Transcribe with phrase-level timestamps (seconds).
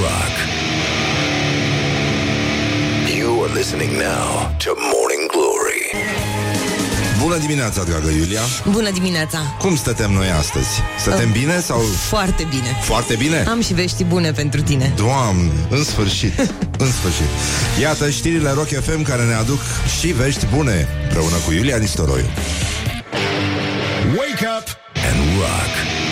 [0.00, 0.34] rock.
[3.18, 5.82] You are listening now to Morning Glory.
[7.22, 8.40] Bună dimineața, dragă Iulia
[8.70, 9.38] Bună dimineața!
[9.58, 10.68] Cum stătem noi astăzi?
[10.98, 11.80] Stătem bine sau...
[12.08, 12.76] Foarte bine!
[12.82, 13.44] Foarte bine?
[13.48, 14.92] Am și vești bune pentru tine.
[14.96, 16.38] Doamne, în sfârșit,
[16.78, 17.28] în sfârșit
[17.80, 19.60] Iată știrile Rock FM care ne aduc
[20.00, 22.26] și vești bune Împreună cu Iulia Nistoroiu
[24.16, 24.66] Wake up
[25.10, 26.03] and rock.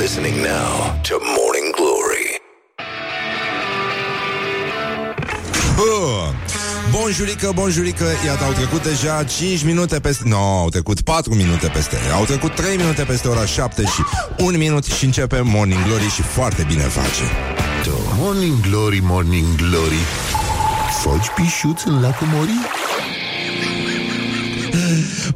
[0.00, 2.40] You are listening now to Morning Glory.
[5.76, 6.32] Bă!
[6.90, 11.66] Bonjurică, bonjurică Iată, au trecut deja 5 minute peste Nu, no, au trecut 4 minute
[11.66, 14.02] peste Au trecut 3 minute peste ora 7 și
[14.38, 17.22] 1 minut și începe Morning Glory și foarte bine face
[18.16, 20.00] Morning Glory, Morning Glory.
[21.02, 22.26] Foci pișuți în lacul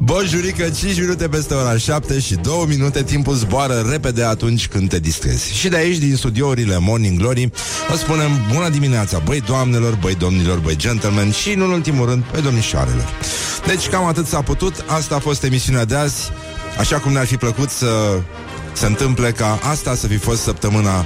[0.07, 0.29] Mori?
[0.29, 4.99] Bonjurică, 5 minute peste ora 7 și 2 minute Timpul zboară repede atunci când te
[4.99, 7.49] distrezi Și de aici, din studiourile Morning Glory
[7.89, 12.41] Vă spunem bună dimineața Băi doamnelor, băi domnilor, băi gentlemen Și în ultimul rând, băi
[12.41, 13.09] domnișoarelor
[13.65, 16.31] Deci cam atât s-a putut Asta a fost emisiunea de azi
[16.79, 18.19] Așa cum ne-ar fi plăcut să
[18.73, 21.05] se întâmple ca asta să fi fost săptămâna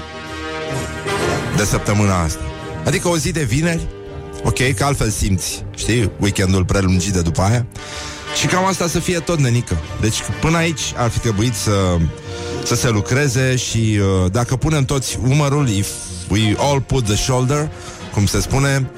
[1.57, 2.41] de săptămâna asta.
[2.85, 3.87] Adică o zi de vineri,
[4.43, 7.65] ok, că altfel simți, știi, weekendul prelungit de după aia.
[8.35, 9.77] Și cam asta să fie tot nenică.
[10.01, 11.97] Deci până aici ar fi trebuit să,
[12.63, 15.87] să se lucreze și uh, dacă punem toți umărul, if
[16.29, 17.69] we all put the shoulder,
[18.13, 18.89] cum se spune,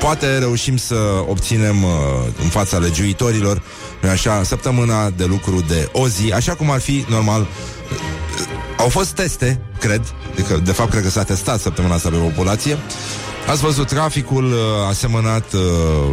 [0.00, 0.96] poate reușim să
[1.28, 1.90] obținem uh,
[2.42, 3.62] în fața legiuitorilor,
[4.02, 7.46] nu așa, săptămâna de lucru de o zi, așa cum ar fi normal
[8.78, 12.78] au fost teste, cred, adică, de fapt cred că s-a testat săptămâna asta pe populație.
[13.48, 15.60] Ați văzut traficul uh, asemănat uh,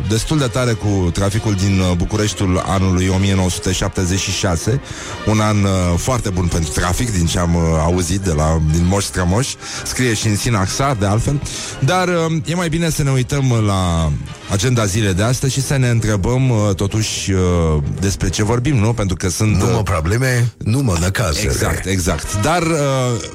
[0.10, 4.82] destul de tare cu traficul din uh, Bucureștiul anului 1976,
[5.26, 8.86] un an uh, foarte bun pentru trafic, din ce am uh, auzit de la din
[8.86, 9.48] Moș Strămoș,
[9.84, 11.42] scrie și în Sinaxar de altfel,
[11.80, 14.12] dar uh, e mai bine să ne uităm la
[14.52, 17.40] agenda zilei de astăzi și să ne întrebăm uh, totuși uh,
[18.00, 18.94] despre ce vorbim, nu?
[18.94, 19.56] Pentru că sunt...
[19.56, 21.46] Nu uh, mă probleme, nu mă năcazere.
[21.46, 22.42] Exact, exact.
[22.42, 22.78] Dar uh,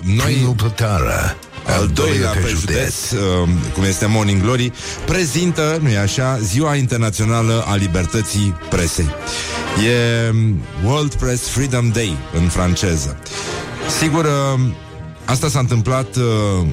[0.02, 0.32] noi...
[0.32, 1.36] Primul plătară.
[1.66, 4.72] Al doilea pe județ, uh, cum este Morning Glory,
[5.06, 9.15] prezintă, nu-i așa, Ziua Internațională a Libertății Presei.
[9.87, 13.16] E um, World Press Freedom Day în franceză.
[13.99, 14.60] Sigur, uh,
[15.25, 16.22] asta s-a întâmplat uh,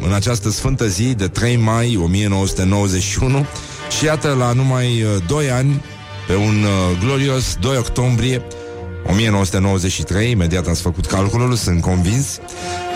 [0.06, 3.46] în această sfântă zi de 3 mai 1991
[3.98, 5.84] și iată, la numai uh, 2 ani,
[6.28, 8.42] pe un uh, glorios 2 octombrie
[9.10, 12.40] 1993, imediat ați făcut calculul, sunt convins.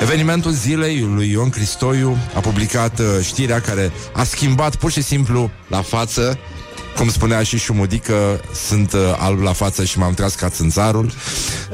[0.01, 5.51] Evenimentul zilei lui Ion Cristoiu a publicat uh, știrea care a schimbat pur și simplu
[5.67, 6.39] la față
[6.97, 11.11] cum spunea și Șumudică, sunt uh, alb la față și m-am tras ca țânțarul.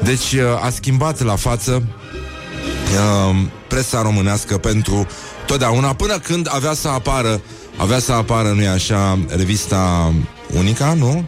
[0.02, 3.36] Deci uh, a schimbat la față uh,
[3.68, 5.06] presa românească pentru
[5.46, 7.40] totdeauna, până când avea să apară,
[7.76, 10.12] avea să apară, nu-i așa, revista
[10.56, 11.24] Unica, nu?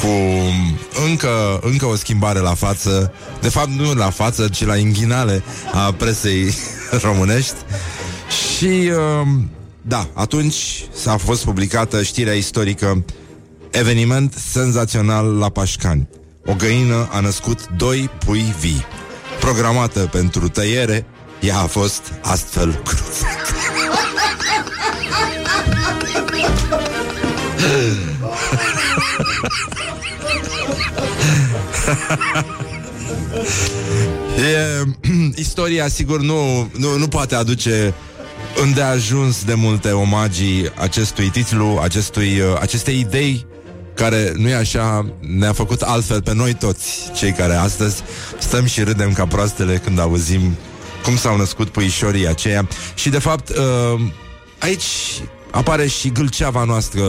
[0.00, 0.10] Cu
[1.06, 5.42] încă, încă o schimbare la față, de fapt nu la față, ci la inghinale
[5.72, 6.54] a presei
[7.06, 7.56] românești.
[8.56, 9.50] Și um,
[9.82, 13.04] da, atunci s-a fost publicată știrea istorică
[13.70, 16.08] Eveniment senzațional la Pașcani.
[16.46, 18.84] O găină a născut doi pui vii.
[19.40, 21.06] Programată pentru tăiere,
[21.40, 23.36] ea a fost astfel cruzată.
[34.38, 34.82] E,
[35.40, 37.94] istoria, sigur, nu, nu, nu poate aduce
[38.62, 43.46] îndeajuns de multe omagii acestui titlu, acestui, uh, acestei idei
[43.94, 48.02] care, nu e așa, ne-a făcut altfel pe noi toți, cei care astăzi
[48.38, 50.56] stăm și râdem ca proastele când auzim
[51.04, 52.68] cum s-au născut puișorii aceia.
[52.94, 54.00] Și, de fapt, uh,
[54.58, 54.84] aici
[55.50, 57.02] apare și gâlceava noastră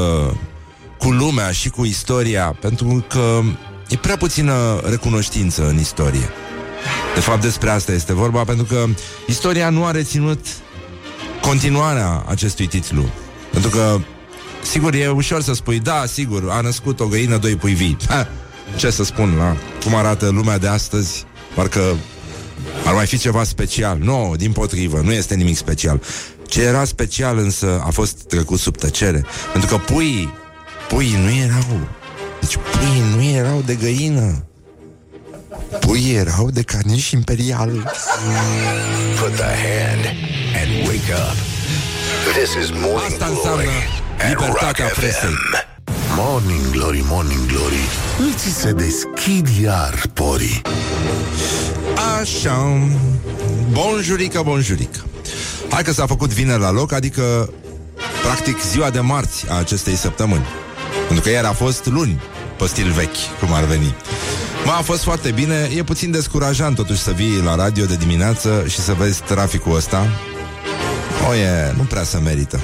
[0.97, 3.41] cu lumea și cu istoria, pentru că
[3.89, 6.29] e prea puțină recunoștință în istorie.
[7.13, 8.85] De fapt, despre asta este vorba, pentru că
[9.27, 10.45] istoria nu a reținut
[11.41, 13.09] continuarea acestui titlu.
[13.51, 14.00] Pentru că,
[14.63, 17.97] sigur, e ușor să spui, da, sigur, a născut o găină, doi pui vii.
[18.07, 18.27] Ha,
[18.75, 21.25] ce să spun, la cum arată lumea de astăzi,
[21.56, 21.95] parcă
[22.86, 23.97] ar mai fi ceva special.
[23.97, 26.01] Nu, din potrivă, nu este nimic special.
[26.47, 29.25] Ce era special însă a fost trecut sub tăcere.
[29.51, 30.33] Pentru că puii,
[30.88, 31.99] puii nu erau.
[32.39, 34.44] Deci puii nu erau de găină.
[35.80, 37.69] Puii erau de caniș imperial.
[39.19, 40.06] Put the hand
[40.62, 41.38] and wake up.
[42.33, 45.30] This is Morning Asta înseamnă Glory at Rock libertatea presei.
[45.30, 45.68] FM.
[46.15, 47.83] Morning Glory, Morning Glory
[48.33, 50.62] Îți se deschid iar porii
[52.19, 52.77] Așa
[53.71, 55.00] Bonjurică, bonjurică
[55.69, 57.53] Hai că s-a făcut vineri la loc, adică
[58.24, 60.45] practic ziua de marți a acestei săptămâni.
[61.06, 62.21] Pentru că ieri a fost luni,
[62.57, 63.95] pe stil vechi, cum ar veni.
[64.65, 68.65] Mă, a fost foarte bine, e puțin descurajant totuși să vii la radio de dimineață
[68.68, 70.07] și să vezi traficul ăsta.
[71.30, 72.59] O, e, nu prea se merită.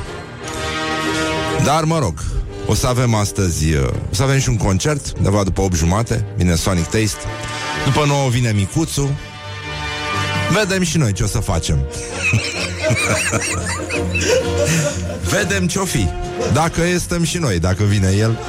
[1.64, 2.24] Dar, mă rog,
[2.66, 6.26] o să avem astăzi, uh, o să avem și un concert, undeva după 8 jumate,
[6.38, 7.18] vine Sonic Taste.
[7.86, 9.10] După 9 vine Micuțu.
[10.52, 11.78] Vedem și noi ce o să facem.
[15.30, 16.08] Vedem ce-o fi.
[16.54, 18.40] Dacă estăm și noi, dacă vine el.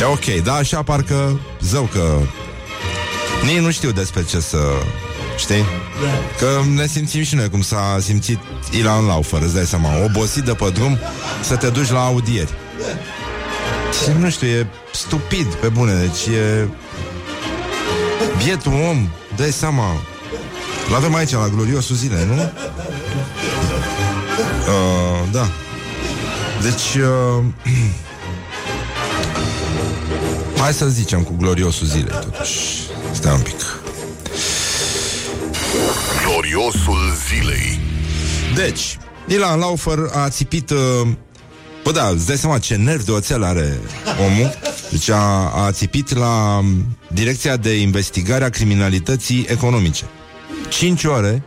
[0.00, 2.18] E ok, da, așa parcă zău că
[3.44, 4.58] nici nu știu despre ce să
[5.38, 5.64] Știi?
[6.38, 8.38] Că ne simțim și noi cum s-a simțit
[8.70, 10.98] Ilan Laufer, îți dai seama Obosit de pe drum
[11.42, 12.50] să te duci la audieri
[14.02, 16.68] Și nu știu, e stupid pe bune Deci e
[18.44, 19.84] Bietul om, dai seama
[20.90, 22.32] L-avem aici la gloriosul zile, nu?
[22.32, 22.40] Uh,
[25.32, 25.48] da.
[26.62, 27.44] Deci uh,
[30.60, 32.58] Hai să zicem cu gloriosul zilei totuși.
[33.12, 33.80] Stai un pic.
[36.24, 36.98] Gloriosul
[37.28, 37.80] zilei.
[38.54, 40.70] Deci, Ilan Laufer a țipit...
[40.70, 40.76] Uh,
[41.84, 43.80] bă da, îți dai seama ce nervi de oțel are
[44.26, 44.58] omul.
[44.90, 50.04] Deci a, a țipit la um, Direcția de Investigare a Criminalității Economice
[50.70, 51.42] 5 ore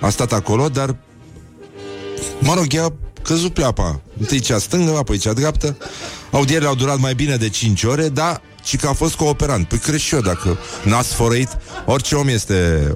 [0.00, 0.96] a stat acolo, dar
[2.38, 2.92] Mă rog, i-a
[3.22, 4.00] căzut pleapa.
[4.18, 5.76] Întâi cea stângă, apoi cea dreaptă.
[6.30, 9.68] Audierile au durat mai bine de 5 ore Dar și că a fost cooperant.
[9.68, 11.48] Păi crezi și eu, dacă n-a sfărăit
[11.86, 12.92] Orice om este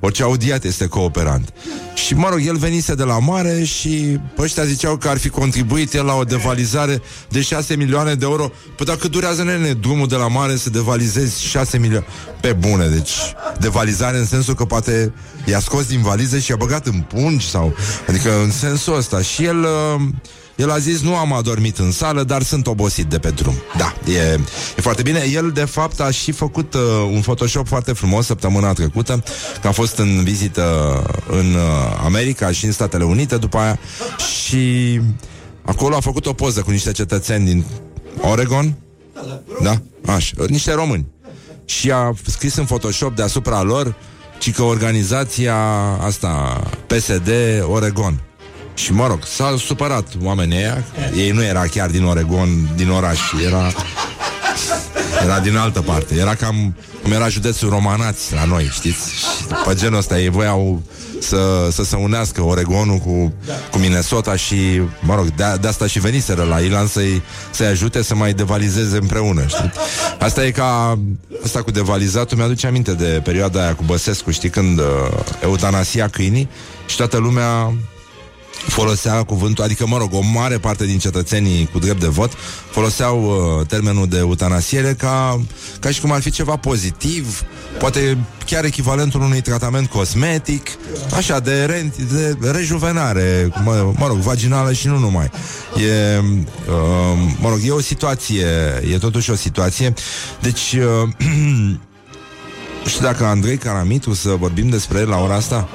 [0.00, 1.52] Orice audiat este cooperant.
[1.94, 5.94] Și mă rog, el venise de la mare Și ăștia ziceau că ar fi contribuit
[5.94, 8.50] El la o devalizare de 6 milioane de euro.
[8.76, 12.06] Păi dacă durează nene drumul de la mare Să devalizezi 6 milioane
[12.40, 13.12] Pe bune, deci
[13.58, 15.12] devalizare în sensul că poate
[15.44, 17.74] I-a scos din valiză și i-a băgat în pungi sau,
[18.08, 19.22] Adică în sensul ăsta.
[19.22, 20.00] Și el uh,
[20.56, 23.54] el a zis, nu am adormit în sală, dar sunt obosit de pe drum.
[23.76, 24.40] Da, e,
[24.76, 25.24] e foarte bine.
[25.32, 26.80] El, de fapt, a și făcut uh,
[27.12, 29.22] un Photoshop foarte frumos săptămâna trecută,
[29.60, 33.78] că a fost în vizită în uh, America și în Statele Unite după aia
[34.18, 35.00] și
[35.62, 37.64] acolo a făcut o poză cu niște cetățeni din
[38.20, 38.74] Oregon.
[39.62, 39.80] Da?
[40.06, 41.06] Așa, niște români.
[41.64, 43.94] Și a scris în Photoshop deasupra lor
[44.38, 45.56] ci că organizația
[46.00, 47.30] asta PSD
[47.68, 48.25] Oregon.
[48.76, 50.84] Și mă rog, s-au supărat oamenii ăia
[51.16, 53.72] Ei nu era chiar din Oregon, din oraș Era
[55.24, 59.14] era din altă parte Era cam cum era județul Romanați la noi, știți?
[59.14, 59.24] Și
[59.66, 60.82] pe genul ăsta ei voiau
[61.20, 63.32] să, să se unească Oregonul cu,
[63.70, 68.02] cu Minnesota și, mă rog, de, de asta și veniseră la Ilan să-i, să-i ajute
[68.02, 69.72] să mai devalizeze împreună, știi?
[70.18, 70.98] Asta e ca,
[71.44, 74.84] asta cu devalizatul mi-aduce aminte de perioada aia cu Băsescu, știi, când uh,
[75.42, 76.48] eutanasia câinii
[76.86, 77.72] și toată lumea
[78.66, 82.32] folosea cuvântul, adică, mă rog, o mare parte din cetățenii cu drept de vot
[82.70, 85.40] foloseau uh, termenul de eutanasiere ca,
[85.80, 87.42] ca și cum ar fi ceva pozitiv,
[87.78, 90.70] poate chiar echivalentul unui tratament cosmetic,
[91.14, 91.92] așa, de, re-
[92.40, 95.30] de rejuvenare, mă, mă rog, vaginală și nu numai.
[95.76, 98.46] E, uh, mă rog, e o situație,
[98.92, 99.94] e totuși o situație.
[100.40, 101.08] Deci, uh,
[102.86, 105.68] nu știu dacă Andrei Caramitu să vorbim despre el la ora asta.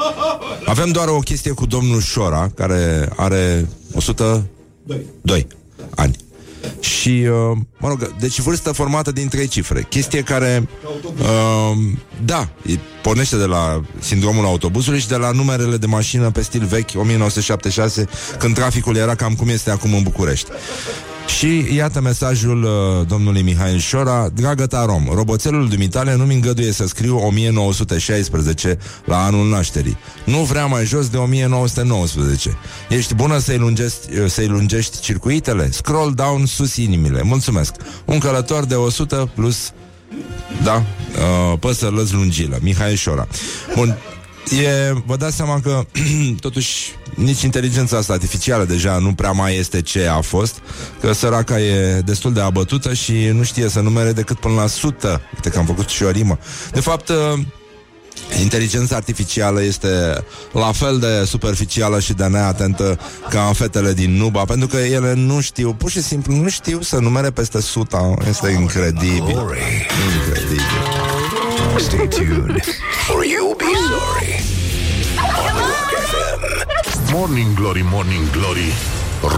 [0.66, 5.48] Avem doar o chestie cu domnul Șora, care are 102
[5.96, 6.16] ani.
[6.80, 9.86] Și, uh, mă rog, deci vârstă formată din trei cifre.
[9.90, 10.68] Chestie care,
[11.20, 11.78] uh,
[12.26, 12.50] da,
[13.02, 18.08] pornește de la sindromul autobuzului și de la numerele de mașină pe stil vechi, 1976,
[18.38, 20.52] când traficul era cam cum este acum în București.
[21.28, 24.30] Și iată mesajul uh, domnului Mihail Șora.
[24.34, 29.98] Dragă Tarom, roboțelul dumitale nu-mi îngăduie să scriu 1916 la anul nașterii.
[30.26, 32.58] Nu vrea mai jos de 1919
[32.90, 35.72] Ești bună să-i lungești, uh, să lungești circuitele?
[35.72, 37.22] Scroll down sus inimile.
[37.24, 37.76] Mulțumesc.
[38.06, 39.72] Un călător de 100 plus
[40.64, 42.60] Da, uh, păsări lungilă.
[42.62, 43.28] Mihail Șora.
[43.76, 43.98] Bun,
[44.50, 45.86] E, vă dați seama că
[46.40, 50.62] totuși nici inteligența asta artificială deja nu prea mai este ce a fost,
[51.02, 55.22] că săraca e destul de abătută și nu știe să numere decât până la sută.
[55.34, 56.40] Uite că am făcut și o rimă.
[56.72, 57.40] De fapt, uh,
[58.42, 64.68] Inteligența artificială este la fel de superficială și de neatentă ca fetele din Nuba, pentru
[64.68, 68.14] că ele nu știu, pur și simplu nu știu să numere peste suta.
[68.28, 69.38] Este incredibil.
[70.16, 71.31] Incredibil.
[71.78, 72.62] Stay tuned
[73.14, 74.34] or you'll be sorry.
[77.14, 78.74] Morning Glory, Morning Glory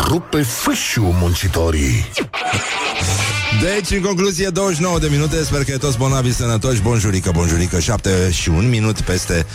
[0.07, 2.05] Rupe fâșiu muncitorii
[3.61, 8.31] Deci, în concluzie, 29 de minute Sper că e toți bolnavi sănătoși Bonjurică, bonjurică 7
[8.31, 9.45] și un minut peste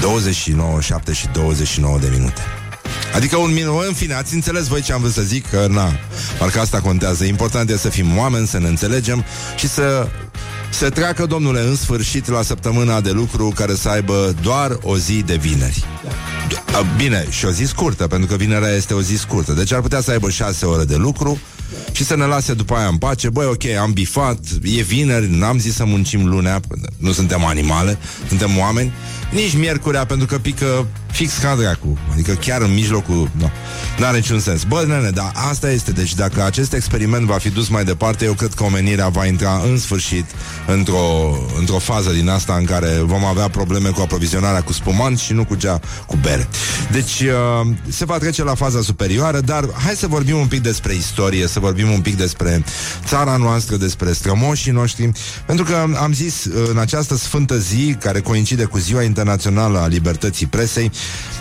[0.00, 2.40] 29, 7 și 29 de minute.
[3.14, 5.50] Adică un minut, în fine, ați înțeles voi ce am vrut să zic?
[5.50, 5.92] Că, na,
[6.38, 7.24] parcă asta contează.
[7.24, 9.24] Important e să fim oameni, să ne înțelegem
[9.56, 10.08] și să
[10.70, 15.22] se treacă, domnule, în sfârșit la săptămâna de lucru care să aibă doar o zi
[15.22, 15.84] de vineri.
[16.96, 19.52] Bine, și o zi scurtă, pentru că vinerea este o zi scurtă.
[19.52, 21.38] Deci ar putea să aibă șase ore de lucru
[21.92, 23.30] și să ne lase după aia în pace.
[23.30, 26.60] Băi, ok, am bifat, e vineri, n-am zis să muncim lunea,
[26.96, 27.98] nu suntem animale,
[28.28, 28.92] suntem oameni.
[29.32, 31.98] Nici miercurea, pentru că pică fix ca dracu.
[32.12, 33.30] Adică chiar în mijlocul...
[33.32, 33.50] Nu,
[33.98, 34.62] n-are niciun sens.
[34.62, 35.90] Bă, nene, dar asta este.
[35.90, 39.62] Deci dacă acest experiment va fi dus mai departe, eu cred că omenirea va intra
[39.64, 40.24] în sfârșit
[40.66, 45.32] într-o, într-o fază din asta în care vom avea probleme cu aprovizionarea cu spumant și
[45.32, 46.48] nu cu cea cu bere.
[46.92, 50.94] Deci uh, se va trece la faza superioară, dar hai să vorbim un pic despre
[50.94, 52.64] istorie, să vorbim un pic despre
[53.06, 55.10] țara noastră, despre strămoșii noștri,
[55.46, 59.86] pentru că am zis uh, în această sfântă zi, care coincide cu Ziua Internațională a
[59.86, 60.90] Libertății Presei,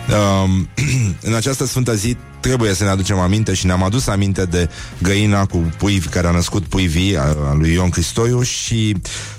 [0.10, 0.50] uh,
[1.30, 4.70] în această sfântă zi trebuie să ne aducem aminte și ne-am adus aminte de
[5.02, 8.96] găina cu pui care a născut pui vii a, a lui Ion Cristoiu și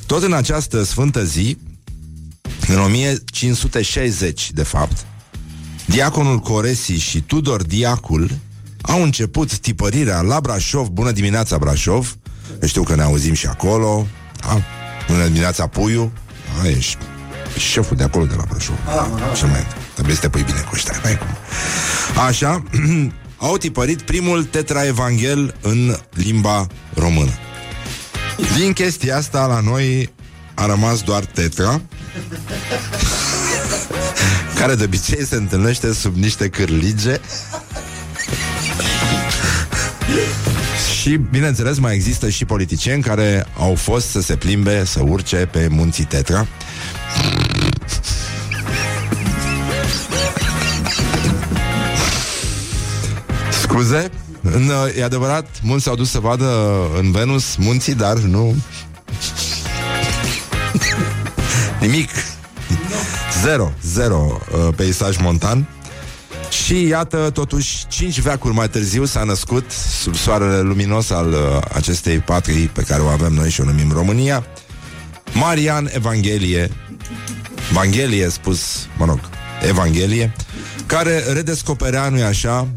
[0.07, 1.59] tot în această sfântă zi,
[2.69, 5.07] în 1560, de fapt,
[5.87, 8.31] Diaconul Coresi și Tudor Diacul
[8.81, 10.89] au început tipărirea la Brașov.
[10.89, 12.17] Bună dimineața, Brașov!
[12.63, 14.07] Eu știu că ne auzim și acolo.
[14.41, 14.63] Da?
[15.09, 16.13] Bună dimineața, Puiu!
[16.63, 16.99] A, ești
[17.57, 18.77] șeful de acolo de la Brașov.
[19.37, 20.95] Ce mai Trebuie să te pui bine cu ăștia.
[21.03, 21.27] Hai cum.
[22.27, 22.63] Așa,
[23.37, 27.31] au tipărit primul tetraevanghel în limba română.
[28.59, 30.13] Din chestia asta la noi
[30.55, 31.81] a rămas doar tetra
[34.59, 37.21] care de obicei se întâlnește sub niște cârlige
[41.01, 45.69] și, bineînțeles, mai există și politicieni care au fost să se plimbe, să urce pe
[45.71, 46.47] munții Tetra.
[53.81, 54.11] Scuze?
[54.43, 58.55] În, e adevărat, mulți s-au dus să vadă în Venus munții, dar nu...
[61.81, 62.11] Nimic.
[63.43, 65.69] Zero, zero uh, peisaj montan.
[66.65, 69.71] Și iată, totuși, cinci veacuri mai târziu s-a născut
[70.03, 71.39] sub soarele luminos al uh,
[71.75, 74.47] acestei patrii pe care o avem noi și o numim România,
[75.33, 76.71] Marian Evanghelie,
[77.71, 78.61] Evanghelie spus,
[78.97, 79.21] mă rog,
[79.69, 80.33] Evanghelie,
[80.87, 82.69] care redescoperea, nu așa, um,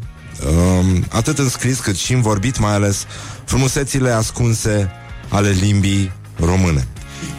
[1.09, 3.05] atât în scris cât și în vorbit, mai ales
[3.45, 4.91] frumusețile ascunse
[5.29, 6.87] ale limbii române.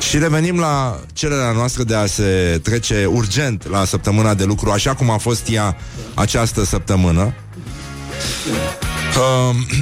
[0.09, 4.95] Și revenim la cererea noastră de a se trece urgent la săptămâna de lucru, așa
[4.95, 5.77] cum a fost ea
[6.15, 7.35] această săptămână.
[9.17, 9.57] Uh,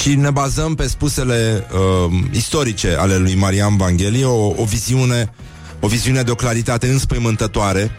[0.00, 5.32] și ne bazăm pe spusele uh, istorice ale lui Marian Vanghelie, o, o viziune
[5.84, 7.90] o viziune de o claritate înspăimântătoare.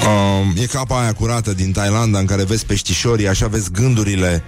[0.00, 4.42] Uh, e capa aia curată din Thailanda în care vezi peștișorii, așa vezi gândurile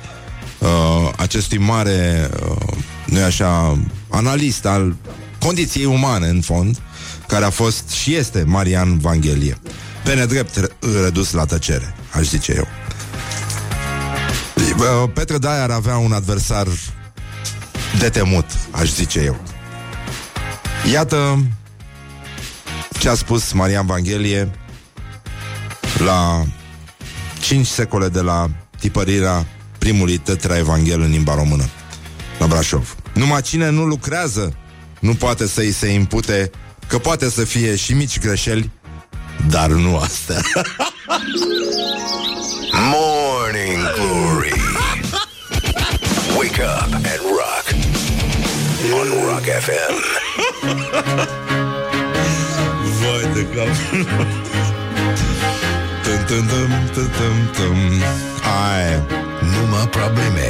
[0.58, 0.68] uh,
[1.16, 3.78] acestui mare uh, nu e așa,
[4.08, 4.96] analist al
[5.38, 6.78] condiției umane, în fond,
[7.26, 9.58] care a fost și este Marian Vanghelie.
[10.04, 10.70] Pe nedrept
[11.02, 12.66] redus la tăcere, aș zice eu.
[15.14, 16.66] Petre Daia ar avea un adversar
[17.98, 19.36] de temut, aș zice eu.
[20.92, 21.44] Iată
[22.98, 24.50] ce a spus Marian Vanghelie
[26.04, 26.44] la
[27.40, 29.46] 5 secole de la tipărirea
[29.78, 31.64] primului tetra Evanghel în limba română
[32.38, 32.96] la Brașov.
[33.14, 34.56] Numai cine nu lucrează
[34.98, 36.50] nu poate să-i se impute
[36.86, 38.70] că poate să fie și mici greșeli,
[39.48, 40.40] dar nu astea.
[42.92, 44.52] Morning Glory
[46.36, 47.64] Wake up and rock
[48.92, 49.94] On Rock FM
[53.00, 53.68] Vai de cap
[56.32, 57.76] Tum, tum, tum, tum, tum, tum.
[58.70, 59.02] Ai.
[59.40, 60.40] Numai probleme.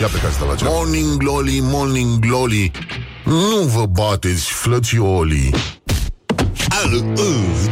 [0.00, 2.70] Ia pe care la geam Morning glory, morning glory.
[3.24, 5.54] Nu vă bateți, flățiolii.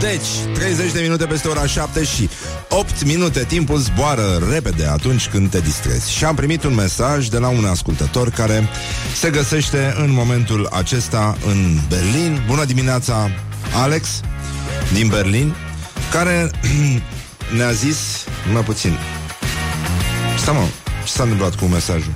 [0.00, 2.28] Deci, 30 de minute peste ora 7 și
[2.68, 3.44] 8 minute.
[3.44, 6.12] Timpul zboară repede atunci când te distrezi.
[6.12, 8.68] Și am primit un mesaj de la un ascultător Care
[9.14, 12.42] se găsește în momentul acesta în Berlin.
[12.46, 13.30] Bună dimineața,
[13.82, 14.20] Alex
[14.92, 15.54] Din Berlin
[16.10, 16.50] Care
[17.56, 17.98] ne-a zis
[18.52, 18.98] Mai puțin
[20.38, 20.64] Stai mă,
[21.04, 22.12] ce s-a întâmplat cu mesajul?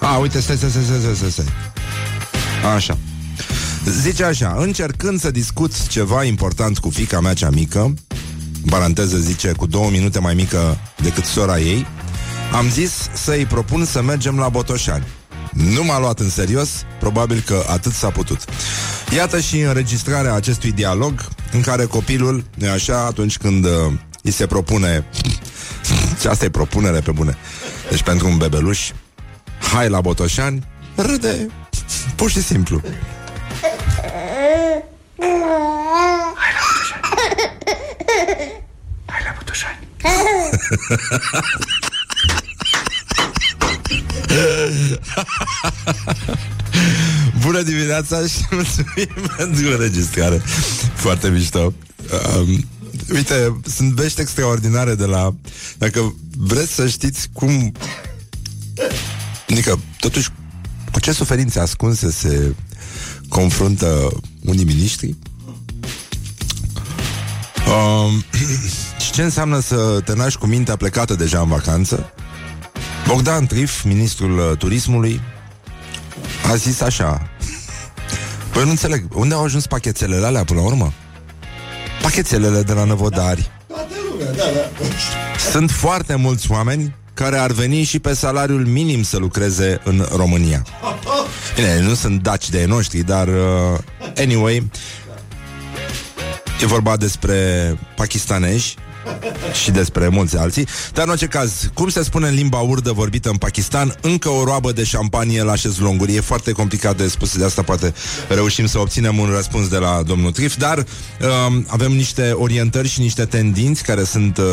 [0.00, 1.44] A, uite, stai, stai, stai, stai, stai, stai.
[2.74, 2.98] Așa.
[3.84, 7.80] Zice așa, încercând să discut ceva important cu fica mea cea mică,
[8.62, 11.86] în paranteză zice, cu două minute mai mică decât sora ei,
[12.52, 15.06] am zis să-i propun să mergem la Botoșani.
[15.52, 18.44] Nu m-a luat în serios, probabil că atât s-a putut.
[19.14, 23.70] Iată și înregistrarea acestui dialog în care copilul, nu așa, atunci când uh,
[24.22, 25.04] îi se propune
[26.20, 27.36] și asta e propunere pe bune.
[27.90, 28.90] Deci pentru un bebeluș,
[29.72, 30.66] hai la Botoșani,
[30.96, 31.50] râde
[32.16, 32.80] pur și simplu.
[39.06, 39.88] Hai la Botoșani.
[47.42, 50.42] Bună dimineața și mulțumim pentru înregistrare.
[50.94, 51.72] Foarte mișto.
[52.36, 52.64] Um,
[53.14, 55.34] uite, sunt vești extraordinare de la...
[55.78, 57.72] Dacă vreți să știți cum...
[59.50, 60.28] Adică, totuși,
[60.92, 62.54] cu ce suferințe ascunse se
[63.28, 65.16] confruntă unii miniștri?
[67.66, 68.24] Um,
[69.04, 72.12] și ce înseamnă să te naști cu mintea plecată deja în vacanță?
[73.06, 75.20] Bogdan Trif, ministrul uh, turismului,
[76.50, 77.31] a zis așa
[78.52, 80.92] Păi nu înțeleg, unde au ajuns pachetelele alea până la urmă?
[82.02, 83.50] Pachetelele de la Năvodari.
[85.50, 90.66] Sunt foarte mulți oameni care ar veni și pe salariul minim să lucreze în România.
[91.54, 93.78] Bine, nu sunt daci de noștri, dar uh,
[94.16, 94.70] anyway
[96.62, 98.76] E vorba despre pakistanezi
[99.62, 100.66] și despre mulți alții.
[100.92, 104.44] Dar în orice caz, cum se spune în limba urdă vorbită în Pakistan, încă o
[104.44, 106.14] roabă de șampanie la șezlonguri.
[106.14, 107.94] E foarte complicat de spus, de asta poate
[108.28, 113.00] reușim să obținem un răspuns de la domnul Trif, dar uh, avem niște orientări și
[113.00, 114.44] niște tendinți care sunt uh,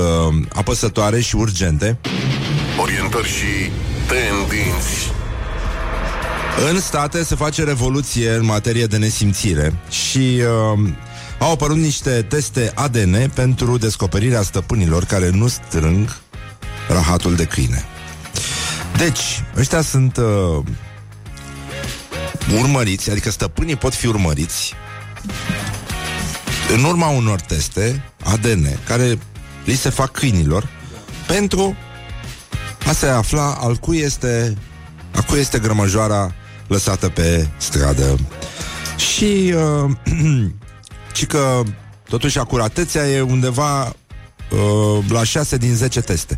[0.54, 1.98] apăsătoare și urgente.
[2.82, 3.72] Orientări și
[4.08, 5.12] tendinți.
[6.72, 10.42] În state se face revoluție în materie de nesimțire și
[10.74, 10.90] uh,
[11.40, 16.18] au apărut niște teste ADN pentru descoperirea stăpânilor care nu strâng
[16.88, 17.86] rahatul de câine.
[18.98, 20.64] Deci, ăștia sunt uh,
[22.62, 24.74] urmăriți, adică stăpânii pot fi urmăriți
[26.74, 29.18] în urma unor teste ADN care
[29.66, 30.68] li se fac câinilor
[31.28, 31.76] pentru
[32.88, 34.58] a se afla al cui este
[35.16, 36.34] a cui este grămăjoara
[36.68, 38.20] lăsată pe stradă.
[38.98, 39.92] Și uh,
[41.20, 41.64] ci că
[42.10, 46.38] totuși acuratețea e undeva uh, la 6 din 10 teste.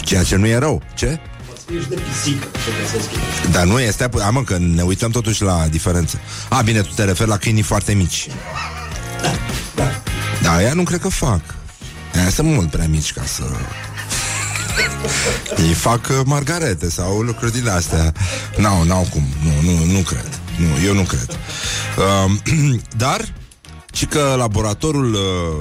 [0.00, 0.82] Ceea ce nu e rău.
[0.94, 1.20] Ce?
[3.50, 6.20] Dar nu este, amă că ne uităm totuși la diferență.
[6.48, 8.28] A, bine, tu te referi la câinii foarte mici.
[10.42, 11.40] Da, ea nu cred că fac.
[12.14, 13.42] Aia sunt mult prea mici ca să...
[15.58, 18.12] Ei fac uh, margarete sau lucruri din astea.
[18.56, 19.24] N-au, n-au cum.
[19.42, 20.40] Nu, nu, nu cred.
[20.56, 21.38] Nu, eu nu cred.
[21.98, 23.20] Uh, dar
[23.96, 25.20] și că laboratorul uh,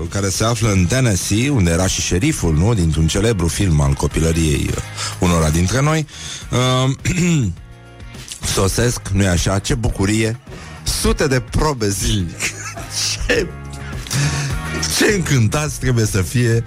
[0.09, 4.69] care se află în Tennessee, unde era și șeriful, nu, dintr-un celebru film al copilăriei
[4.69, 4.77] uh,
[5.19, 6.07] unora dintre noi,
[6.51, 6.91] uh,
[8.55, 10.39] sosesc, nu-i așa, ce bucurie,
[10.83, 12.39] sute de probe zilnic.
[13.27, 13.47] ce,
[14.97, 16.63] ce încântați trebuie să fie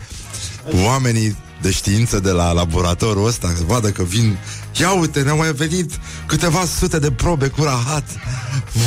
[0.84, 4.38] oamenii de știință de la laboratorul ăsta, să vadă că vin
[4.80, 5.90] Ia uite, ne-au mai venit
[6.26, 8.04] câteva sute de probe cu rahat.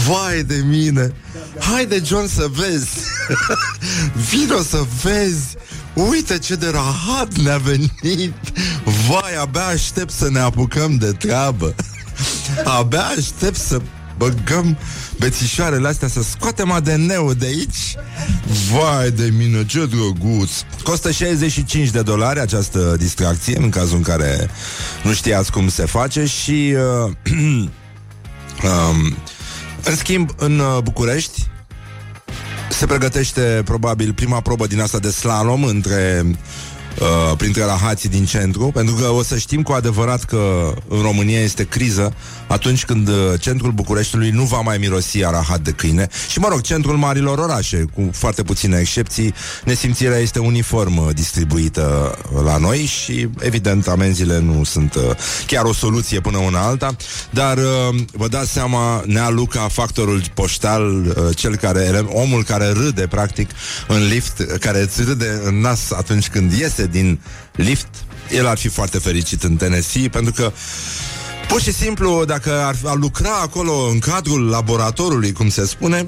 [0.08, 1.14] Vai de mine!
[1.60, 2.90] Haide, John, să vezi!
[4.30, 5.56] Vino să vezi!
[5.94, 8.34] Uite ce de rahat ne-a venit!
[9.08, 11.76] Vai, abia aștept să ne apucăm de treabă!
[12.80, 13.82] Abia aștept să
[14.22, 14.78] băgăm
[15.18, 17.96] bețișoarele astea Să scoatem ADN-ul de aici?
[18.72, 20.50] Vai de mine, ce drăguț!
[20.84, 24.50] Costă 65 de dolari această distracție În cazul în care
[25.04, 27.12] nu știați cum se face Și uh,
[28.70, 29.18] um,
[29.84, 31.48] În schimb, în uh, București
[32.70, 36.26] Se pregătește probabil prima probă din asta de slalom Între
[37.00, 41.40] uh, printre rahații din centru, pentru că o să știm cu adevărat că în România
[41.40, 42.14] este criză
[42.48, 46.08] atunci când uh, centrul Bucureștiului nu va mai mirosi a rahat de câine.
[46.30, 52.18] Și, mă rog, centrul marilor orașe, cu foarte puține excepții, nesimțirea este uniform uh, distribuită
[52.44, 55.02] la noi și, evident, amenziile nu sunt uh,
[55.48, 56.96] chiar o soluție până una alta,
[57.30, 63.08] dar uh, vă dați seama, Nea Luca, factorul poștal, uh, cel care, omul care râde,
[63.08, 63.50] practic,
[63.88, 67.20] în lift, care îți râde în nas atunci când iese din
[67.56, 67.88] lift,
[68.32, 70.52] el ar fi foarte fericit în Tennessee, pentru că
[71.52, 76.06] Pur și simplu, dacă ar, ar lucra acolo în cadrul laboratorului, cum se spune,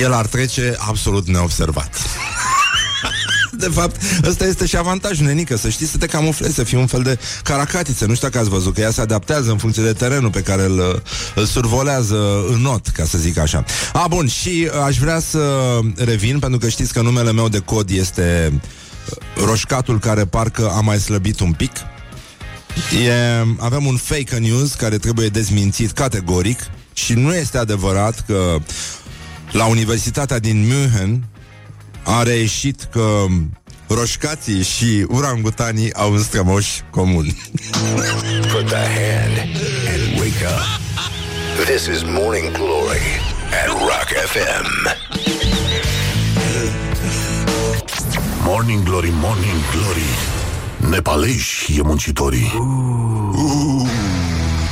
[0.00, 1.96] el ar trece absolut neobservat.
[3.58, 6.86] De fapt, ăsta este și avantajul, nenică, să știi să te camuflezi, să fii un
[6.86, 8.06] fel de caracatiță.
[8.06, 10.62] Nu știu dacă ați văzut, că ea se adaptează în funcție de terenul pe care
[10.62, 11.02] îl,
[11.34, 13.64] îl survolează în not, ca să zic așa.
[13.92, 17.58] A, bun, și uh, aș vrea să revin, pentru că știți că numele meu de
[17.58, 18.60] cod este uh,
[19.44, 21.72] roșcatul care parcă a mai slăbit un pic.
[23.06, 23.12] E,
[23.58, 26.60] avem un fake news care trebuie dezmințit categoric
[26.92, 28.56] și nu este adevărat că
[29.52, 31.24] la Universitatea din München
[32.02, 33.24] a reieșit că
[33.88, 37.26] roșcații și urangutanii au un strămoș comun.
[38.52, 39.36] Put the hand
[39.92, 40.88] and wake up.
[41.64, 45.37] This is Morning Glory at Rock FM.
[48.50, 50.90] Morning Glory, Morning Glory.
[50.90, 52.52] Nepaleși e muncitorii.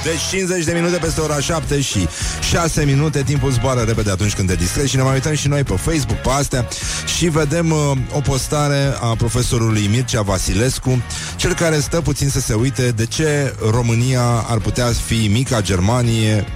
[0.05, 2.09] Deci 50 de minute peste ora 7 și
[2.51, 5.63] 6 minute Timpul zboară repede atunci când te distrezi Și ne mai uităm și noi
[5.63, 6.69] pe Facebook pe astea
[7.17, 7.79] Și vedem uh,
[8.13, 11.03] o postare a profesorului Mircea Vasilescu
[11.37, 16.47] Cel care stă puțin să se uite De ce România ar putea fi mica Germanie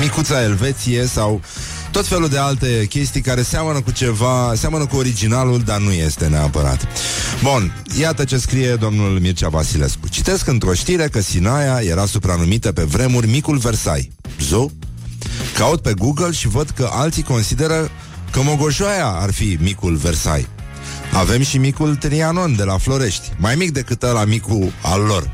[0.00, 1.40] Micuța Elveție sau
[1.90, 6.26] tot felul de alte chestii care seamănă cu ceva, seamănă cu originalul, dar nu este
[6.26, 6.86] neapărat.
[7.42, 10.08] Bun, iată ce scrie domnul Mircea Vasilescu.
[10.08, 14.12] Citesc într-o știre că Sinaia era supranumită pe vremuri Micul Versai.
[14.40, 14.70] Zo?
[15.54, 17.90] Caut pe Google și văd că alții consideră
[18.30, 20.46] că Mogoșoaia ar fi Micul Versai.
[21.12, 25.30] Avem și micul Trianon de la Florești, mai mic decât ăla micul al lor.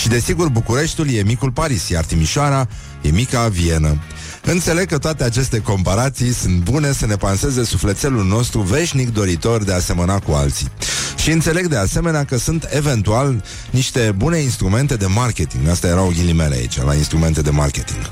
[0.00, 2.68] Și desigur Bucureștiul e micul Paris, iar Timișoara
[3.02, 3.98] e mica Vienă.
[4.46, 9.72] Înțeleg că toate aceste comparații sunt bune să ne panseze sufletelul nostru veșnic doritor de
[9.72, 10.68] a semăna cu alții.
[11.16, 15.68] Și înțeleg de asemenea că sunt eventual niște bune instrumente de marketing.
[15.68, 18.10] Asta erau ghilimele aici, la instrumente de marketing.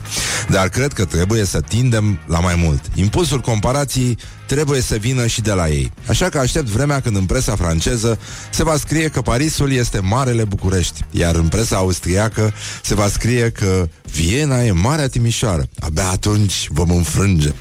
[0.49, 2.81] Dar cred că trebuie să tindem la mai mult.
[2.95, 4.18] Impulsul comparației
[4.53, 5.93] trebuie să vină și de la ei.
[6.09, 8.19] Așa că aștept vremea când în presa franceză
[8.51, 13.51] se va scrie că Parisul este Marele București, iar în presa austriacă se va scrie
[13.51, 15.69] că Viena e Marea Timișoară.
[15.79, 17.53] Abia atunci vom înfrânge.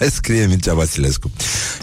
[0.18, 1.30] Scrie Mircea Vasilescu.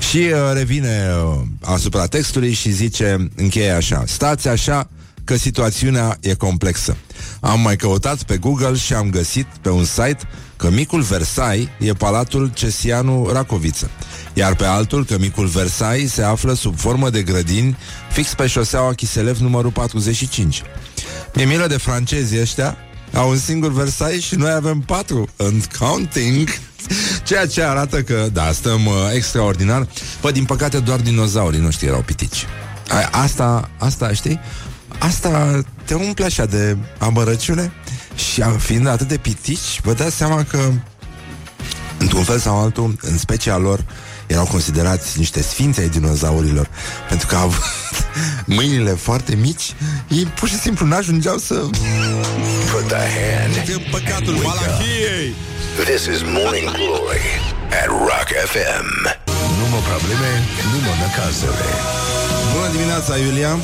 [0.10, 4.89] Și uh, revine uh, asupra textului și zice, încheie așa, stați așa
[5.24, 6.98] că situațiunea e complexă.
[7.39, 10.20] Am mai căutat pe Google și am găsit pe un site
[10.63, 13.89] că micul Versailles e palatul Cesianu Racoviță,
[14.34, 17.78] iar pe altul că micul Versailles se află sub formă de grădini
[18.12, 20.62] fix pe șoseaua Chiselev numărul 45.
[21.36, 22.78] E milă de francezi ăștia,
[23.13, 26.47] au un singur Versailles și noi avem patru and counting.
[27.28, 29.88] Ceea ce arată că, da, stăm uh, extraordinar.
[30.21, 32.45] Păi, din păcate, doar dinozaurii noștri erau pitici.
[32.89, 34.39] A, asta, asta, știi?
[34.97, 37.71] Asta te umple așa de amărăciune
[38.15, 40.60] și a- fiind atât de pitici, vă dați seama că
[41.97, 43.86] într-un fel sau altul, în specia lor,
[44.28, 46.67] erau considerați niște sfințe ai dinozaurilor,
[47.10, 47.63] pentru că au avut
[48.58, 49.73] mâinile foarte mici,
[50.08, 51.54] ei pur și simplu n-ajungeau să...
[51.54, 53.56] Put the hand.
[53.69, 55.34] E păcatul Malachiei!
[55.86, 57.26] This is Morning Glory
[57.82, 58.88] at Rock FM.
[59.60, 60.32] Nu mă probleme,
[60.71, 61.65] nu mă năcazele.
[62.74, 63.60] Bună dimineața, Iulia!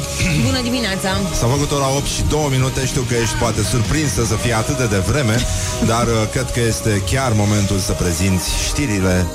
[0.45, 1.09] Bună dimineața!
[1.39, 4.77] S-a făcut ora 8 și 2 minute Știu că ești poate surprinsă să fie atât
[4.77, 5.35] de devreme
[5.85, 9.25] Dar uh, cred că este chiar momentul să prezinți știrile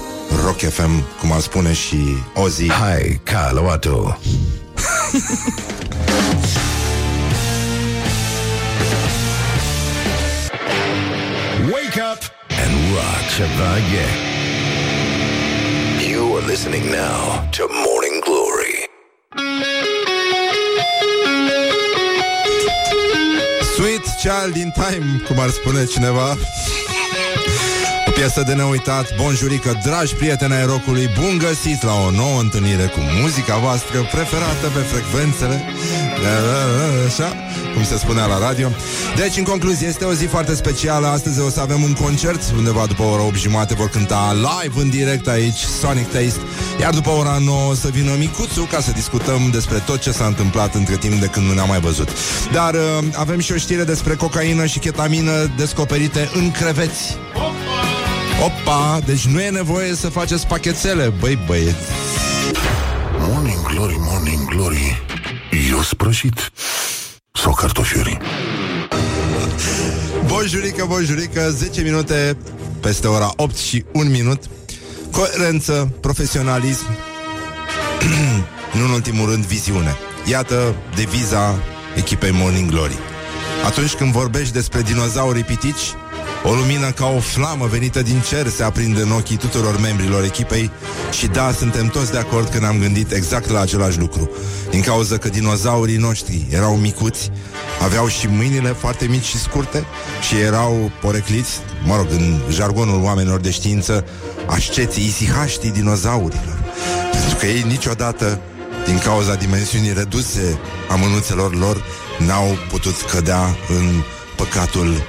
[0.45, 2.01] Rock FM, cum ar spune și
[2.35, 4.19] Ozzy Hai, Carloato.
[11.75, 12.21] Wake up
[12.63, 14.11] and rock Chevalier.
[16.11, 18.14] You are listening now to Morning
[24.25, 26.37] Child in Time, cum ar spune cineva.
[28.07, 32.87] O piesă de neuitat, bonjurică, dragi prieteni ai rocului, bun găsit la o nouă întâlnire
[32.87, 35.65] cu muzica voastră preferată pe frecvențele,
[37.07, 37.37] așa,
[37.75, 38.71] cum se spunea la radio.
[39.17, 41.07] Deci, în concluzie, este o zi foarte specială.
[41.07, 44.91] Astăzi o să avem un concert, undeva după ora 8 jumate vor cânta live în
[44.91, 46.41] direct aici, Sonic Taste,
[46.81, 50.27] iar după ora 9 o să vină Micuțu ca să discutăm despre tot ce s-a
[50.27, 52.09] întâmplat între timp de când nu ne-am mai văzut.
[52.53, 52.81] Dar uh,
[53.15, 57.17] avem și o știre despre cocaină și ketamină descoperite în creveți.
[58.45, 61.77] Opa, deci nu e nevoie să faceți pachețele, băi băieți.
[63.19, 65.03] Morning Glory, Morning Glory
[65.71, 66.53] Eu sprășit
[67.45, 68.19] Sau cartofiuri
[70.27, 72.37] Bonjurică, bonjurică, 10 minute
[72.81, 74.43] peste ora 8 și 1 minut.
[75.11, 76.85] Coerență, profesionalism,
[78.79, 79.97] nu în ultimul rând viziune.
[80.31, 81.55] Iată deviza
[81.97, 82.99] echipei Morning Glory.
[83.65, 85.95] Atunci când vorbești despre dinozaurii pitici,
[86.45, 90.71] o lumină ca o flamă venită din cer se aprinde în ochii tuturor membrilor echipei
[91.11, 94.31] și da, suntem toți de acord că ne-am gândit exact la același lucru.
[94.71, 97.31] Din cauza că dinozaurii noștri erau micuți,
[97.83, 99.85] aveau și mâinile foarte mici și scurte
[100.29, 104.05] și erau porecliți, mă rog, în jargonul oamenilor de știință,
[104.47, 106.65] asceții isihaștii dinozaurilor.
[107.11, 108.41] Pentru că ei niciodată,
[108.87, 111.85] din cauza dimensiunii reduse a mânuțelor lor,
[112.19, 114.03] n-au putut cădea în
[114.37, 115.03] păcatul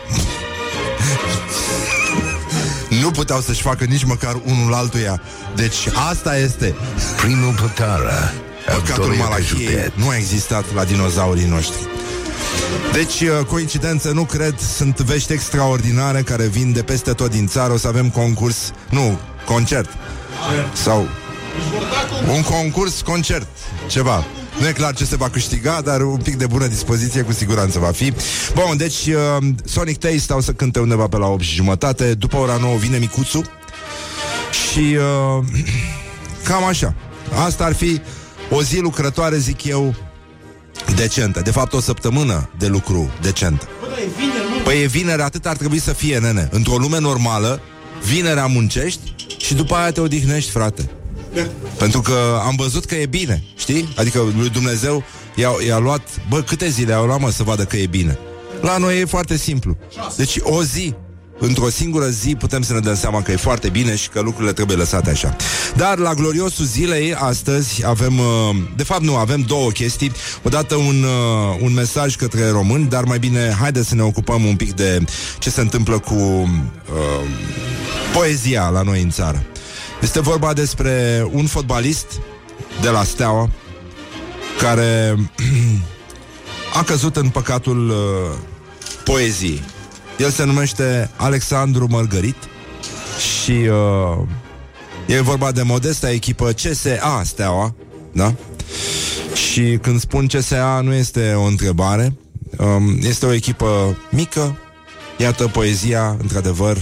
[3.02, 5.22] nu puteau să-și facă nici măcar unul altuia.
[5.56, 6.76] Deci asta este
[7.22, 8.32] Primul Pătara.
[8.66, 9.92] păcatul malachiei.
[9.94, 11.88] Nu a existat la dinozaurii noștri.
[12.94, 17.74] Deci, uh, coincidență, nu cred, sunt vești extraordinare care vin de peste tot din țară.
[17.74, 19.90] O să avem concurs, nu, concert.
[20.74, 21.08] Sau
[22.36, 23.48] un concurs, concert,
[23.88, 24.26] ceva.
[24.60, 27.80] Nu e clar ce se va câștiga, dar un pic de bună dispoziție cu siguranță
[27.80, 28.14] va fi.
[28.54, 32.14] Bun, deci uh, Sonic Taste stau să cânte undeva pe la 8 și jumătate.
[32.14, 33.42] După ora 9 vine Micuțu.
[34.52, 35.46] Și uh,
[36.48, 36.96] cam așa.
[37.46, 38.02] Asta ar fi
[38.50, 39.96] o zi lucrătoare, zic eu,
[40.96, 41.42] decentă.
[41.42, 43.68] De fapt, o săptămână de lucru decentă.
[44.64, 46.50] Păi e vineri, atât ar trebui să fie, nene.
[46.52, 47.62] Într-o lume normală,
[48.04, 50.90] vinerea muncești și după aia te odihnești, frate.
[51.78, 53.94] Pentru că am văzut că e bine, știi?
[53.96, 55.04] Adică lui Dumnezeu
[55.36, 58.18] i-a, i-a luat, bă, câte zile au luat, mă, să vadă că e bine.
[58.62, 59.78] La noi e foarte simplu.
[60.16, 60.94] Deci o zi,
[61.40, 64.54] într-o singură zi putem să ne dăm seama că e foarte bine și că lucrurile
[64.54, 65.36] trebuie lăsate așa.
[65.76, 70.12] Dar la gloriosul zilei, astăzi, avem, uh, de fapt nu, avem două chestii.
[70.44, 74.56] Odată un, uh, un mesaj către români, dar mai bine haideți să ne ocupăm un
[74.56, 75.04] pic de
[75.40, 76.50] ce se întâmplă cu uh,
[78.14, 79.46] poezia la noi în țară.
[80.06, 82.06] Este vorba despre un fotbalist
[82.82, 83.50] de la Steaua
[84.60, 85.16] care
[86.80, 87.96] a căzut în păcatul uh,
[89.04, 89.64] poeziei.
[90.18, 92.36] El se numește Alexandru Mărgărit
[93.18, 94.28] și uh,
[95.06, 97.76] e vorba de modesta echipă CSA Steaua,
[98.12, 98.34] da?
[99.34, 102.18] Și când spun CSA nu este o întrebare,
[102.58, 104.58] um, este o echipă mică,
[105.18, 106.78] iată poezia, într-adevăr,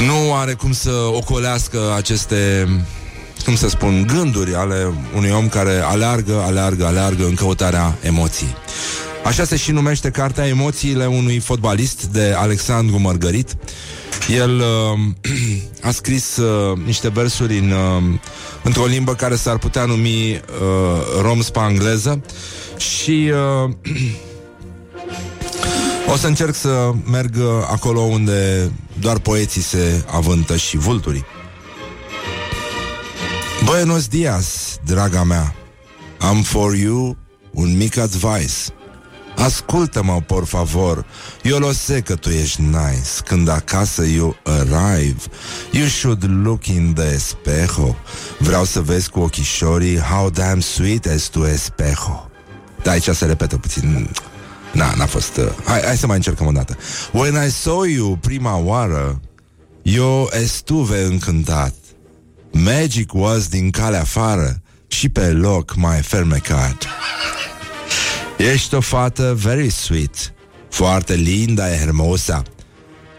[0.00, 2.68] nu are cum să ocolească aceste
[3.44, 8.56] cum să spun, gânduri ale unui om care aleargă, aleargă, aleargă în căutarea emoției.
[9.24, 13.56] Așa se și numește cartea Emoțiile unui fotbalist de Alexandru Mărgărit.
[14.28, 15.30] El uh,
[15.88, 18.18] a scris uh, niște versuri în, uh,
[18.62, 20.40] într-o limbă care s-ar putea numi uh,
[21.20, 22.24] rom-spa-engleză
[22.76, 23.32] și
[23.64, 23.70] uh,
[26.14, 27.36] o să încerc să merg
[27.70, 31.24] acolo unde doar poeții se avântă și vulturii.
[33.64, 35.54] Buenos dias, draga mea.
[36.18, 37.16] Am for you
[37.50, 38.52] un mic advice.
[39.36, 41.04] Ascultă-mă, por favor
[41.42, 45.22] Eu lo sé că tu ești nice Când acasă you arrive
[45.70, 47.96] You should look in the espejo
[48.38, 52.30] Vreau să vezi cu ochișorii How damn sweet es tu espejo
[52.82, 54.10] Da, aici se repetă puțin
[54.74, 55.36] Na, n-a fost...
[55.36, 55.48] Uh...
[55.64, 56.76] Hai, hai să mai încercăm o dată.
[57.12, 59.20] When I saw you prima oară
[59.82, 61.74] Eu estuve încântat.
[62.50, 66.86] Magic was din calea afară Și pe loc mai fermecat
[68.36, 70.32] Ești o fată very sweet
[70.70, 72.42] Foarte linda e hermosa.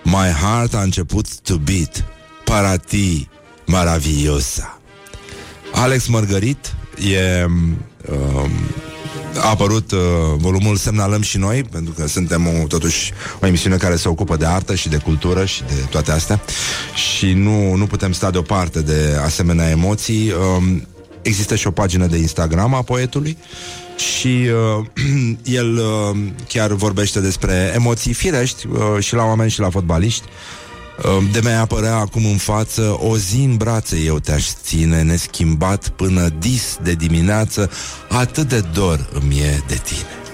[0.03, 2.05] My heart a început to beat
[2.43, 3.27] Para ti
[3.65, 4.79] maravillosa.
[5.73, 6.75] Alex Mărgărit
[7.13, 7.77] e um,
[9.37, 9.99] a apărut uh,
[10.37, 14.45] volumul Semnalăm și noi, pentru că suntem o, totuși o emisiune care se ocupă de
[14.45, 16.41] artă și de cultură și de toate astea
[16.93, 20.31] și nu, nu putem sta deoparte de asemenea emoții.
[20.57, 20.87] Um,
[21.21, 23.37] există și o pagină de Instagram a poetului
[23.95, 24.85] și uh,
[25.59, 26.17] el uh,
[26.47, 30.23] chiar vorbește despre emoții firești uh, și la oameni și la fotbaliști.
[31.03, 35.89] Uh, de mi apărea acum în față O zi în brațe eu te-aș ține Neschimbat
[35.89, 37.69] până dis de dimineață
[38.09, 40.24] Atât de dor îmi e de tine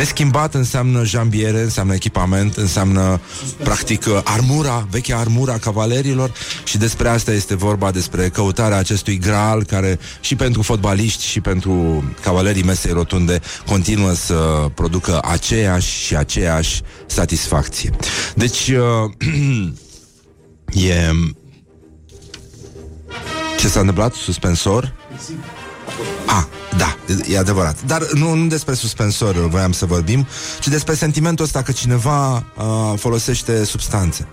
[0.00, 3.20] Neschimbat înseamnă jambiere, înseamnă echipament, înseamnă
[3.62, 6.32] practic armura, vechea armura cavalerilor
[6.64, 12.04] și despre asta este vorba, despre căutarea acestui graal care și pentru fotbaliști și pentru
[12.22, 17.90] cavalerii mesei rotunde continuă să producă aceeași și aceeași satisfacție.
[18.34, 19.10] Deci uh,
[20.90, 21.10] e
[23.58, 24.14] ce s-a întâmplat?
[24.14, 24.94] Suspensor?
[26.26, 26.96] A, da,
[27.28, 27.76] e adevărat.
[27.86, 30.26] Dar nu, nu despre suspensor voiam să vorbim,
[30.60, 34.26] ci despre sentimentul ăsta că cineva uh, folosește substanțe.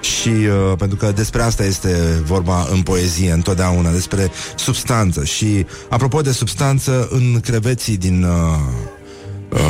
[0.00, 5.24] Și uh, pentru că despre asta este vorba în poezie întotdeauna, despre substanță.
[5.24, 8.97] Și apropo de substanță, în creveții din uh, uh,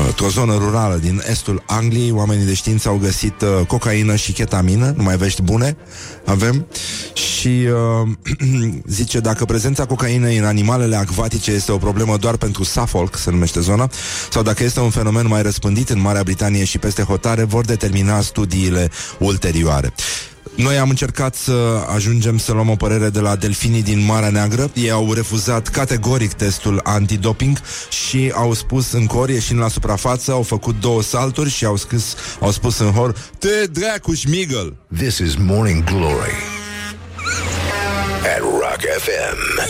[0.06, 4.92] într-o zonă rurală din estul Angliei, oamenii de știință au găsit uh, cocaină și ketamină,
[4.96, 5.76] numai vești bune
[6.24, 6.66] avem.
[7.12, 7.66] Și
[8.02, 8.08] uh,
[8.98, 13.60] zice, dacă prezența cocainei în animalele acvatice este o problemă doar pentru Suffolk, se numește
[13.60, 13.90] zona,
[14.30, 18.20] sau dacă este un fenomen mai răspândit în Marea Britanie și peste hotare, vor determina
[18.20, 19.92] studiile ulterioare.
[20.58, 24.70] Noi am încercat să ajungem să luăm o părere de la delfinii din Marea Neagră.
[24.74, 30.42] Ei au refuzat categoric testul antidoping și au spus în cor, ieșind la suprafață, au
[30.42, 34.76] făcut două salturi și au scris, au spus în hor, te dracu șmigăl!
[34.96, 36.34] This is Morning Glory
[38.36, 39.60] at Rock FM.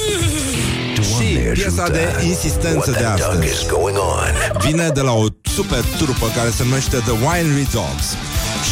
[1.03, 4.61] Și piesa de insistență de What the duck is astăzi going on?
[4.67, 8.07] vine de la o super trupă care se numește The Winery Dogs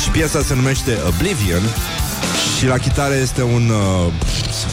[0.03, 1.63] și piesa se numește Oblivion
[2.59, 4.13] și la chitară este un, uh,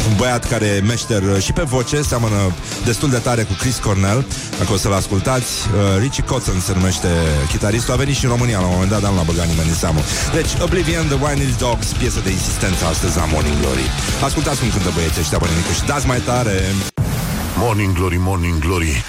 [0.09, 2.39] un băiat care e meșter uh, și pe voce, seamănă
[2.85, 4.25] destul de tare cu Chris Cornell,
[4.57, 5.51] dacă o să-l ascultați.
[5.67, 7.07] Uh, Richie Kotzen se numește
[7.47, 9.69] chitaristul, a venit și în România la un moment dat, dar nu l-a băgat nimeni
[9.69, 9.99] în seamă.
[10.33, 13.87] Deci, Oblivion, The Winery Dogs, piesă de insistență astăzi la Morning Glory.
[14.23, 16.57] Ascultați cum cântă băieții ăștia bănenică și dați mai tare.
[17.63, 19.03] Morning Glory, Morning Glory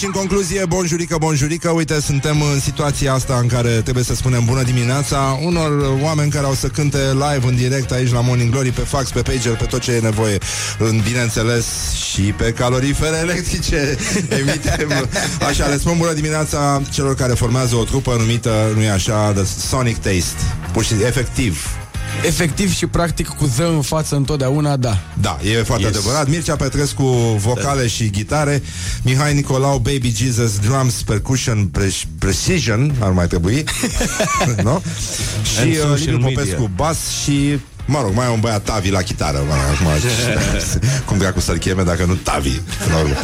[0.00, 4.44] Deci, în concluzie, bonjurică, bonjurică Uite, suntem în situația asta în care trebuie să spunem
[4.44, 8.70] bună dimineața Unor oameni care au să cânte live în direct aici la Morning Glory
[8.70, 10.38] Pe fax, pe pager, pe tot ce e nevoie.
[10.78, 11.66] În, Bineînțeles
[12.12, 13.96] și pe calorifere electrice
[14.38, 15.08] Emitem.
[15.48, 19.44] Așa, le spun bună dimineața celor care formează o trupă numită, nu e așa, The
[19.44, 20.40] Sonic Taste.
[20.72, 21.79] Pur și efectiv
[22.26, 24.98] Efectiv și practic cu ză în față întotdeauna, da.
[25.20, 25.94] Da, e foarte yes.
[25.94, 26.04] Yes.
[26.04, 26.28] adevărat.
[26.28, 27.04] Mircea Petrescu,
[27.38, 27.86] vocale da.
[27.86, 28.62] și gitare.
[29.02, 33.64] Mihai Nicolau, Baby Jesus, drums, percussion, pre- precision, ar mai trebui.
[34.62, 34.80] no?
[35.42, 36.28] Și And uh, social Liviu media.
[36.42, 40.08] Popescu, bas și Mă rog, mai e un băiat Tavi la chitară mă, rog, acum,
[41.06, 43.14] Cum dracu să-l cheme dacă nu Tavi până la urmă.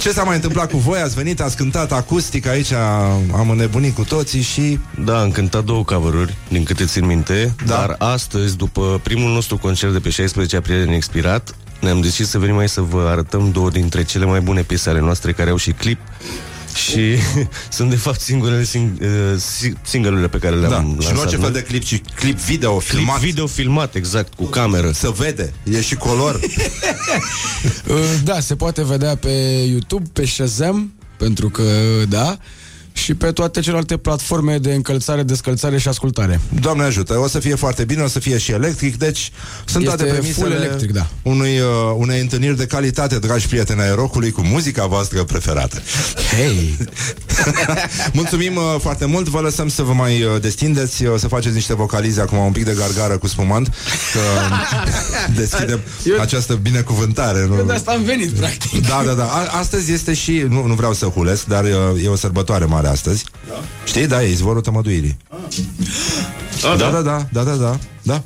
[0.00, 1.00] Ce s-a mai întâmplat cu voi?
[1.00, 2.72] Ați venit, ați cântat acustic Aici
[3.36, 7.74] am înnebunit cu toții și Da, am cântat două cover din câte țin minte, Da.
[7.74, 12.56] dar astăzi, după primul nostru concert de pe 16 aprilie expirat, ne-am decis să venim
[12.58, 15.70] aici să vă arătăm două dintre cele mai bune piese ale noastre care au și
[15.70, 15.98] clip
[16.76, 17.00] și
[17.76, 19.08] sunt de fapt singurele sing- uh,
[19.38, 20.76] si- single-urile pe care le-am da.
[20.76, 21.44] lansat Și nu orice noi.
[21.44, 24.90] fel de clip, ci clip video clip filmat video filmat, exact, cu cameră.
[24.92, 26.40] Să vede, e și color
[27.88, 29.28] Uh, Da, se poate vedea pe
[29.68, 31.62] YouTube, pe Shazam, pentru că,
[32.08, 32.38] da,
[32.96, 36.40] și pe toate celelalte platforme de încălțare, descălțare și ascultare.
[36.60, 39.30] Doamne ajută, o să fie foarte bine, o să fie și electric, deci
[39.64, 41.06] sunt Este toate premisele full electric, da.
[41.22, 45.82] unui, uh, unei întâlniri de calitate, dragi prieteni ai rocului, cu muzica voastră preferată.
[46.36, 46.76] Hei!
[48.12, 51.74] Mulțumim uh, foarte mult, vă lăsăm să vă mai uh, destindeți, uh, să faceți niște
[51.74, 53.66] vocalize acum, un pic de gargară cu spumant,
[54.12, 54.20] că
[55.40, 57.46] deschidem Eu- această binecuvântare.
[57.46, 57.62] Nu?
[57.62, 58.86] De asta am venit, practic.
[58.88, 59.24] Da, da, da.
[59.24, 62.85] A- astăzi este și, nu, nu vreau să hulesc, dar uh, e o sărbătoare mare
[62.86, 63.24] astăzi.
[63.48, 63.54] Da?
[63.84, 64.06] Știi?
[64.06, 65.16] Da, e izvorul tămăduirii.
[65.30, 67.78] Ah, Da, da, da, da, da, da.
[68.02, 68.22] da.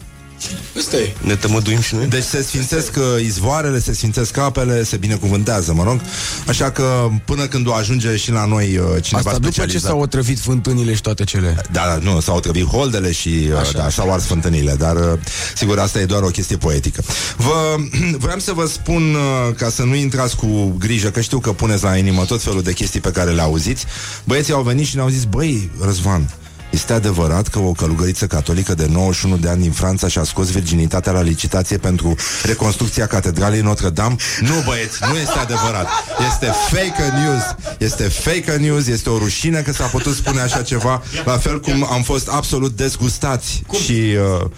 [0.79, 1.15] Ăsta e.
[1.21, 2.07] Ne tămăduim și noi?
[2.07, 6.01] Deci se sfințesc uh, izvoarele, se sfințesc apele, se binecuvântează, mă rog.
[6.47, 9.91] Așa că până când o ajunge și la noi uh, cineva Asta după ce specializat.
[9.91, 11.57] s-au otrăvit fântânile și toate cele.
[11.71, 15.19] Da, da, nu, s-au trăbit holdele și uh, Așa, da, s-au ars fântânile, dar uh,
[15.55, 17.03] sigur asta e doar o chestie poetică.
[17.37, 17.77] Vă,
[18.25, 21.83] vreau să vă spun, uh, ca să nu intrați cu grijă, că știu că puneți
[21.83, 23.85] la inimă tot felul de chestii pe care le auziți.
[24.25, 26.31] Băieții au venit și ne-au zis, băi, Răzvan,
[26.71, 31.13] este adevărat că o călugăriță catolică de 91 de ani din Franța și-a scos virginitatea
[31.13, 34.17] la licitație pentru reconstrucția catedralei Notre-Dame?
[34.41, 35.89] Nu, băieți, nu este adevărat.
[36.31, 37.43] Este fake news.
[37.79, 41.87] Este fake news, este o rușine că s-a putut spune așa ceva, la fel cum
[41.91, 43.79] am fost absolut dezgustați cum?
[43.79, 43.93] și
[44.41, 44.51] uh,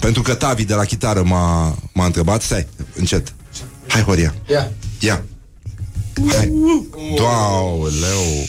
[0.00, 3.34] pentru că Tavi de la chitară m-a, m-a întrebat, stai, încet.
[3.88, 4.34] Hai, Horia.
[4.50, 4.70] Ia.
[4.98, 5.22] Ia.
[6.28, 6.52] Hai.
[7.16, 8.46] Doauleu.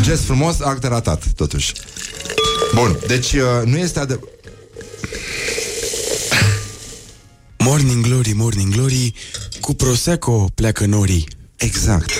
[0.00, 1.72] Gest frumos, act ratat, totuși.
[2.74, 4.28] Bun, deci uh, nu este adevărat.
[7.58, 9.14] Morning glory, morning glory,
[9.60, 11.28] cu Prosecco pleacă norii.
[11.56, 12.10] Exact.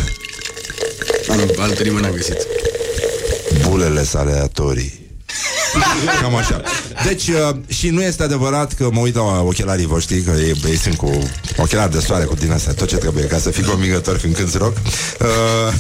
[1.29, 2.46] Am, altă rimă n-am găsit.
[3.68, 5.10] Bulele sale aleatorii.
[6.21, 6.63] Cam așa.
[7.05, 10.77] Deci, uh, și nu este adevărat că mă uit la ochelarii voștri, că ei, ei
[10.77, 14.19] sunt cu ochelari de soare, cu din astea, tot ce trebuie ca să fii convingător
[14.19, 14.77] fiind cânti rock.
[14.77, 15.75] Uh,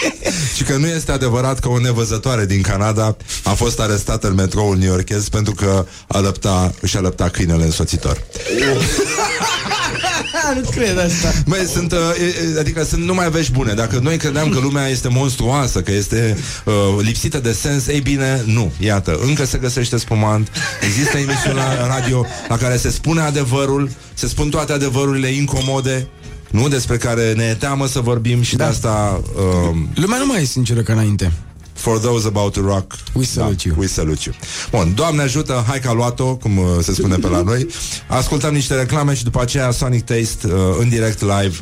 [0.56, 4.76] și că nu este adevărat că o nevăzătoare din Canada a fost arestată în metroul
[4.76, 8.22] new-yorkez pentru că alăpta, își alăpta câinele însoțitor.
[10.54, 11.32] nu cred asta.
[11.46, 13.72] Băi, sunt, uh, e- e- adică sunt numai vești bune.
[13.72, 18.42] Dacă noi credeam că lumea este monstruoasă, că este uh, lipsită de sens, ei bine,
[18.46, 18.72] nu.
[18.78, 20.48] Iată, încă se găsește spumant,
[20.80, 26.08] există emisiuni la radio la care se spune adevărul, se spun toate adevărurile incomode,
[26.50, 28.64] nu despre care ne e teamă să vorbim și da.
[28.64, 31.32] de asta uh, Lumea nu mai e sinceră ca înainte.
[31.76, 33.74] For those about to rock We salute you.
[33.78, 34.34] We salute you
[34.70, 37.66] Bun, Doamne ajută, hai că a luat-o Cum uh, se spune pe la noi
[38.06, 41.56] Ascultăm niște reclame și după aceea Sonic Taste uh, În direct live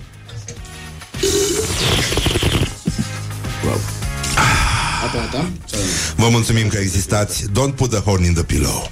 [6.16, 7.44] Vă mulțumim că existați.
[7.48, 8.90] Don't put the horn in the pillow.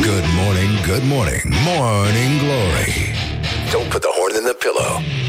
[0.00, 2.92] Good morning, good morning, morning glory.
[3.72, 5.23] Don't put the horn in the pillow.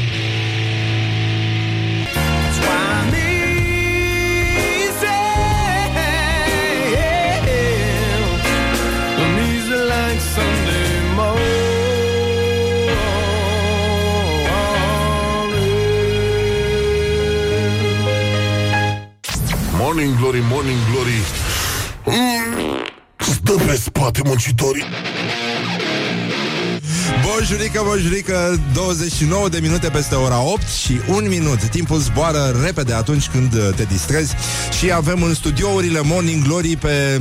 [19.96, 21.22] Morning Glory, Morning Glory.
[22.04, 22.84] Mm,
[23.16, 24.84] Stă pe spate muncitorii.
[27.24, 31.62] Bonjurică, bonjurică 29 de minute peste ora 8 și un minut.
[31.62, 34.34] Timpul zboară repede atunci când uh, te distrezi
[34.78, 37.20] Și avem în studiourile Morning Glory pe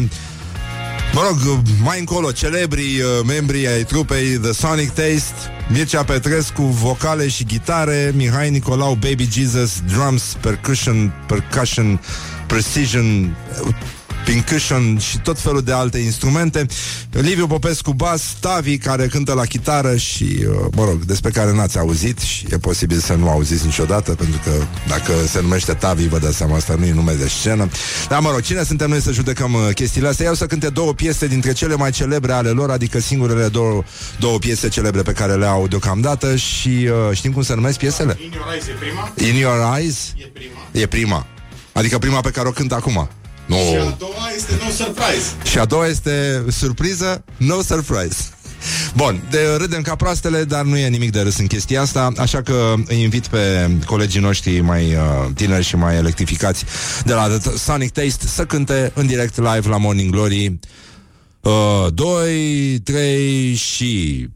[1.13, 6.61] Mă rog, uh, mai încolo, celebrii uh, membri ai trupei The Sonic Taste Mircea Petrescu,
[6.61, 11.99] vocale și gitare Mihai Nicolau, Baby Jesus, drums, percussion, percussion,
[12.55, 13.35] precision
[14.25, 16.65] Pincushion și tot felul de alte instrumente
[17.11, 21.77] Liviu Popescu bas, Tavi care cântă la chitară și, uh, mă rog, despre care n-ați
[21.77, 24.51] auzit și e posibil să nu auziți niciodată pentru că
[24.87, 27.69] dacă se numește Tavi, vă dați seama, asta nu e nume de scenă
[28.09, 30.25] Dar, mă rog, cine suntem noi să judecăm uh, chestiile astea?
[30.25, 33.83] Iau să cânte două piese dintre cele mai celebre ale lor, adică singurele două,
[34.19, 36.69] două piese celebre pe care le au deocamdată și
[37.09, 38.17] uh, știm cum se numesc piesele?
[38.23, 39.13] In Your Eyes e prima?
[39.29, 40.13] In Your Eyes?
[40.17, 40.59] E prima.
[40.71, 41.27] E prima.
[41.76, 43.09] Adică prima pe care o cânt acum.
[43.45, 43.55] Nu.
[43.55, 45.26] Și a doua este No Surprise.
[45.43, 48.15] Și a doua este surpriză, no surprise.
[48.95, 52.41] Bun, de râdem ca proastele, dar nu e nimic de râs în chestia asta, așa
[52.41, 56.65] că îi invit pe colegii noștri mai uh, tineri și mai electrificați
[57.03, 60.59] de la The Sonic Taste să cânte în direct live la Morning Glory.
[61.93, 64.28] 2, uh, 3 și...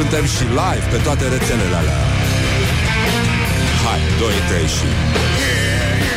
[0.00, 1.98] suntem și live pe toate rețelele alea.
[3.84, 4.88] Hai, 2, 3 și...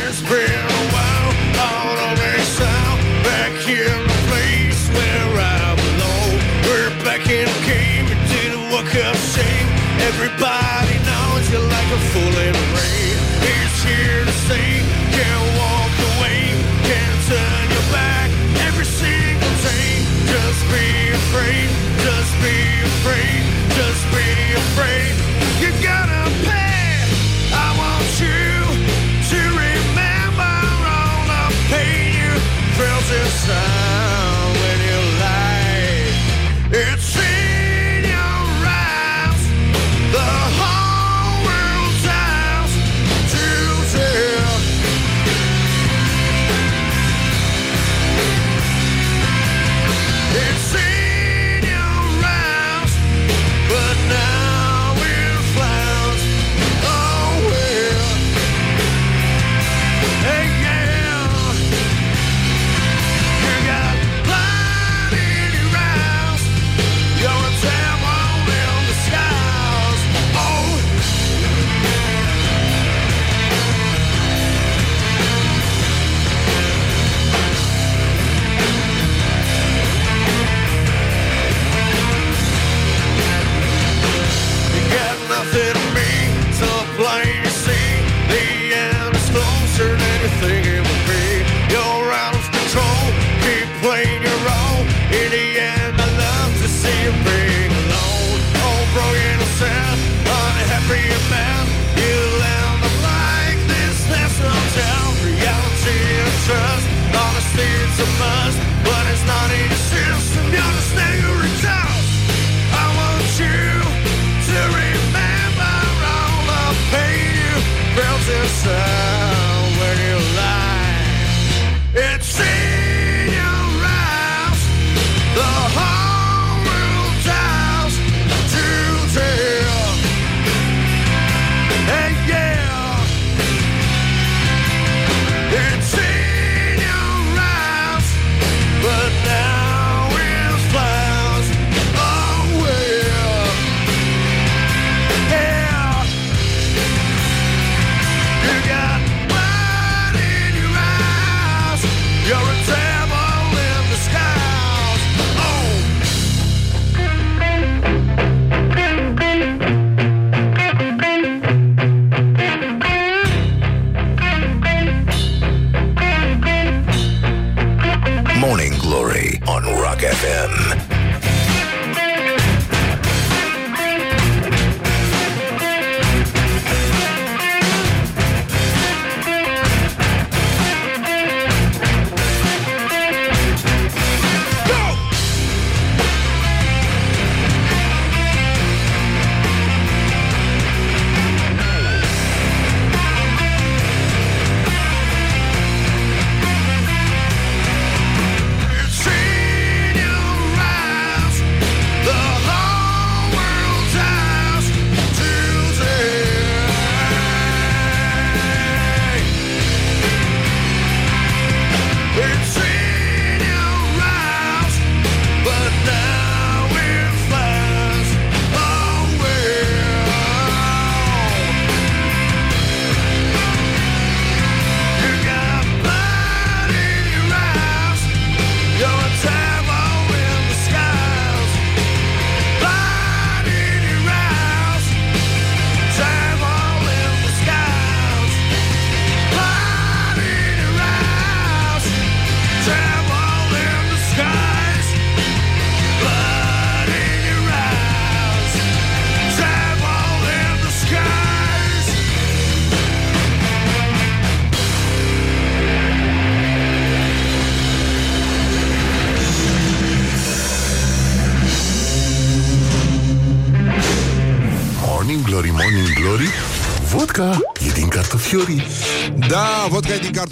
[0.04, 1.30] It's been a while,
[1.70, 6.32] all of this sound back in the place where I belong.
[6.66, 9.68] We're back in the game, you didn't walk up shame.
[10.10, 13.16] Everybody knows you like a fool in the rain.
[13.54, 14.70] It's here to stay,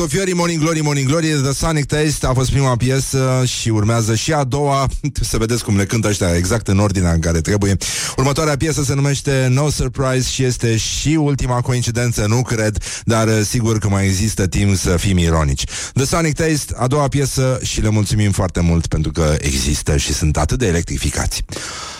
[0.00, 4.32] cartofiorii Morning Glory, Morning Glory The Sonic Taste a fost prima piesă Și urmează și
[4.32, 4.88] a doua.
[5.30, 7.76] Să vedeți cum le cântă ăștia exact în ordinea în care trebuie.
[8.16, 13.40] Următoarea piesă se numește No Surprise Și este și ultima coincidență Nu cred, dar uh,
[13.44, 15.64] sigur că mai există timp Să fim ironici.
[15.94, 20.12] The Sonic Taste, a doua piesă Și le mulțumim foarte mult pentru că există Și
[20.12, 21.44] sunt atât de electrificați.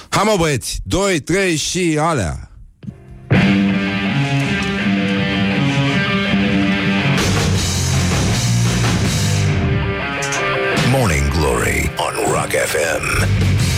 [0.08, 2.50] Hai mă băieți, 2, 3 și alea
[10.90, 13.69] Morning Glory on Rock FM.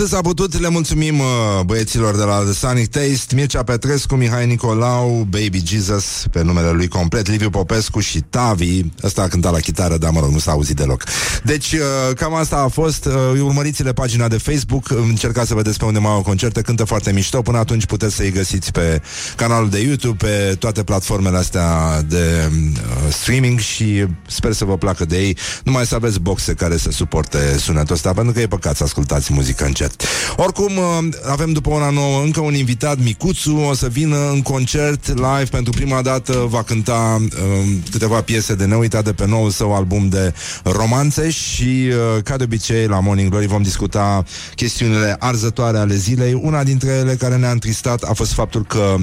[0.00, 1.26] Atât s-a putut, le mulțumim uh,
[1.64, 6.88] băieților de la The Sonic Taste, Mircea Petrescu, Mihai Nicolau, Baby Jesus, pe numele lui
[6.88, 8.80] complet, Liviu Popescu și Tavi.
[9.02, 11.04] Ăsta a cântat la chitară, dar mă rog, nu s-a auzit deloc.
[11.44, 13.04] Deci, uh, cam asta a fost.
[13.04, 17.12] Uh, urmăriți-le pagina de Facebook, încercați să vedeți pe unde mai au concerte, cântă foarte
[17.12, 17.42] mișto.
[17.42, 19.02] Până atunci puteți să-i găsiți pe
[19.36, 25.04] canalul de YouTube, pe toate platformele astea de uh, streaming și sper să vă placă
[25.04, 25.36] de ei.
[25.64, 29.32] Numai să aveți boxe care să suporte sunetul ăsta, pentru că e păcat să ascultați
[29.32, 29.89] muzică încet.
[30.36, 35.06] Oricum, uh, avem după ora nouă încă un invitat, Micuțu, o să vină în concert
[35.06, 39.74] live pentru prima dată, va cânta uh, câteva piese de neuitat de pe noul său
[39.74, 44.24] album de romanțe și, uh, ca de obicei, la Morning Glory vom discuta
[44.54, 46.40] chestiunile arzătoare ale zilei.
[46.42, 48.94] Una dintre ele care ne-a întristat a fost faptul că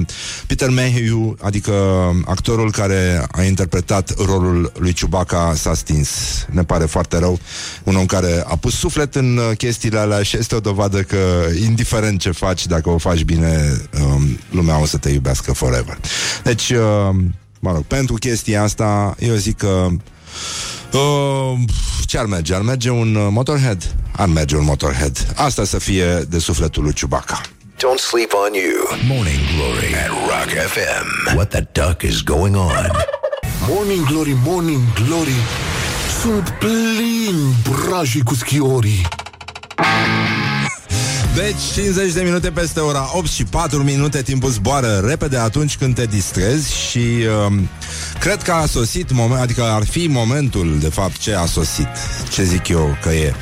[0.46, 1.72] Peter Mayhew, adică
[2.24, 6.08] actorul care a interpretat rolul lui Chewbacca, s-a stins.
[6.50, 7.38] Ne pare foarte rău.
[7.84, 11.46] Un om care a pus suflet în uh, chestiile alea și este o dovadă că,
[11.62, 15.98] indiferent ce faci, dacă o faci bine, um, lumea o să te iubească forever.
[16.42, 17.14] Deci, uh,
[17.60, 19.88] mă rog, pentru chestia asta, eu zic că
[20.92, 21.58] Uh,
[22.06, 22.54] ce ar merge?
[22.54, 23.94] Ar merge un uh, Motorhead?
[24.16, 25.26] Ar merge un Motorhead.
[25.34, 27.40] Asta să fie de sufletul lui Chewbacca.
[27.76, 28.98] Don't sleep on you.
[29.16, 31.34] Morning Glory at Rock FM.
[31.34, 32.90] What the duck is going on?
[33.68, 35.38] Morning Glory, Morning Glory
[36.22, 39.06] Sunt plin brajii cu schiorii
[41.38, 45.94] Deci 50 de minute peste ora 8 și 4 minute Timpul zboară repede atunci când
[45.94, 46.98] te distrezi Și
[47.46, 47.68] um,
[48.20, 51.88] cred că a sosit moment, Adică ar fi momentul De fapt ce a sosit
[52.30, 53.34] Ce zic eu că e.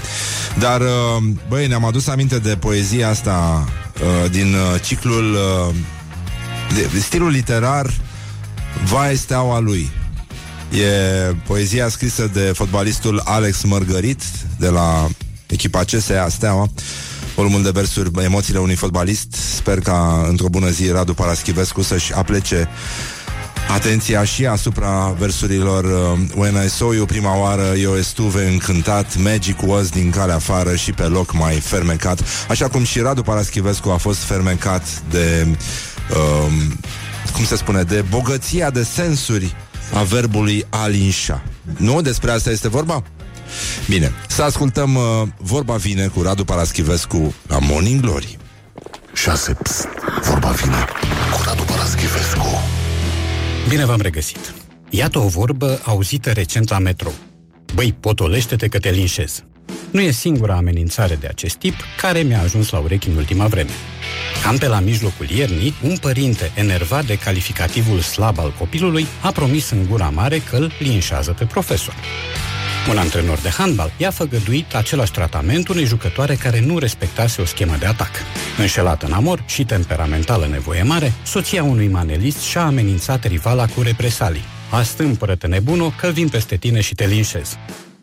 [0.59, 3.69] Dar um, băi ne-am adus aminte de poezia asta
[4.01, 5.75] uh, Din uh, ciclul uh,
[6.75, 7.95] de, Stilul literar
[8.85, 9.91] Vai steaua lui.
[10.71, 14.23] E poezia scrisă de fotbalistul Alex Mărgărit
[14.59, 15.09] De la
[15.47, 16.71] echipa CSA Steaua
[17.37, 19.33] volumul de versuri Emoțiile unui fotbalist.
[19.33, 22.69] Sper ca într-o bună zi Radu Paraschivescu să-și aplece
[23.69, 29.59] atenția și asupra versurilor uh, When I saw you prima oară, eu estuve încântat, Magic
[29.67, 32.21] was din calea afară și pe loc mai fermecat.
[32.49, 36.79] Așa cum și Radu Paraschivescu a fost fermecat de, um,
[37.33, 39.55] cum se spune, de bogăția de sensuri
[39.95, 41.43] a verbului alinșa.
[41.77, 42.01] Nu?
[42.01, 43.03] Despre asta este vorba?
[43.89, 45.03] Bine, să ascultăm uh,
[45.39, 48.39] Vorba vine cu Radu Paraschivescu la Morning Glory.
[49.15, 49.53] 6.
[49.63, 49.89] Pst,
[50.23, 50.85] vorba vine
[51.33, 52.63] cu Radu Paraschivescu
[53.69, 54.55] Bine v-am regăsit.
[54.91, 57.15] Iată o vorbă auzită recent la metrou.
[57.75, 59.45] Băi, potolește-te că te linșez.
[59.91, 63.71] Nu e singura amenințare de acest tip care mi-a ajuns la urechi în ultima vreme.
[64.43, 69.71] Cam pe la mijlocul iernii, un părinte enervat de calificativul slab al copilului a promis
[69.71, 71.95] în gura mare că îl linșează pe profesor.
[72.91, 77.77] Un antrenor de handbal i-a făgăduit același tratament unei jucătoare care nu respectase o schemă
[77.79, 78.11] de atac.
[78.59, 84.45] Înșelată în amor și temperamentală nevoie mare, soția unui manelist și-a amenințat rivala cu represalii.
[84.71, 87.57] Astâmpără-te nebunul că vin peste tine și te linșez.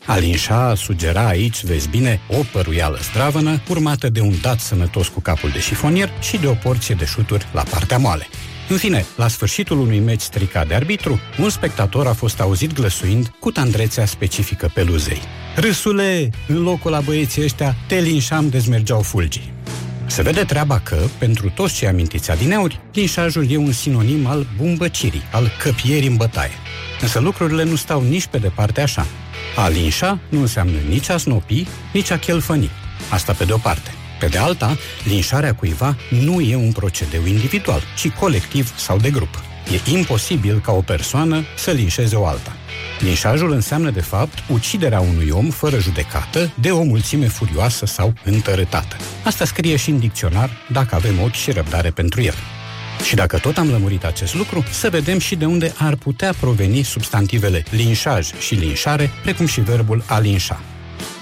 [0.06, 5.50] Alinșa sugera aici, vezi bine, o păruială zdravănă, urmată de un dat sănătos cu capul
[5.50, 8.26] de șifonier și de o porție de șuturi la partea moale.
[8.68, 13.32] În fine, la sfârșitul unui meci stricat de arbitru, un spectator a fost auzit glăsuind
[13.40, 15.20] cu tandrețea specifică peluzei.
[15.56, 19.52] Râsule, în locul la băieții ăștia, te linșam dezmergeau fulgii.
[20.06, 25.22] Se vede treaba că, pentru toți cei amintiți adineuri, linșajul e un sinonim al bumbăcirii,
[25.32, 26.58] al căpierii în bătaie.
[27.00, 29.06] Însă lucrurile nu stau nici pe departe așa.
[29.56, 32.70] A linșa nu înseamnă nici a snopi, nici a chelfăni.
[33.10, 33.94] Asta pe de-o parte.
[34.18, 39.42] Pe de alta, linșarea cuiva nu e un procedeu individual, ci colectiv sau de grup.
[39.72, 42.56] E imposibil ca o persoană să linșeze o alta.
[43.00, 48.96] Linșajul înseamnă, de fapt, uciderea unui om fără judecată de o mulțime furioasă sau întărătată.
[49.24, 52.34] Asta scrie și în dicționar, dacă avem ochi și răbdare pentru el.
[53.04, 56.82] Și dacă tot am lămurit acest lucru, să vedem și de unde ar putea proveni
[56.82, 60.60] substantivele linșaj și linșare, precum și verbul a linșa.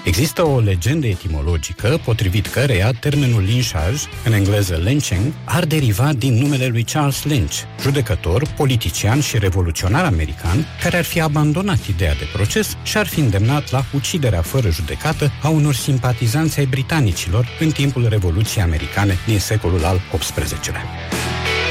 [0.03, 6.67] Există o legendă etimologică potrivit căreia termenul linșaj, în engleză lynching, ar deriva din numele
[6.67, 12.77] lui Charles Lynch, judecător, politician și revoluționar american, care ar fi abandonat ideea de proces
[12.83, 18.07] și ar fi îndemnat la uciderea fără judecată a unor simpatizanți ai britanicilor în timpul
[18.09, 20.85] Revoluției Americane din secolul al XVIII-lea.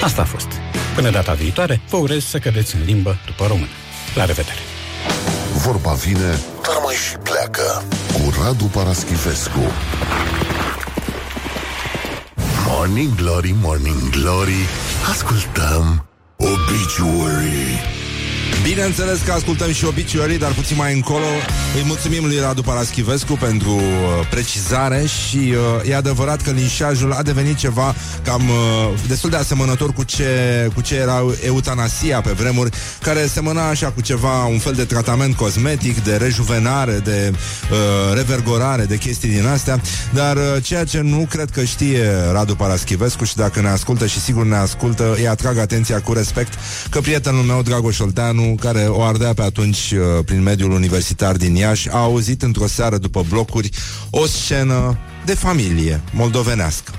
[0.02, 0.48] Asta a fost.
[0.94, 3.72] Până data viitoare, vă urez să cădeți în limbă după română.
[4.14, 4.58] La revedere!
[5.64, 7.82] Vorba vine, dar mai și pleacă.
[8.12, 9.60] Cu Radu Paraschivescu.
[12.66, 14.66] Morning Glory, Morning Glory.
[15.10, 16.06] Ascultăm
[16.36, 17.80] Obituary
[18.62, 21.24] Bineînțeles că ascultăm și obiciorii, dar puțin mai încolo.
[21.74, 23.82] Îi mulțumim lui Radu Paraschivescu pentru uh,
[24.30, 25.36] precizare și
[25.82, 27.94] uh, e adevărat că linșajul a devenit ceva
[28.24, 30.24] cam uh, destul de asemănător cu ce,
[30.74, 35.36] cu ce era eutanasia pe vremuri, care semăna așa cu ceva, un fel de tratament
[35.36, 39.80] cosmetic, de rejuvenare, de uh, revergorare, de chestii din astea,
[40.12, 44.20] dar uh, ceea ce nu cred că știe Radu Paraschivescu și dacă ne ascultă și
[44.20, 46.52] sigur ne ascultă, îi atrag atenția cu respect
[46.90, 51.54] că prietenul meu, Dragoș Olteanu, care o ardea pe atunci uh, prin mediul universitar din
[51.54, 53.70] Iași, a auzit într-o seară după blocuri
[54.10, 56.92] o scenă de familie moldovenească,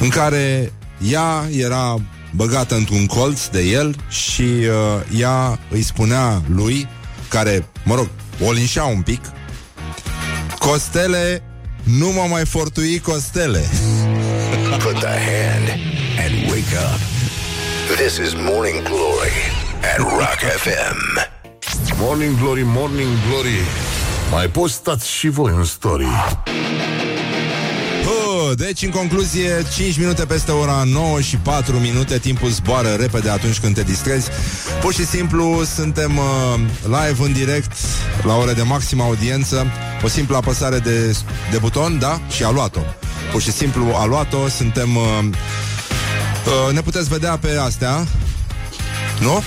[0.00, 0.72] în care
[1.10, 6.88] ea era băgată într-un colț de el și uh, ea îi spunea lui,
[7.28, 8.08] care, mă rog,
[8.46, 9.20] o linșea un pic,
[10.58, 11.42] Costele,
[11.82, 13.64] nu mă mai fortui Costele.
[14.78, 15.68] Put the hand
[16.24, 17.00] and wake up.
[17.96, 19.45] This is Morning Glory
[19.92, 20.98] at Rock FM.
[21.98, 23.60] Morning Glory, Morning Glory.
[24.30, 26.06] Mai postați și voi în story.
[28.54, 33.58] Deci în concluzie 5 minute peste ora 9 și 4 minute Timpul zboară repede atunci
[33.58, 34.30] când te distrezi.
[34.80, 37.72] Pur și simplu suntem uh, live în direct
[38.22, 39.66] La ore de maximă audiență.
[40.02, 41.16] O simplă apăsare de,
[41.50, 42.20] de buton, da?
[42.30, 42.80] Și a luat-o.
[43.32, 44.48] Pur și simplu a luat-o.
[44.48, 44.96] Suntem...
[44.96, 45.18] Uh,
[46.68, 48.06] uh, ne puteți vedea pe astea.
[49.20, 49.42] Nu?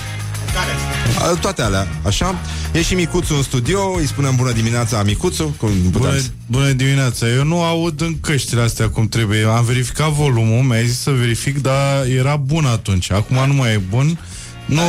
[0.54, 1.38] Care?
[1.40, 2.34] Toate alea, așa.
[2.72, 6.22] E și Micuțu în studio, îi spunem bună dimineața Micuțu cum Bună, putem...
[6.46, 9.44] bună dimineața, eu nu aud în căștile astea cum trebuie.
[9.44, 13.80] Am verificat volumul, mi-a zis să verific Dar era bun atunci, acum nu mai e
[13.88, 14.18] bun.
[14.66, 14.82] Nu,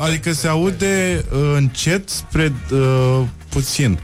[0.00, 3.98] Adică se aude uh, încet spre uh, puțin.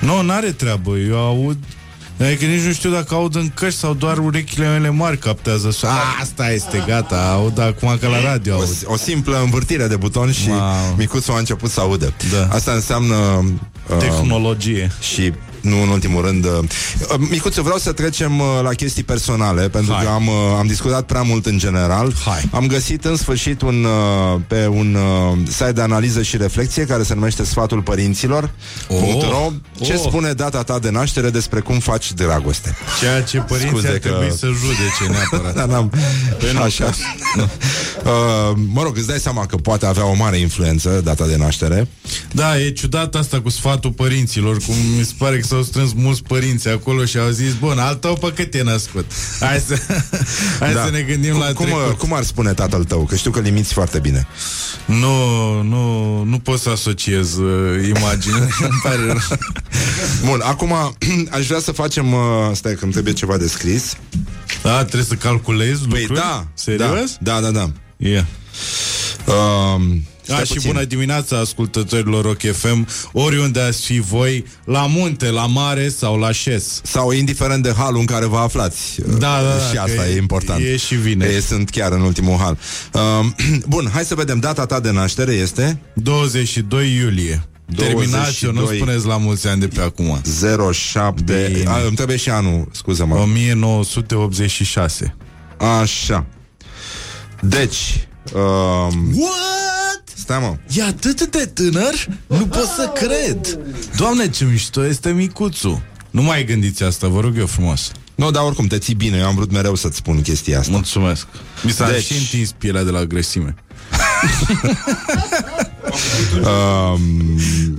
[0.00, 1.58] Nu, n-are treabă, eu aud
[2.20, 5.90] Adică nici nu știu dacă aud în căști sau doar urechile mele mari captează son.
[6.20, 8.68] Asta este, gata, aud acum ca la radio aud.
[8.86, 10.94] O, o simplă învârtire de buton și Wow.
[10.96, 12.12] micuțul a început să audă.
[12.32, 12.54] Da.
[12.54, 13.14] Asta înseamnă...
[13.14, 14.90] Uh, Tehnologie.
[15.00, 16.58] și nu în ultimul rând uh,
[17.18, 20.04] Micuțu, vreau să trecem uh, la chestii personale Pentru Hai.
[20.04, 22.48] că am, uh, am discutat prea mult în general Hai.
[22.50, 27.02] Am găsit în sfârșit un, uh, pe un uh, site de analiză și reflexie Care
[27.02, 28.50] se numește Sfatul Părinților
[28.88, 28.98] Oh.
[29.30, 29.52] .ro.
[29.84, 30.00] Ce Oh.
[30.06, 34.08] spune data ta de naștere despre cum faci dragoste Ceea ce părinții Scuze ar că-
[34.08, 35.54] trebui să judece neapărat.
[35.60, 35.88] Dar n-am...
[36.38, 36.84] Păi nu, Așa.
[38.04, 41.88] uh, mă rog, îți dai seama că poate avea o mare influență data de naștere.
[42.32, 46.22] Da, e ciudat asta cu sfatul părinților, cum mi se pare că s-au strâns mulți
[46.22, 49.04] părinți acolo și au zis, bun, al tău pe cât e născut?
[49.40, 49.78] Hai să,
[50.60, 50.84] hai Da.
[50.84, 51.98] să ne gândim cum, la cum, trecut.
[51.98, 53.04] cum ar spune tatăl tău?
[53.04, 54.26] Că știu că limiți foarte bine.
[54.84, 58.48] Nu, nu, nu pot să asociez uh, imaginea.
[58.68, 59.18] Îmi pare rău.
[60.24, 60.72] Bun, acum
[61.38, 62.12] aș vrea să facem...
[62.12, 62.20] Uh,
[62.52, 63.96] stai că îmi trebuie ceva de scris.
[64.62, 66.20] Da, trebuie să calculezi Păi lucruri?
[66.20, 66.46] da.
[66.54, 67.16] Serios?
[67.20, 67.50] Da, da, da.
[67.50, 67.70] da.
[67.96, 68.24] Yeah.
[69.26, 70.70] Um, Da, stai și puțin.
[70.72, 76.32] bună dimineața ascultătorilor Rock FM, oriunde ați fi voi, la munte, la mare sau la
[76.32, 76.80] șes.
[76.84, 79.00] Sau indiferent de halul în care vă aflați.
[79.06, 80.64] Da, da, da, Și că asta e- e important.
[80.64, 81.34] e și vineri.
[81.34, 82.58] Ei sunt chiar în ultimul hal.
[82.92, 83.34] Um,
[83.74, 84.38] bun, hai să vedem.
[84.38, 87.44] Data ta de naștere este 22 iulie.
[87.66, 88.04] 22.
[88.06, 90.20] Terminați-o, nu spuneți la mulți ani de pe acum.
[90.72, 91.50] 07...
[91.52, 91.68] Bine.
[91.70, 93.14] A, îmi trebuie și anul, scuză-mă.
[93.14, 95.14] 1986.
[95.80, 96.26] Așa.
[97.40, 98.08] Deci...
[98.34, 100.02] Um, What?
[100.14, 100.56] stai mă.
[100.72, 102.06] E atât de tânăr?
[102.26, 103.58] Nu pot să cred.
[103.96, 105.82] Doamne, ce mișto este micuțul.
[106.10, 107.92] Nu mai gândiți asta, vă rog eu frumos.
[108.14, 109.18] Nu, dar oricum te ții bine.
[109.18, 110.72] Eu am vrut mereu să-ți spun chestia asta.
[110.72, 111.26] Mulțumesc.
[111.62, 112.04] Mi s-a Deci- deci...
[112.04, 113.54] și întins pielea de la grăsime.
[116.42, 117.00] Um,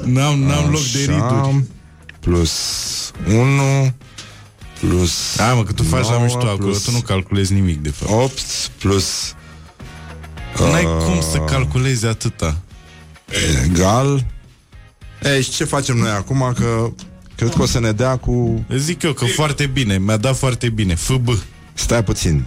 [0.13, 1.63] N-am, n-am loc de riduri.
[2.19, 2.51] Plus
[3.27, 3.93] 1
[4.79, 7.81] plus Hai mă, că tu faci la 9 mișto acolo, plus tu nu calculezi nimic
[7.81, 8.11] de fapt.
[8.11, 8.39] 8
[8.79, 9.33] plus
[10.59, 12.57] N-ai uh, cum să calculezi atâta.
[13.65, 14.25] egal.
[15.23, 16.53] Ei, și ce facem noi acum?
[16.57, 16.91] Că
[17.35, 18.65] cred că o să ne dea cu...
[18.75, 20.95] Zic eu că foarte bine, mi-a dat foarte bine.
[20.95, 21.29] FB.
[21.73, 22.45] Stai puțin.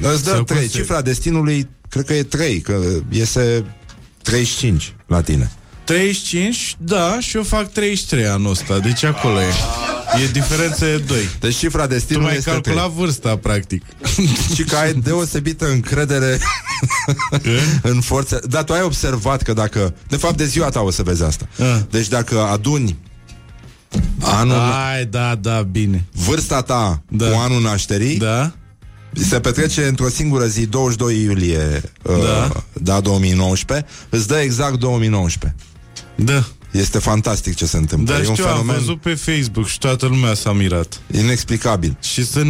[0.00, 0.58] Îți dă Sau 3.
[0.60, 3.64] cum se- Cifra destinului, cred că e 3, că iese
[4.22, 5.50] 35 la tine.
[5.84, 9.44] 35, da, și eu fac 33 anul ăsta, deci acolo e.
[10.22, 11.18] E diferență de 2.
[11.40, 12.92] Deci cifra Tu destinului mai este calcula 3.
[12.96, 13.82] vârsta, practic.
[14.54, 16.38] Și că ai deosebită încredere
[17.82, 18.38] în forțe.
[18.48, 19.94] Dar tu ai observat că dacă...
[20.08, 21.48] De fapt, de ziua ta o să vezi asta.
[21.58, 21.78] Ah.
[21.90, 22.96] Deci dacă aduni
[24.20, 26.04] anul, Hai, da, da, bine.
[26.12, 27.26] vârsta ta Da.
[27.30, 28.52] cu anul nașterii, Da?
[29.12, 32.50] se petrece într-o singură zi, 22 iulie uh, Da.
[32.72, 35.60] da, 2019, îți dă exact 2019.
[36.14, 36.44] Da.
[36.70, 38.14] Este fantastic ce se întâmplă.
[38.14, 41.00] Dar e un știu, am fenomen văzut pe Facebook și toată lumea s-a mirat.
[41.12, 41.96] inexplicabil.
[42.00, 42.48] Și sunt,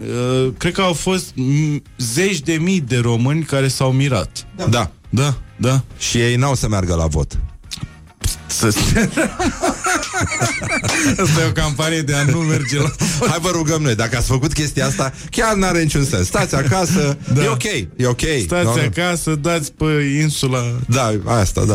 [0.00, 4.46] uh, cred că au fost m, zeci de mii de români care s-au mirat.
[4.56, 4.66] Da.
[4.66, 4.90] da.
[5.10, 5.84] Da, da.
[5.98, 7.38] Și ei n-au să meargă la vot.
[8.46, 8.70] Să
[11.22, 12.90] Asta e o campanie de a nu merge la...
[13.28, 16.26] Hai vă rugăm noi, dacă ați făcut chestia asta, chiar n-are niciun sens.
[16.26, 17.42] Stați acasă, Da.
[17.44, 17.62] e ok,
[17.96, 18.20] e ok.
[18.44, 18.80] Stați Nu, nu.
[18.80, 19.84] acasă, dați pe
[20.22, 20.58] insula...
[20.86, 21.74] Da, asta, da.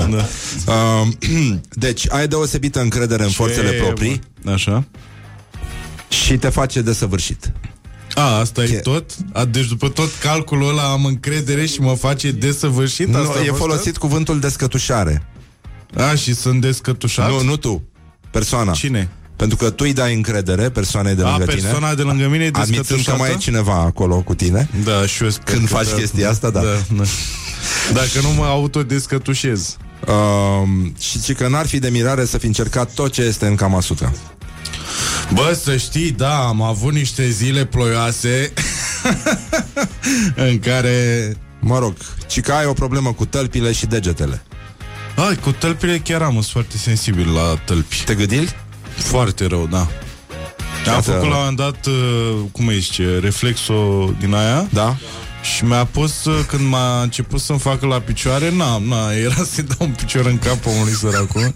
[0.66, 0.74] Da.
[0.74, 1.18] Um,
[1.86, 4.51] deci, ai deosebită încredere în forțele Ce, proprii mă?
[4.51, 4.88] Așa.
[6.09, 7.51] și te face desăvârșit.
[8.13, 9.11] A, asta e Che- tot?
[9.34, 13.07] A, deci după tot calculul ăla am încredere și mă face desăvârșit?
[13.07, 15.28] Nu, Asta a e fost folosit cuvântul descătușare.
[15.93, 16.01] tot?
[16.03, 17.30] A, și sunt descătușat?
[17.30, 17.84] Nu, nu tu,
[18.40, 18.72] persoana.
[18.72, 19.10] Cine?
[19.36, 21.94] Pentru că tu îi dai încredere persoanei de A, lângă persoana tine.
[21.94, 23.18] de lângă mine e Admițând că descătușată?
[23.18, 24.70] mai e cineva acolo cu tine.
[24.84, 26.60] Da, și eu sper Când că faci chestia asta, da.
[26.62, 27.04] da, da.
[27.94, 29.78] Dacă nu mă autodescătușez.
[30.08, 33.56] Um, și ci că n-ar fi de mirare să fi încercat tot ce este în
[33.56, 34.12] Kama Sutra.
[35.34, 38.54] Bă, să știi, da, am avut niște zile ploioase
[40.50, 40.96] în care...
[41.60, 41.94] Mă rog,
[42.28, 44.44] ci că ai o problemă cu tălpile și degetele.
[45.16, 48.01] Ai, cu tălpile chiar am, sunt foarte sensibil la tălpi.
[48.05, 48.55] Te gâdili?
[48.97, 49.78] Foarte rău, da.
[49.80, 49.88] Am
[50.93, 54.68] Iată- făcut la un moment dat, uh, cum îi zice, reflexo din aia.
[54.74, 54.95] Da?
[55.55, 59.63] Și mi-a pus, uh, când m-a început să-mi facă la picioare, na, na, era să-i
[59.63, 61.53] dau un picior în cap omului săracul,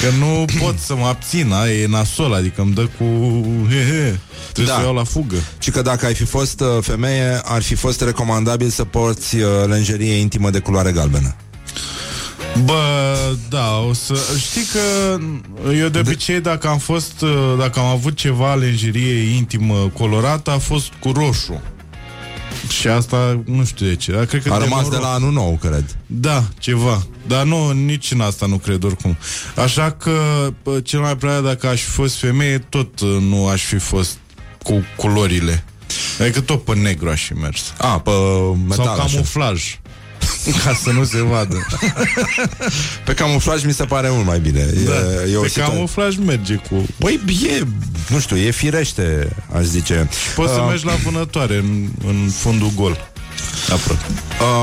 [0.00, 3.04] că nu pot să mă abțin, aia e nasol, adică îmi dă cu
[3.70, 4.18] he, he.
[4.52, 4.80] Trebuie Da.
[4.80, 5.36] să o iau la fugă.
[5.58, 9.42] Și că dacă ai fi fost uh, femeie, ar fi fost recomandabil să porți uh,
[9.66, 11.36] lenjerie intimă de culoare galbenă.
[12.64, 13.16] Bă,
[13.48, 14.14] da, o să...
[14.38, 15.16] Știi că
[15.72, 20.58] eu de obicei dacă am fost, uh, dacă am avut ceva lenjerie intimă colorată, a
[20.58, 21.60] fost cu roșu.
[22.68, 25.02] Și asta nu știu de ce, dar cred că A de rămas de noroc.
[25.02, 25.96] la anul nou, cred.
[26.06, 27.06] Da, ceva.
[27.26, 29.16] Dar nu, nici în asta nu cred oricum.
[29.56, 30.12] Așa că
[30.62, 34.18] bă, cel mai probabil dacă aș fi fost femeie, tot uh, nu aș fi fost
[34.62, 35.64] cu culorile.
[36.20, 37.72] Adică tot pe negru aș fi mers.
[37.78, 38.10] A, pe
[38.68, 38.84] metal.
[38.84, 39.78] Sau așa.
[40.26, 40.62] Camuflaj.
[40.64, 41.66] Ca să nu se vadă.
[43.04, 44.64] Pe camuflaj mi se pare mult mai bine.
[44.84, 44.92] Da.
[44.92, 46.86] E, e o Pe situație- camuflaj merge cu...
[46.98, 47.20] Păi
[47.58, 47.62] e,
[48.08, 50.08] nu știu, e firește, aș zice.
[50.34, 53.10] Poți să Uh, mergi la vânătoare în, în fundul gol.
[53.72, 54.04] Aproape.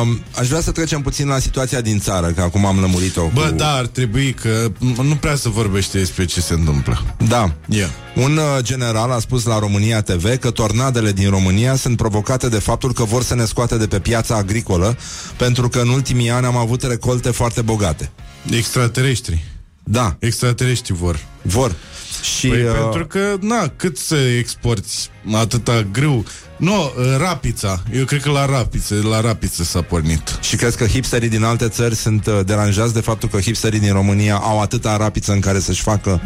[0.02, 3.42] Um, aș vrea să trecem puțin la situația din țară, că acum am lămurit-o Bă,
[3.42, 3.56] cu...
[3.56, 7.16] da, ar trebui că m- nu prea se vorbește despre ce se întâmplă.
[7.28, 7.54] Da.
[7.70, 7.90] Ia.
[8.16, 12.60] Un uh, general a spus la România TV că tornadele din România sunt provocate de
[12.60, 14.98] faptul că vor să ne scoate de pe piața agricolă,
[15.38, 18.12] pentru că în ultimii ani am avut recolte foarte bogate.
[18.50, 19.44] Extraterestri.
[19.84, 21.20] Da, Extraterestri vor.
[21.42, 21.76] vor.
[22.38, 24.92] Și Păi uh, pentru că, na, cât să exporti
[25.34, 26.26] atâta grâu?
[26.64, 27.84] Nu, uh, rapița.
[27.96, 30.40] Eu cred că la rapiță, la rapiță s-a pornit.
[30.42, 33.92] Și crezi că hipsterii din alte țări sunt uh, deranjați de faptul că hipsterii din
[33.94, 36.22] România au atâta rapiță în care să-și facă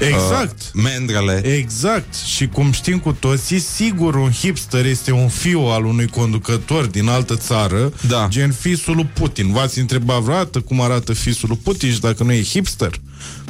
[0.00, 0.60] Exact.
[0.60, 1.40] uh, mendrele?
[1.44, 2.14] Exact.
[2.14, 7.08] Și cum știm cu toții, sigur un hipster este un fiu al unui conducător din
[7.08, 8.26] altă țară, Da.
[8.30, 9.52] gen fisul lui Putin.
[9.52, 12.90] V-ați întrebat vreodată cum arată fisul lui Putin și dacă nu e hipster?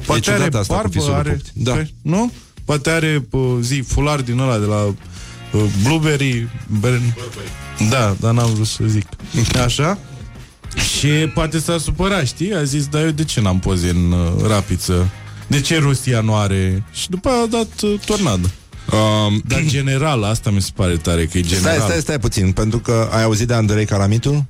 [0.06, 1.30] Poate ciudat are asta cu barbă, fisul lui are...
[1.30, 1.52] Putin.
[1.54, 1.72] Da.
[1.72, 2.32] Păi, Nu?
[2.64, 4.92] Poate are, pă, zi, fular din ăla de la uh,
[5.82, 6.48] Blueberry...
[6.80, 7.02] Bern...
[7.90, 9.06] Da, dar n-am vrut să zic.
[9.64, 9.98] Așa?
[10.98, 12.54] Și poate s-a supărat, știi?
[12.54, 15.08] A zis, dar eu de ce n-am poze în uh, rapiță?
[15.46, 16.84] De ce Rusia nu are?
[16.92, 18.50] Și după aia a dat uh, tornadă.
[18.92, 21.74] Um, Dar general, asta mi se pare tare, că e general.
[21.74, 24.46] stai, stai, stai puțin, pentru că ai auzit de Andrei Caramitu?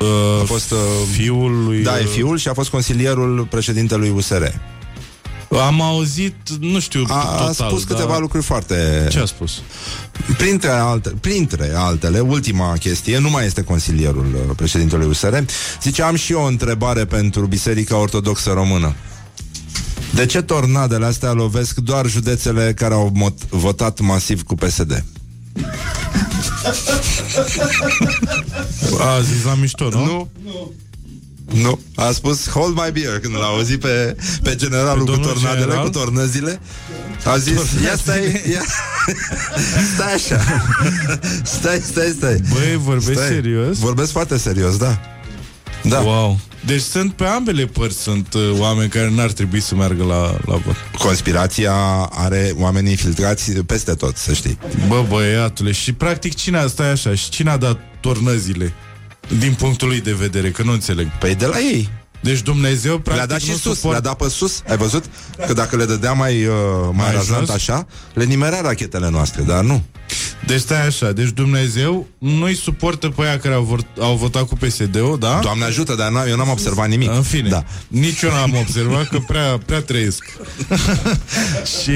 [0.00, 0.78] Uh, A fost, uh,
[1.12, 1.82] fiul lui...
[1.82, 4.42] Da, e uh, fiul și a fost consilierul președintelui USR.
[5.60, 7.96] Am auzit, nu știu A, total, a spus dar...
[7.96, 9.06] câteva lucruri foarte...
[9.10, 9.62] Ce a spus?
[10.36, 15.34] Printre, alte, printre altele, ultima chestie, nu mai este consilierul uh, președintelui USR,
[15.82, 18.94] zice, am și eu o întrebare pentru Biserica Ortodoxă Română.
[20.14, 25.04] De ce tornadele astea lovesc doar județele care au mot- votat masiv cu PSD?
[29.00, 30.04] A zis la mișto, nu?
[30.04, 30.30] Nu.
[30.44, 30.72] Nu,
[31.94, 35.60] a spus hold my beer când l-a auzit pe, pe generalul Pe cu domnul tornadele,
[35.60, 35.84] general?
[35.84, 36.60] cu tornăzile.
[37.24, 38.62] A zis, ia stai, ia...
[39.94, 40.40] stai așa.
[41.42, 42.40] Stai, stai, stai.
[42.50, 43.26] Băi, vorbești Stai.
[43.28, 43.78] serios?
[43.78, 45.00] Vorbesc foarte serios, da.
[45.82, 45.98] Da.
[46.00, 46.38] Wow.
[46.66, 50.56] Deci sunt pe ambele părți sunt uh, oameni care n-ar trebui să meargă la, la
[50.56, 50.76] vot.
[50.98, 51.74] Conspirația
[52.10, 54.58] are oameni infiltrați peste tot, să știi.
[54.88, 58.72] Bă, băiatule, și practic cine a stai așa, și cine a dat tornăzile?
[59.38, 61.06] Din punctul lui de vedere, că nu înțeleg.
[61.18, 61.88] Păi de la ei.
[62.20, 64.62] Deci Dumnezeu practic Le-a dat și nu sus, suport- le-a dat pe sus.
[64.68, 65.04] Ai văzut?
[65.46, 67.54] Că dacă le dădea mai, uh, mai, Mai razant jos?
[67.54, 69.82] așa, le nimerea rachetele noastre, dar nu.
[70.46, 74.54] Deci stai așa, deci Dumnezeu nu-i suportă pe aia care au, vor, au votat cu
[74.56, 75.38] PSD-ul, da?
[75.42, 77.10] Doamne ajută, dar n- eu n-am observat nimic.
[77.10, 77.56] În fine, Da.
[77.56, 77.64] da.
[77.88, 80.24] nici eu n-am observat că prea, prea trăiesc.
[81.80, 81.90] și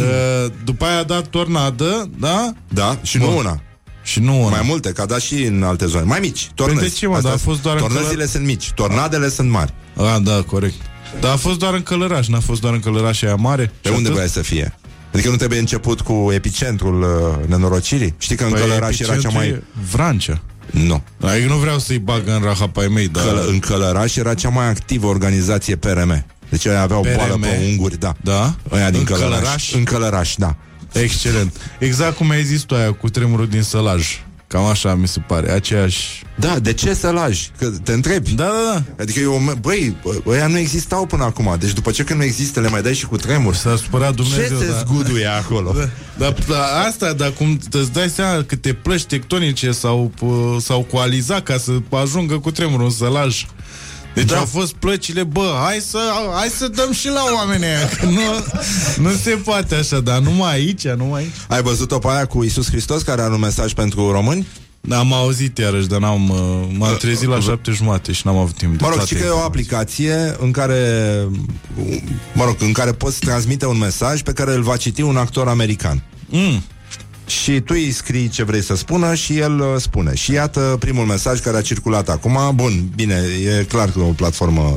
[0.00, 2.52] uh, după aia a dat tornadă, da?
[2.68, 3.34] Da, și nu Bun.
[3.34, 3.60] una.
[4.06, 4.48] Și nu una.
[4.50, 6.04] Mai multe, ca da și în alte zone.
[6.04, 6.78] Mai mici, tornăzi.
[6.80, 7.14] Păi de ce, mă?
[7.16, 9.72] Astea Dar a sunt- fost doar în Tornăzile călăr- sunt mici, tornadele sunt mari.
[9.96, 10.74] A, da, corect.
[11.20, 13.72] Dar a fost doar în Călăraș, n-a fost doar în Călăraș aia mare?
[13.80, 14.14] Pe Și unde atât?
[14.16, 14.74] voia să fie?
[15.12, 18.14] Adică nu trebuie început cu epicentrul uh, nenorocirii?
[18.18, 19.48] Știi că în Păi Călăraș era cea epicentrul mai...
[19.48, 20.40] e Vrancea.
[20.70, 21.02] Nu.
[21.20, 23.24] Adică nu vreau să-i bag în rahapa ai mei, dar...
[23.24, 26.26] Călă, în Călăraș era cea mai activă organizație PRM.
[26.48, 27.14] Deci ei aveau PRM?
[27.16, 28.14] boală pe unguri, da.
[28.20, 28.54] Da?
[28.72, 29.30] Ăia din În Călăraș.
[29.38, 29.72] Călăraș?
[29.72, 30.56] În Călăraș, da.
[31.02, 31.52] Excelent.
[31.78, 34.06] Exact cum ai zis tu aia cu tremurul din sălaj.
[34.48, 35.50] Cam așa mi se pare.
[35.50, 36.24] Aceeași...
[36.38, 37.50] Da, de ce să lași?
[37.58, 38.30] Că te întrebi.
[38.30, 39.02] Da, da, da.
[39.02, 41.56] Adică eu, băi, ăia nu existau până acum.
[41.60, 43.54] Deci după ce că nu există, le mai dai și cu tremur.
[43.54, 44.58] S-a supărat Dumnezeu.
[44.58, 44.78] ce se da.
[44.78, 45.72] zguduie acolo?
[45.72, 45.88] Da,
[46.18, 51.42] dar da, asta, dar cum îți dai seama câte plăci tectonice s-au, p- s-au coalizat
[51.42, 53.46] ca să ajungă cu tremurul în sălaj.
[54.16, 54.32] Deci Da.
[54.34, 54.38] da.
[54.40, 55.98] au fost plăcile, bă, hai să,
[56.34, 58.20] hai să dăm și la oamenii aia, că nu,
[59.02, 61.32] nu se poate așa, dar numai aici, numai aici.
[61.48, 64.46] Ai văzut-o pe aia cu Isus Hristos care are un mesaj pentru români?
[64.80, 66.38] Da, am auzit iarăși, dar n-am, uh,
[66.78, 69.26] m-am trezit la șapte jumate și n-am avut timp de Mă rog, toate știi că
[69.26, 69.76] e o informațiile.
[69.76, 70.80] aplicație în care,
[72.32, 75.48] mă rog, în care poți transmite un mesaj pe care îl va citi un actor
[75.48, 76.02] american.
[76.28, 76.62] Mm.
[77.26, 80.14] Și tu îi scrii ce vrei să spună și el uh, spune.
[80.14, 82.38] Și iată primul mesaj care a circulat acum.
[82.54, 83.22] Bun, bine,
[83.58, 84.76] e clar că e o platformă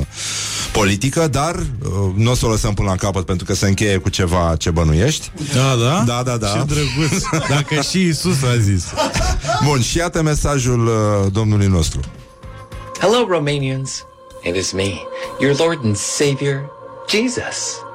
[0.72, 3.98] politică, dar uh, nu o să o lăsăm până la capăt pentru că se încheie
[3.98, 5.32] cu ceva ce bănuiești.
[5.54, 6.04] Da, da?
[6.08, 6.48] Da, da, da.
[6.48, 7.24] Ce drăguț.
[7.50, 8.84] Dacă și Isus a zis.
[9.66, 12.00] Bun, și iată mesajul uh, domnului nostru.
[13.00, 14.04] Hello, Romanians.
[14.44, 15.02] It is me,
[15.40, 16.70] your Lord and Savior,
[17.10, 17.88] Jesus.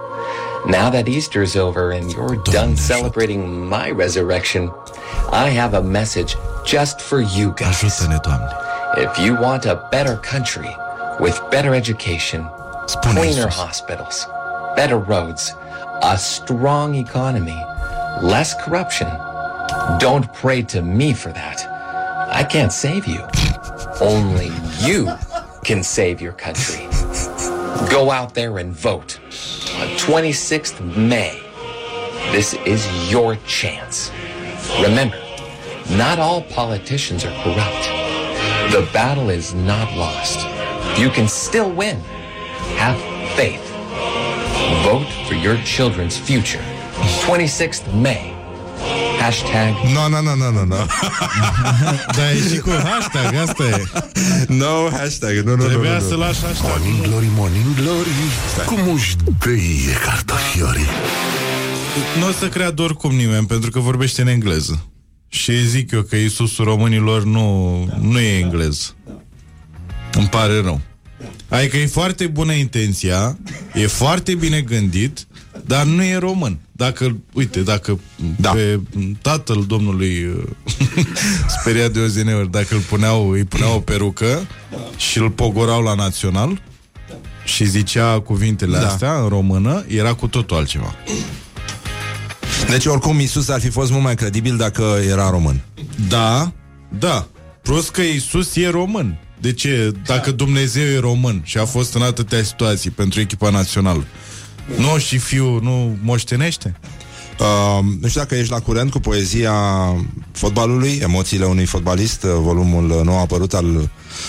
[0.66, 4.70] Now that Easter's over and you're done celebrating my resurrection,
[5.30, 7.82] I have a message just for you guys.
[8.96, 10.74] If you want a better country
[11.20, 12.48] with better education,
[13.02, 14.26] cleaner hospitals,
[14.74, 15.52] better roads,
[16.02, 17.62] a strong economy,
[18.22, 19.08] less corruption,
[19.98, 21.66] don't pray to me for that.
[22.30, 23.20] I can't save you.
[24.00, 24.50] Only
[24.80, 25.12] you
[25.62, 26.83] can save your country.
[27.90, 29.18] Go out there and vote
[29.76, 31.40] on 26th May.
[32.32, 34.10] This is your chance.
[34.80, 35.20] Remember,
[35.90, 37.84] not all politicians are corrupt.
[38.72, 40.46] The battle is not lost.
[40.98, 41.98] You can still win.
[42.76, 42.98] Have
[43.36, 43.62] faith.
[44.84, 46.62] Vote for your children's future.
[47.26, 48.33] 26th May.
[49.24, 50.76] Hashtag No, no, no, no, no, no.
[52.16, 53.82] Da, e și cu hashtag, asta e.
[54.46, 56.18] No hashtag, nu, nu, nu, Trebuia nu, să nu.
[56.18, 56.70] lași hashtag.
[56.70, 58.08] Morning glory, morning glory
[58.66, 60.86] Cum își dăie cartofiorii
[62.18, 64.86] Nu o să creadă oricum nimeni, pentru că vorbește în engleză.
[65.28, 68.94] Și zic eu că Iisusul românilor nu, nu e englez.
[70.12, 70.80] Îmi pare rău.
[71.48, 73.38] Adică e foarte bună intenția,
[73.74, 75.26] e foarte bine gândit,
[75.66, 76.58] dar nu e român.
[76.76, 78.00] Dacă, uite, dacă
[78.40, 78.50] da.
[78.50, 78.80] pe
[79.22, 80.42] tatăl domnului uh,
[81.60, 84.46] speriat de OZN-uri, dacă îl puneau, îi puneau o perucă
[84.96, 86.62] și îl pogorau la național
[87.44, 88.86] și zicea cuvintele Da.
[88.86, 90.94] astea în română, era cu totul altceva.
[92.68, 95.60] Deci oricum Isus ar fi fost mult mai credibil dacă era român.
[96.08, 96.52] Da,
[96.98, 97.26] da.
[97.62, 99.18] Plus că Isus e român.
[99.40, 99.92] De ce?
[100.06, 104.04] Dacă Dumnezeu e român și a fost în atâtea situații pentru echipa națională,
[104.76, 106.76] nu și fiul nu moștenește?
[107.38, 109.54] Uh, nu știu dacă ești la curent cu poezia
[110.32, 113.88] fotbalului, emoțiile unui fotbalist, uh, volumul nou apărut al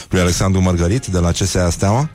[0.10, 2.10] lui Alexandru Mărgărit de la CSA Steaua.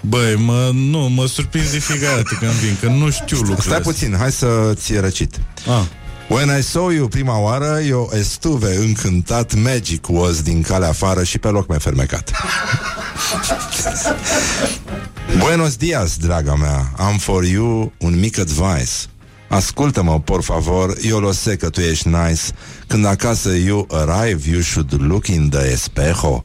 [0.00, 3.76] Băi, mă, nu, mă surprins de fiecare dată când vin, că nu știu lucrurile Stai
[3.76, 3.92] astea.
[3.92, 5.40] puțin, hai să ți răcit.
[5.66, 5.82] Ah.
[6.28, 11.38] When I saw you prima oară, eu estuve încântat, magic was din calea afară și
[11.38, 12.30] pe loc mi-a fermecat.
[15.36, 18.92] Buenos dias, draga mea, am for you un mic advice.
[19.48, 22.42] Ascultă-mă, por favor, eu lo sé că tu ești nice.
[22.86, 26.44] Când acasă you arrive, you should look in the espejo.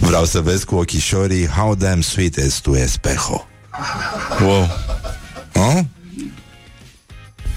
[0.00, 3.46] Vreau să vezi cu ochișorii how damn sweet is tu espejo.
[4.40, 4.68] Wow.
[5.54, 5.80] Oh?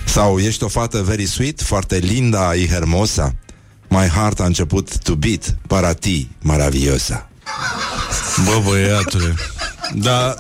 [0.06, 3.36] Sau ești o fată very sweet, foarte linda y hermosa.
[3.88, 7.30] My heart a început to beat, para ti, maravillosa.
[8.46, 9.36] Bă, băiatule.
[9.96, 10.36] Da,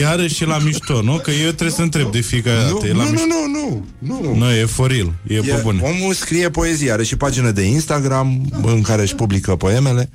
[0.00, 1.16] iarăși e la mișto, nu?
[1.16, 2.86] Că eu trebuie să întreb de fiecare Nu, dată.
[2.86, 3.26] E nu, la nu, mișto.
[3.26, 4.34] nu, nu, nu.
[4.36, 5.12] Nu, e foril.
[5.26, 5.80] E, e pe E, bune.
[5.82, 10.10] omul scrie poezie, are și pagină de Instagram în care își publică poemele.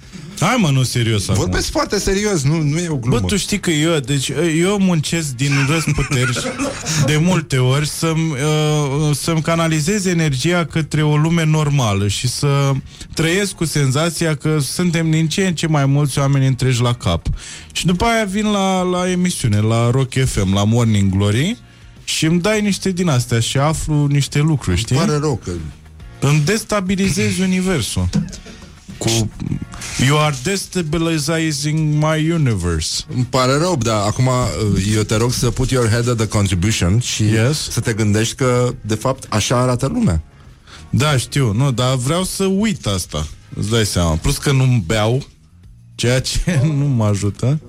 [0.45, 1.41] Hai mă, nu serios acum.
[1.41, 3.19] Vorbesc foarte serios, nu, nu e o glumă.
[3.19, 6.53] Bă, tu știi că eu, deci eu muncesc din răsputeri
[7.05, 12.71] de multe ori să-mi, uh, să-mi canalizez energia către o lume normală și să
[13.13, 17.27] trăiesc cu senzația că suntem din ce în ce mai mulți oameni întreji la cap.
[17.71, 21.57] Și după aia vin la, la emisiune, la Rock FM, la Morning Glory
[22.03, 24.95] și îmi dai niște din astea și aflu niște lucruri, știi?
[24.95, 25.51] Pare rău că...
[26.19, 28.09] Îmi destabilizezi universul.
[28.97, 29.29] Cu...
[30.07, 33.03] You are destabilizing my universe.
[33.15, 36.27] Îmi pare rău, dar acum uh, eu te rog să put your head at the
[36.27, 37.69] contribution și Yes.
[37.69, 40.21] să te gândești că, de fapt, așa arată lumea.
[40.89, 43.27] Da, știu, nu, dar vreau să uit asta.
[43.55, 44.15] Îți dai seama.
[44.15, 45.23] Plus că nu beau,
[45.95, 47.59] ceea ce nu mă ajută.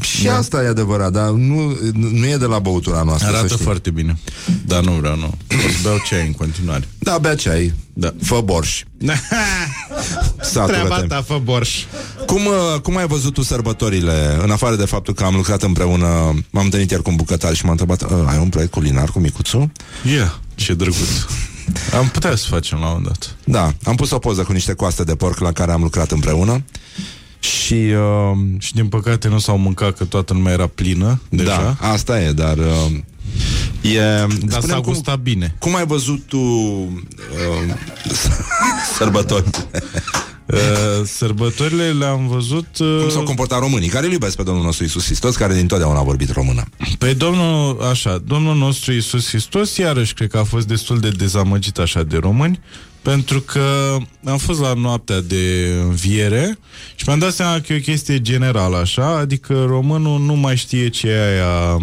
[0.00, 3.64] Și asta e adevărat, dar nu, nu e de la băutura noastră, să Arată știi.
[3.64, 4.18] foarte bine.
[4.66, 5.26] Dar nu vreau, nu.
[5.26, 6.88] O să beau ceai în continuare.
[6.98, 7.72] Da, bea ceai.
[7.92, 8.14] Da.
[8.22, 8.82] Fă borș.
[10.40, 11.06] Satură-te.
[11.06, 11.84] ta, fă borș.
[12.26, 14.38] Cum, uh, cum ai văzut tu sărbătorile?
[14.42, 16.06] În afară de faptul că am lucrat împreună,
[16.50, 19.18] m-am întâlnit iar cu un bucătar și m-a întrebat, "Uh, ai un proiect culinar cu
[19.18, 19.72] micuțu?
[20.16, 21.08] Ia, ce drăguț.
[21.98, 23.36] Am putea să facem la un moment dat.
[23.44, 26.62] Da, am pus o poză cu niște coaste de porc la care am lucrat împreună
[27.40, 27.74] și...
[27.74, 31.76] Uh, Și din păcate nu s-au mâncat că toată lumea era plină deja.
[31.80, 32.90] Da, asta e, dar uh,
[33.80, 35.54] E, Dar spune-mi s-a cum, gustat bine.
[35.58, 37.74] cum ai văzut tu uh,
[38.98, 39.44] sărbători?
[40.52, 42.66] Uh, sărbătorile le-am văzut...
[42.78, 45.66] Uh, Cum s-au comportat românii, care îl iubesc pe Domnul nostru Isus Hristos, care din
[45.66, 46.64] totdeauna a vorbit română.
[46.98, 51.78] Pe Domnul, așa, Domnul nostru Iisus Hristos, iarăși cred că a fost destul de dezamăgit
[51.78, 52.60] așa de români,
[53.02, 56.58] pentru că am fost la noaptea de înviere
[56.94, 60.88] și mi-am dat seama că e o chestie generală așa, adică românul nu mai știe
[60.88, 61.74] ce e aia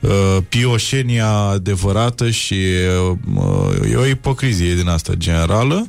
[0.00, 2.54] uh, pioșenia adevărată și
[3.34, 5.88] uh, e o ipocrizie din asta generală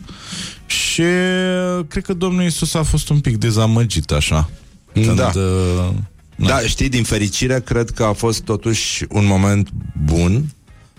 [0.68, 4.50] și uh, cred că Domnul Iisus a fost un pic dezamăgit așa.
[4.94, 5.32] Când, Da.
[5.36, 5.90] uh,
[6.36, 9.70] Da, știi, din fericire, cred că a fost totuși un moment
[10.06, 10.46] bun,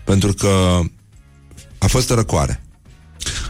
[0.04, 0.80] pentru că
[1.78, 2.62] a fost răcoare.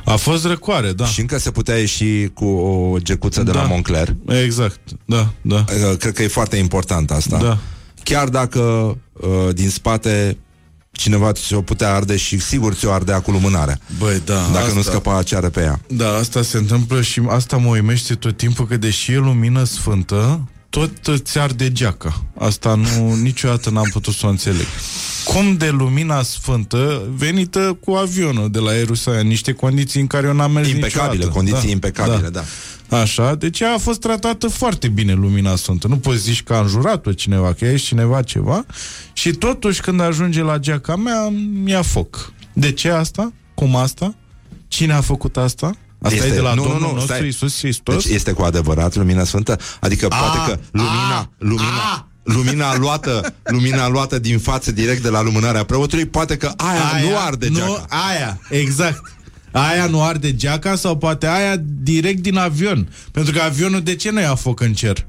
[0.05, 1.05] A fost răcoare, da.
[1.07, 3.61] Și încă se putea ieși cu o gecuță de Da.
[3.62, 4.14] la Moncler.
[4.45, 5.64] Exact, da, da.
[5.91, 7.39] Uh, Cred că e foarte important asta.
[7.39, 7.59] Da.
[8.03, 8.61] Chiar dacă
[9.12, 10.37] uh, din spate
[10.99, 13.78] cineva ți-o putea arde și sigur ți-o ardea cu lumânarea.
[13.99, 14.49] Băi, da.
[14.53, 15.80] Dacă asta, nu scăpa ce are pe ea.
[15.88, 20.49] Da, asta se întâmplă și asta mă uimește tot timpul că deși e lumină sfântă,
[20.70, 22.24] tot ți arde geaca.
[22.38, 24.66] Asta nu, niciodată n-am putut să o înțeleg.
[25.24, 30.32] Cum de lumina sfântă venită cu avionul de la Ierusalim, niște condiții în care eu
[30.34, 31.36] n-am mers Impecabile, niciodată.
[31.38, 32.44] condiții impecabile, da.
[32.91, 35.86] Așa, deci ea a fost tratată foarte bine lumina sfântă.
[35.86, 38.66] Nu poți zici că a înjurat-o cineva, că ești cineva ceva
[39.12, 41.28] și totuși când ajunge la geaca mea,
[41.62, 42.32] mi-a foc.
[42.53, 43.32] De ce asta?
[43.55, 44.14] Cum asta?
[44.68, 45.74] Cine a făcut asta?
[46.03, 47.24] Asta e de la nu, Domnul nu, nu, nostru stai.
[47.24, 48.05] Iisus Hristos?
[48.05, 49.59] Deci este cu adevărat lumina sfântă?
[49.80, 55.64] Adică poate că lumina, lumina, lumina luată, lumina luată din față direct de la lumânarea
[55.64, 57.66] preotului, poate că aia, nu arde geaca.
[57.66, 59.16] Nu, aia, exact.
[59.59, 62.88] Aia nu arde geaca sau poate aia direct din avion.
[63.12, 65.06] Pentru că avionul de ce nu ia foc în cer?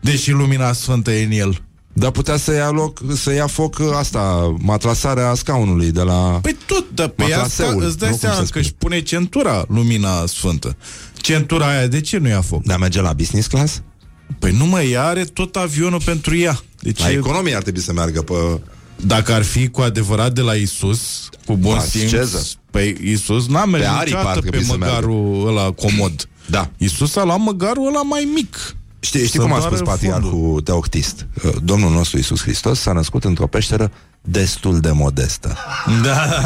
[0.00, 1.62] Deși lumina sfântă e în el.
[1.92, 6.38] Dar putea să ia loc, să ia foc ă, asta, matlasarea scaunului de la...
[6.42, 8.64] Păi tot, dar pe ea asta, Matlaseul, îți dai nu cum seama se că spune.
[8.64, 10.76] își pune centura lumina sfântă.
[11.16, 12.62] Centura aia, de ce nu ia foc?
[12.62, 13.82] Dar merge la business class?
[14.38, 16.60] Păi nu mai ea are tot avionul pentru ea.
[16.80, 18.34] Deci La e- economie ar trebui să meargă pe...
[18.96, 22.40] Dacă ar fi cu adevărat de la Isus, cu bun La simț, Cezar.
[22.72, 26.28] Păi Isus n-a mers Pe aripi ar niciodată pe trebui să măgarul ăla comod.
[26.46, 26.70] Da.
[26.76, 28.76] Isus a luat măgarul ăla mai mic.
[29.00, 30.60] Știi, știi Să cum a doară spus patriarhul fundul.
[30.60, 31.26] Teoctist?
[31.62, 35.56] Domnul nostru Isus Hristos s-a născut într-o peșteră destul de modestă.
[36.02, 36.42] Da,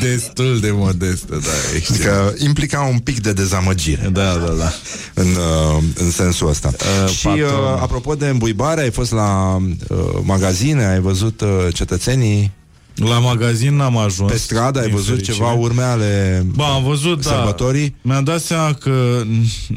[0.00, 1.76] destul de modestă, da.
[1.76, 1.92] Ești.
[1.92, 4.08] Adică implica un pic de dezamăgire.
[4.12, 4.72] Da, da, da.
[5.14, 6.70] În, uh, în sensul ăsta.
[7.04, 7.78] Uh, și uh, patron.
[7.80, 12.52] apropo de îmbuibare, ai fost la uh, magazine, ai văzut uh, cetățenii
[12.98, 14.30] La magazin n-am ajuns.
[14.30, 15.36] pe stradă, ai din văzut fericire.
[15.36, 17.30] ceva urme ale Ba, am văzut, da.
[17.30, 17.94] sărbătorii?
[18.02, 19.22] Mi-am dat seama că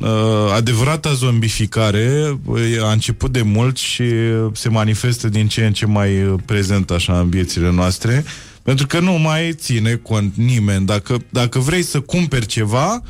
[0.02, 0.10] uh,
[0.56, 5.85] adevărata zombificare uh, a început de mult și uh, se manifestă din ce în ce
[5.85, 8.23] mai uh, prezent așa în viețile noastre,
[8.64, 10.85] pentru că nu mai ține cont nimeni.
[10.85, 13.02] Dacă, dacă vrei să cumperi ceva,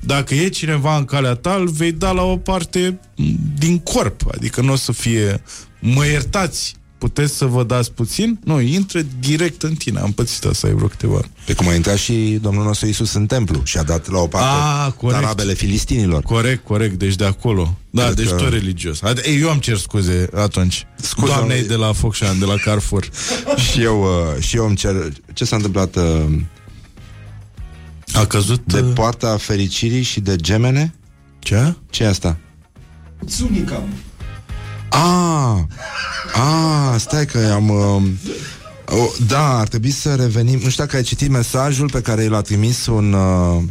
[0.00, 3.24] dacă e cineva în calea ta, îl vei da la o parte m,
[3.58, 4.20] din corp.
[4.34, 5.42] Adică nu o să fie...
[5.80, 8.38] Mă iertați, puteți să vă dați puțin?
[8.44, 10.00] Nu, intră direct în tine.
[10.00, 11.30] Am pățit asta, ai vreo câteva ori.
[11.46, 14.26] Pe cum a intrat și Domnul nostru Isus în templu și a dat la o
[14.26, 14.48] parte
[14.86, 15.20] Ah, corect.
[15.20, 16.22] tarabele filistinilor.
[16.22, 17.76] Corect, corect, deci de acolo.
[17.90, 19.00] Da, Cred deci că- tot religios.
[19.02, 20.86] Ad- Ei, eu am cer scuze atunci.
[20.96, 21.66] Scuze, Doamnei mă.
[21.66, 23.08] de la Focșan, de la Carrefour.
[23.70, 24.94] și eu, uh, și eu îmi cer...
[25.32, 26.24] Ce s-a întâmplat uh,
[28.12, 28.60] A căzut...
[28.72, 30.94] de uh, poarta fericirii și de gemene?
[31.38, 31.74] Ce?
[31.90, 32.36] ce e asta?
[33.26, 33.82] Țunica.
[34.88, 35.56] Ah,
[36.34, 37.68] ah, stai că am...
[37.68, 38.02] Uh,
[38.98, 40.60] oh, da, ar trebui să revenim.
[40.62, 43.62] Nu știu dacă ai citit mesajul pe care l-a trimis un uh,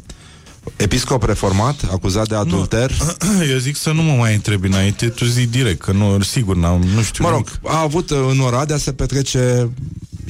[0.76, 2.92] episcop reformat, acuzat de adulter.
[3.52, 6.82] Eu zic să nu mă mai întrebi înainte, tu zi direct, că nu, sigur, n-am,
[6.82, 7.60] nu știu Mă nimic.
[7.62, 9.70] rog, a avut uh, în Oradea se petrece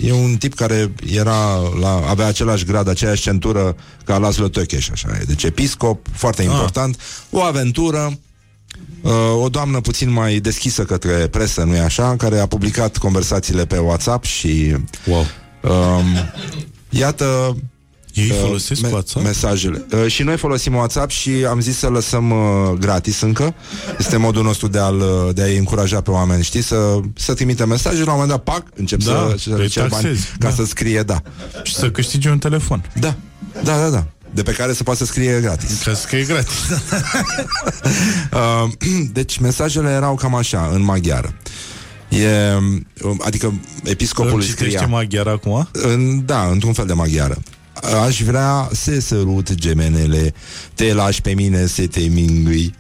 [0.04, 5.08] E un tip care era la, avea același grad, aceeași centură ca Laszlo Tökes, așa
[5.22, 5.24] e.
[5.28, 6.48] Deci episcop, foarte Ah.
[6.52, 7.00] important,
[7.30, 8.20] o aventură,
[9.02, 9.12] uh,
[9.44, 14.24] o doamnă puțin mai deschisă către presă, nu-i așa, care a publicat conversațiile pe WhatsApp
[14.24, 14.76] și
[15.06, 15.26] Wow.
[15.62, 16.06] um,
[16.90, 17.58] iată
[18.14, 19.26] Ei uh, folosesc WhatsApp?
[19.26, 19.86] mesajele.
[19.94, 22.38] Uh, și noi folosim WhatsApp și am zis să lăsăm uh,
[22.80, 23.54] gratis încă.
[24.00, 26.62] Este modul nostru de, a-l, uh, de a-i încuraja pe oameni, știi?
[26.62, 29.88] Să, să trimite mesaje, la un moment dat, pac, încep Da, să, să îi cer
[29.88, 30.54] bani taxezi, ca da.
[30.54, 31.22] să scrie da.
[31.64, 32.92] Și să câștige un telefon.
[33.00, 33.16] Da,
[33.64, 34.06] da, da, da.
[34.38, 35.82] De pe care se poate să scrie gratis.
[35.84, 36.56] Ca să că e gratis.
[38.32, 38.72] Uh,
[39.18, 41.34] deci mesajele erau cam așa, în maghiară.
[42.10, 42.54] E,
[43.04, 43.54] um, adică
[43.84, 45.70] episcopul Îmi îi citește scria maghiar acum?
[45.72, 47.38] în, Da, într-un fel de maghiară
[48.06, 50.34] Aș vrea să sărut gemenele
[50.74, 52.76] Te lași pe mine să te mingui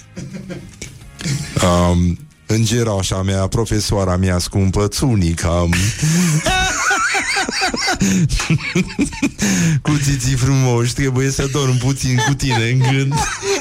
[1.89, 5.67] um, Îngerașa mea, profesoara mea scumpă Țunica
[9.81, 13.13] Cu țiții frumoși Trebuie să dorm puțin cu tine în gând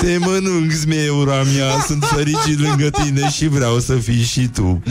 [0.00, 4.82] Te mănânc, zmeura mea Sunt fericit lângă tine Și vreau să fii și tu.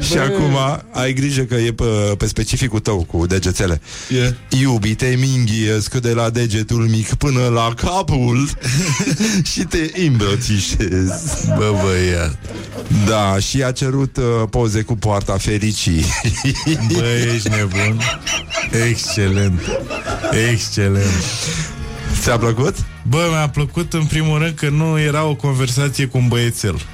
[0.00, 0.20] Și Bă.
[0.20, 0.56] acum
[0.92, 1.84] ai grijă că e pe,
[2.18, 4.32] pe specificul tău Cu degețele Yeah.
[4.60, 8.48] Iubite, minghiesc de la degetul mic Până la capul.
[9.52, 12.38] Și te îmbrățișez Bă, băiat.
[13.06, 16.04] Da, și a cerut uh, poze cu poarta fericii
[16.92, 17.04] Bă,
[17.34, 18.00] ești nebun?
[18.88, 19.60] Excelent.
[20.50, 21.24] Excelent.
[22.20, 22.76] Ți-a plăcut?
[23.08, 26.78] Bă, mi-a plăcut în primul rând că nu era o conversație cu un băiețel.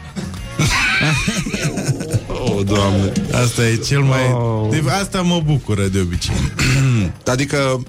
[2.47, 3.13] Oh, doamne.
[3.33, 4.33] Asta e cel mai...
[4.33, 4.71] Oh.
[4.71, 6.35] De, asta mă bucură de obicei.
[7.33, 7.83] Adică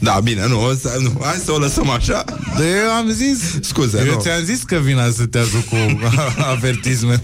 [0.00, 2.24] Da, bine, nu, o să, nu hai să o lăsăm așa.
[2.56, 3.38] De eu am zis.
[3.62, 4.20] Scuze, Eu nu.
[4.20, 5.76] ți-am zis că vin să te ajut cu
[6.54, 7.22] avertisment.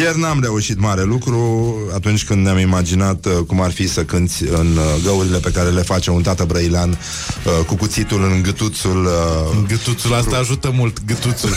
[0.00, 4.42] Ieri n-am reușit mare lucru Atunci când ne-am imaginat uh, Cum ar fi să cânti
[4.48, 9.04] în uh, găurile Pe care le face un tată brăilean uh, Cu cuțitul în gâtuțul
[9.04, 11.50] uh, Gâtuțul asta ajută mult Gâtuțul.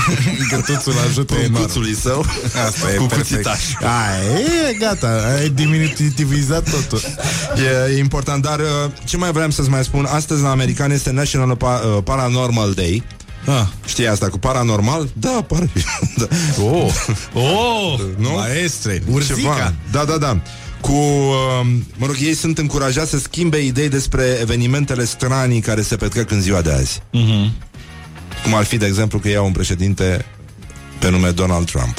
[0.52, 1.52] Gâtuțul ajută enorm.
[1.52, 2.24] Gâtuțului său
[2.66, 3.28] Asta e Cu perfect.
[3.28, 3.60] cuțitaș.
[3.80, 7.00] Ai, e gata, ai diminutivizat totul.
[7.88, 8.66] E, e important, dar uh,
[9.04, 13.02] ce mai vreau să-ți mai spun Astăzi la american este National Pa- uh, Paranormal Day
[13.46, 13.66] ah.
[13.86, 15.08] Știi asta cu paranormal?
[15.12, 15.70] Da, pare
[16.18, 16.26] da.
[16.62, 16.92] Oh,
[17.34, 18.30] oh, Nu?
[18.30, 19.12] maestre, Ceva.
[19.12, 20.40] urzica Da, da, da
[20.80, 21.66] cu, uh,
[21.96, 26.40] mă rog, ei sunt încurajați să schimbe idei despre evenimentele stranii care se petrec în
[26.40, 27.02] ziua de azi.
[27.12, 27.52] Mhm.
[28.42, 30.24] Cum ar fi, de exemplu, că iau un președinte
[30.98, 31.96] pe nume Donald Trump.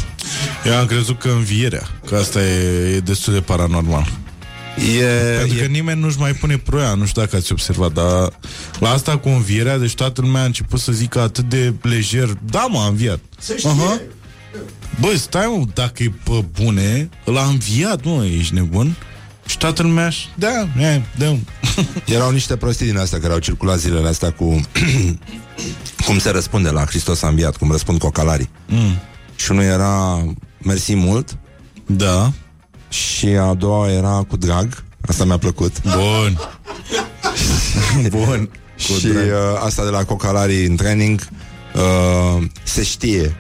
[0.65, 4.07] Eu am crezut că învierea Că asta e, e destul de paranormal
[4.77, 8.29] E, Pentru că e, nimeni nu-și mai pune proia Nu știu dacă ați observat Dar
[8.79, 12.65] la asta cu învierea Deci toată lumea a început să zică atât de lejer Da,
[12.69, 13.19] mă, a înviat
[13.63, 14.01] Aha.
[14.99, 18.95] Bă, stai mă, dacă e pe bune L-a înviat, mă, ești nebun
[19.45, 21.35] Și toată lumea așa, Da, e, da
[22.15, 24.61] erau niște prostii din astea care au circulat zilele astea cu
[26.05, 28.49] cum se răspunde la Hristos a înviat, cum răspund cocalarii.
[28.67, 28.99] mm.
[29.35, 30.25] Și unul era
[30.61, 31.37] mersi mult
[31.85, 32.31] Da
[32.89, 34.83] și a doua era cu drag.
[35.07, 35.81] Asta mi-a plăcut.
[35.83, 36.39] Bun
[38.09, 38.49] Bun
[38.87, 39.25] Cu și drag.
[39.25, 41.19] uh, asta de la cocalarii în training
[41.75, 43.35] uh, se știe.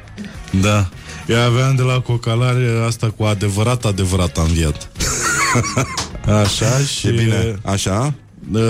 [0.61, 0.89] Da
[1.27, 4.89] Eu aveam de la cocalare asta cu adevărat, adevărat a înviat
[6.43, 8.13] Așa și E bine, așa?
[8.53, 8.61] Uh,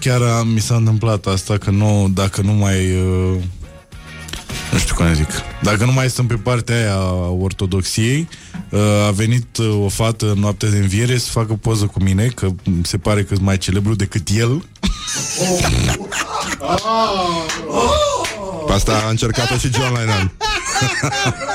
[0.00, 3.34] chiar am, mi s-a întâmplat asta că nu, dacă nu mai uh,
[4.72, 5.28] nu știu cum să zic
[5.62, 8.28] dacă nu mai sunt pe partea aia a ortodoxiei
[8.70, 12.26] uh, a venit uh, o fată în noaptea de înviere să facă poză cu mine
[12.26, 12.48] că
[12.82, 14.64] se pare că sunt mai celebru decât el
[18.66, 20.32] Pe asta a încercat-o și John Lennon.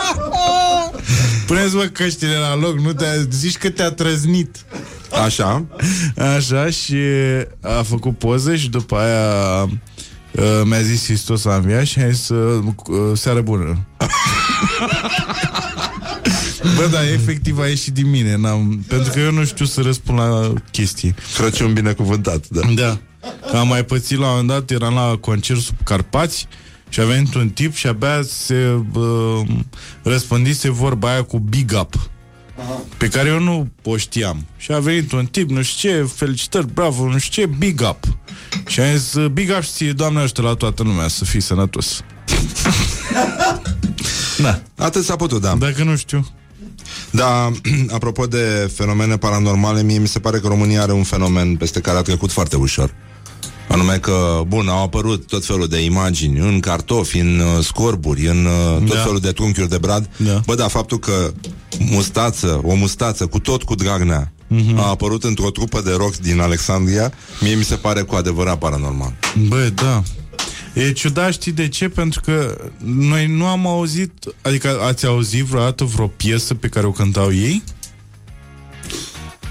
[1.48, 4.66] Puneți-vă căștile la loc Nu te zici că te-a trăznit
[5.24, 5.66] Așa.
[6.36, 6.98] Așa și
[7.62, 9.70] a făcut poză și după aia
[10.32, 13.78] uh, mi-a zis Hristos a înviat și a zis uh, uh, seară bună.
[16.76, 20.20] Bă, da, efectiv a ieșit din mine n-am, Pentru că eu nu știu să răspund
[20.20, 22.62] la chestii Crăciun binecuvântat, da.
[22.76, 22.98] Da
[23.52, 26.48] Că Am mai pățit la un moment dat Eram la concert sub Carpați
[26.90, 29.41] Și a venit un tip și abia se uh,
[30.03, 32.11] Răspândise vorba aia cu big up
[32.98, 34.46] pe care eu nu o știam.
[34.58, 38.18] Și a venit un tip, nu știu ce, felicitări, bravo, nu știu ce, big up.
[38.68, 42.04] Și a zis, big up și ție, Doamne ajută la toată lumea să fii sănătos.
[44.44, 44.62] da.
[44.76, 45.56] Atât s-a putut, da.
[45.56, 46.28] Dacă nu știu.
[47.12, 47.52] Da,
[47.98, 51.98] apropo de fenomene paranormale, mie mi se pare că România are un fenomen peste care
[51.98, 52.94] a trecut foarte ușor.
[53.72, 58.45] Anume că, bun, au apărut tot felul de imagini în cartofi, în uh, scorburi, în
[58.45, 59.02] uh, tot Da.
[59.02, 60.10] felul de trunchiuri de brad.
[60.18, 60.41] Da.
[60.45, 61.31] Bă, da, faptul că
[61.80, 64.77] mustață, o mustață cu tot cu Dragnea Mhm.
[64.77, 69.14] a apărut într-o trupă de rock din Alexandria, mie mi se pare cu adevărat paranormal.
[69.48, 70.03] Bă, da.
[70.73, 71.89] E ciudat, știi de ce?
[71.89, 74.11] Pentru că noi nu am auzit,
[74.41, 77.64] adică ați auzit vreodată vreo piesă pe care o cântau ei?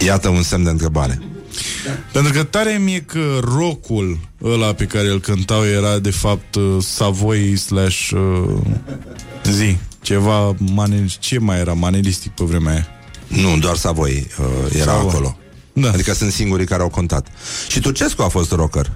[0.04, 1.22] Iată un semn de întrebare.
[2.12, 6.76] Pentru că tare mie că rockul ăla pe care îl cântau era de fapt uh,
[6.82, 8.56] Savoy slash uh,
[9.44, 12.86] zi, ceva manel, ce mai era manelistic pe vremea aia?
[13.26, 15.08] Nu, doar Savoy uh, era Savoy.
[15.08, 15.38] acolo.
[15.72, 15.90] Da.
[15.90, 17.26] Adică sunt singurii care au contat.
[17.68, 18.90] Și Turcescu a fost rocker.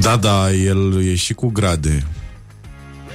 [0.00, 2.06] Da, da, el e și cu grade.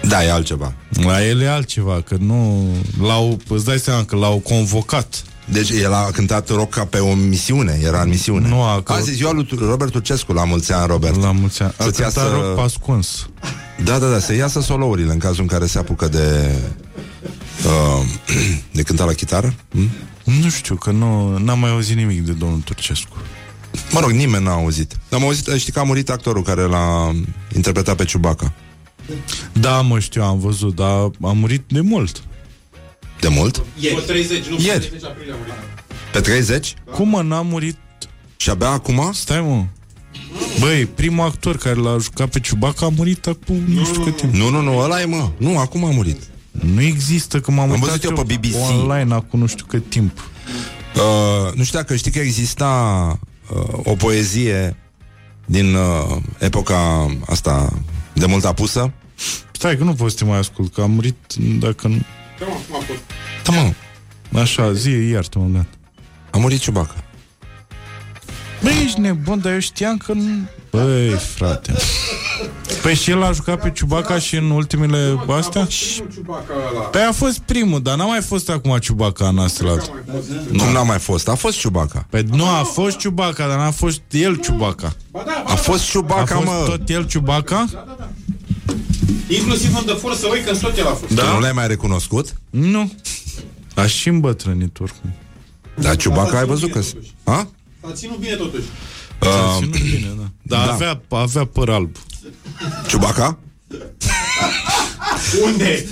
[0.08, 0.74] Da, e altceva.
[1.04, 2.68] La el e altceva, că nu
[3.02, 5.24] l-au, îți dai seama că l-au convocat.
[5.46, 8.48] Deci el a cântat rock ca pe o misiune, era în misiune.
[8.48, 11.22] Nu a- Azi e ziua lui Robert Turcescu, la mulți ani, Robert.
[11.22, 11.74] La mulți ani.
[11.78, 13.30] A Să-ți cântat iasă- rock pascuns.
[13.84, 16.56] Da, da, da, să iasă solourile în cazul în care se apucă de
[17.66, 18.06] uh,
[18.72, 19.54] de cântat la chitară.
[19.72, 19.90] Hm?
[20.42, 23.16] Nu știu, că nu n-am mai auzit nimic de domnul Turcescu.
[23.92, 24.96] Mă rog, nimeni n-a auzit.
[25.12, 27.12] Am auzit, știi că a murit actorul care l-a
[27.56, 28.54] interpretat pe Ciubaca.
[29.54, 30.90] Da, mă știu, am văzut, dar
[31.22, 32.22] a murit de mult.
[33.20, 33.64] De mult?
[33.80, 34.04] Ieri.
[34.06, 34.80] 30, nu, Ieri.
[34.80, 35.54] 30 aprilie a murit.
[36.12, 36.74] Pe 30?
[36.92, 37.78] Cum mă, n-a murit?
[38.38, 39.10] Și abia acum?
[39.14, 39.64] Stai, mă.
[40.60, 44.34] Băi, primul actor care l-a jucat pe Ciubaca a murit acum nu știu cât timp.
[44.34, 45.30] Nu, nu, nu, ăla e, mă.
[45.38, 46.22] Nu, acum a murit.
[46.52, 48.56] Nu există, că m-am Am uitat văzut eu pe BBC.
[48.56, 50.30] online acum nu știu cât timp.
[50.96, 52.70] Uh, nu știu dacă știi că exista
[53.56, 54.76] uh, o poezie
[55.46, 57.74] din uh, epoca asta
[58.14, 58.92] de mult apusă.
[59.52, 61.16] Stai că nu pot să te mai ascult, că a murit
[61.60, 62.02] dacă nu...
[62.40, 63.00] Da, mă, cum a fost?
[63.44, 63.74] Da,
[64.30, 65.68] mă, Așa, zi, iartă-mă, gata.
[66.32, 66.94] a murit Ciubaca.
[68.64, 70.48] Băi, ești nebun, dar eu știam că nu...
[70.72, 71.74] Băi, frate.
[72.82, 75.66] Păi și el a jucat pe Ciubaca și în ultimele astea?
[75.66, 76.82] Ciubaca ăla.
[76.86, 79.72] Păi a fost primul, dar n-a mai fost acum Ciubaca în astea.
[80.58, 81.28] Cum n-a mai fost?
[81.28, 82.06] A fost Ciubaca.
[82.10, 84.96] Păi nu a fost Ciubaca, dar n-a fost el Ciubaca.
[85.12, 86.66] Ba da, A fost Ciubaca, A fost mă.
[86.68, 87.66] tot el Ciubaca?
[89.28, 91.14] Inclusiv în The Force Awakens tot el a fost.
[91.14, 91.24] Da?
[91.24, 92.34] Tu nu l-ai mai recunoscut?
[92.50, 92.92] Nu.
[93.76, 95.14] A și îmbătrânit oricum.
[95.80, 96.82] Dar Ciubaca ai văzut că...
[97.24, 97.48] Ha?
[97.82, 98.64] S-a ținut bine totuși.
[99.22, 100.30] S-a ținut bine, da.
[100.42, 100.74] Dar da.
[100.74, 101.96] avea, avea păr alb.
[102.88, 103.38] Ciubaca?
[105.46, 105.86] Unde?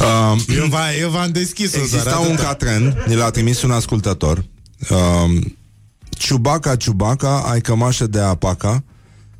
[0.00, 2.42] Uh, Eu, v- eu v-am deschis-o, Exista dar un atâta.
[2.42, 4.44] catren, ni l-a trimis un ascultător.
[4.90, 5.40] Uh,
[6.10, 8.84] Ciubaca, Ciubaca, ai cămașă de apaca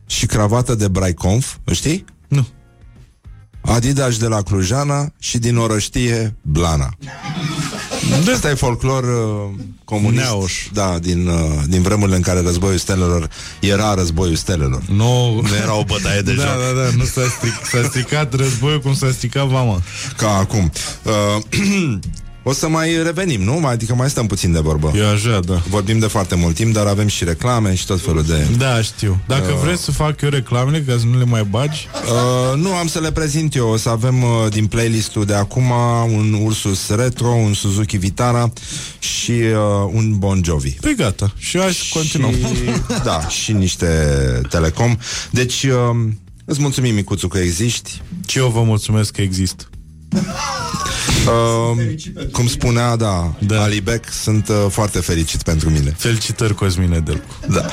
[0.06, 2.04] și cravată de Braiconf, îl știi?
[2.28, 2.46] Nu.
[3.60, 6.88] Adidas de la Clujana și din orăștie Blana.
[8.32, 10.22] Ăsta e folclor uh, comunist.
[10.22, 10.52] Neauș.
[10.72, 13.30] Da, din, uh, din vremurile în care războiul stelelor
[13.60, 14.82] era războiul stelelor.
[14.88, 16.50] Nu, Nu era o bătaie de da, joc.
[16.52, 19.82] da, da, nu s-a, stric, s-a stricat războiul cum s-a stricat vama.
[20.16, 20.72] Ca acum.
[21.02, 21.42] Uh,
[22.46, 23.66] o să mai revenim, nu?
[23.66, 24.92] Adică mai stăm puțin de vorbă.
[24.96, 25.62] Eu așa, da.
[25.68, 28.46] Vorbim de foarte mult timp, dar avem și reclame și tot felul de...
[28.58, 29.20] Da, știu.
[29.26, 29.58] Dacă Uh.
[29.62, 33.00] vreți să fac eu reclamele, ca să nu le mai bagi, Uh, nu, am să
[33.00, 33.68] le prezint eu.
[33.68, 35.70] O să avem uh, din playlistul de acum
[36.14, 38.52] un Ursus Retro, un Suzuki Vitara
[38.98, 40.70] și uh, un Bon Jovi.
[40.70, 41.32] păi gata.
[41.36, 42.30] Și aș continua.
[42.30, 42.38] Și,
[43.04, 43.86] da, și niște
[44.48, 44.96] Telecom.
[45.30, 46.06] Deci, uh,
[46.44, 48.02] îți mulțumim, Micuțu, că existi.
[48.26, 49.64] Și eu vă mulțumesc că există.
[51.26, 53.54] Uh, cum spunea, da, Da.
[53.54, 53.62] da.
[53.62, 55.94] Alibec, sunt uh, foarte fericit pentru mine.
[55.96, 57.34] Felicitări, Cosmine Delcu.
[57.48, 57.66] Da.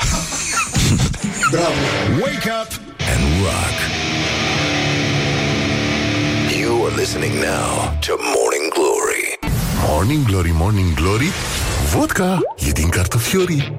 [2.20, 2.68] Wake up
[2.98, 3.76] and rock.
[6.60, 9.38] You are listening now to Morning Glory.
[9.88, 11.28] Morning Glory, Morning Glory
[11.94, 13.78] Vodka e din cartofiorii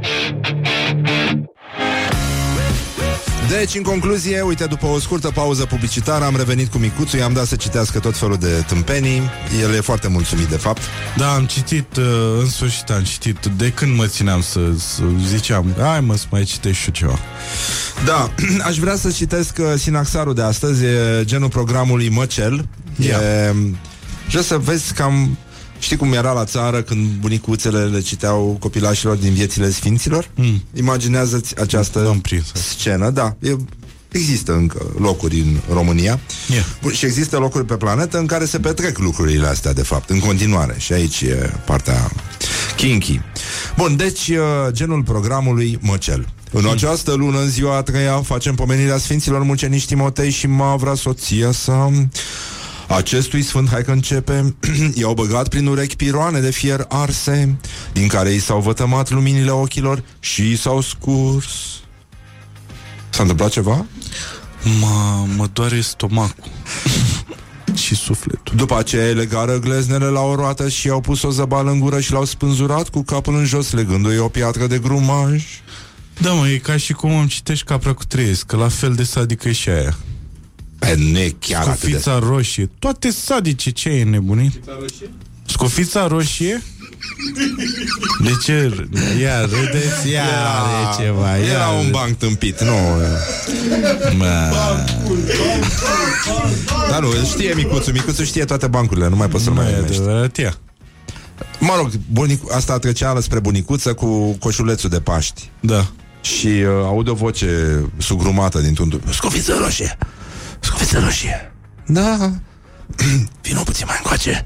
[3.49, 7.45] Deci, în concluzie, uite, după o scurtă pauză publicitară am revenit cu Micuțu, i-am dat
[7.45, 9.21] să citească tot felul de tâmpenii.
[9.61, 10.81] El e foarte mulțumit, de fapt.
[11.17, 12.03] Da, am citit, uh,
[12.39, 16.43] în sfârșit am citit, de când mă țineam să, să ziceam, hai mă să mai
[16.43, 17.19] citești și eu ceva.
[18.05, 18.31] Da,
[18.69, 22.67] aș vrea să citesc uh, sinaxarul de astăzi, e genul programului Măcel.
[22.99, 23.17] Ia.
[23.17, 23.55] E,
[24.27, 25.37] vreau să vezi cam...
[25.83, 30.29] Știi cum era la țară când bunicuțele le citeau copilașilor din viețile sfinților?
[30.35, 30.63] Mm.
[30.73, 32.51] Imaginează-ți această N-am prins.
[32.53, 33.35] scenă, da.
[33.39, 33.55] E,
[34.11, 36.19] există încă locuri în România
[36.49, 36.65] Yeah.
[36.81, 40.19] Bun, și există locuri pe planetă în care se petrec lucrurile astea, de fapt, în
[40.19, 40.75] continuare.
[40.77, 42.11] Și aici e partea
[42.75, 43.19] kinky.
[43.77, 44.37] Bun, deci uh,
[44.71, 46.27] genul programului Măcel.
[46.51, 51.51] În această lună, în ziua a treia, facem pomenirea Sfinților Muceniști Timotei și Mavra, soția
[51.51, 51.91] sa.
[52.95, 54.55] Acestui sfânt, hai că începe,
[55.01, 57.57] i-au băgat prin urechi piroane de fier arse,
[57.93, 61.47] din care i s-au vătămat luminile ochilor și i s-au scurs.
[63.09, 63.85] S-a întâmplat ceva?
[64.79, 66.51] Mă, mă doare stomacul
[67.83, 68.55] și sufletul.
[68.55, 71.99] După aceea îi legară gleznele la o roată și i-au pus o zăbală în gură
[71.99, 75.43] și l-au spânzurat cu capul în jos, legându-i o piatră de grumaj.
[76.19, 79.03] Da, mă, e ca și cum îmi citești capra cu trăiesc, că la fel de
[79.03, 79.97] sadică e și aia.
[80.89, 81.87] E, nu e chiar atât de...
[81.87, 84.59] Scofița roșie, toate sadice, ce e nebunit?
[85.45, 86.61] Scofița roșie?
[88.23, 88.87] De ce?
[89.21, 91.45] Ia, râdeți, ia, are ceva, ia.
[91.53, 92.73] Era un banc tâmpit, nu...
[94.17, 94.51] Mă,
[96.89, 99.75] Dar nu, știe Micuțu, Micuțu știe toate bancurile, nu mai poți să-l nu mai e
[99.75, 100.01] numești.
[100.01, 100.55] adevărat, ia.
[101.59, 105.49] Mă rog, bunicu- asta trecea spre bunicuță cu coșulețul de Paști.
[105.59, 105.85] Da.
[106.21, 109.11] Și uh, aud o voce sugrumată dintr-un dubiu.
[109.11, 109.97] Scofiță roșie!
[110.63, 111.53] Scofiță roșie!
[111.85, 112.31] Da.
[113.41, 114.45] Vino puțin mai încoace.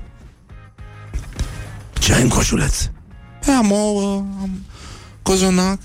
[2.00, 2.90] Ce ai în coșuleț?
[3.48, 4.66] E, am ouă, am
[5.22, 5.80] cozonac.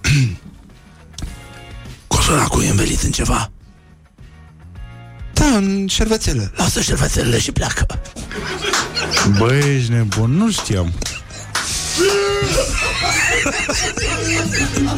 [2.06, 3.50] Cozonacul e învelit în ceva?
[5.32, 6.52] Da, în șervețele.
[6.56, 7.86] Lasă șervețelele și pleacă.
[9.38, 10.92] Băi, ești nebun, nu știam.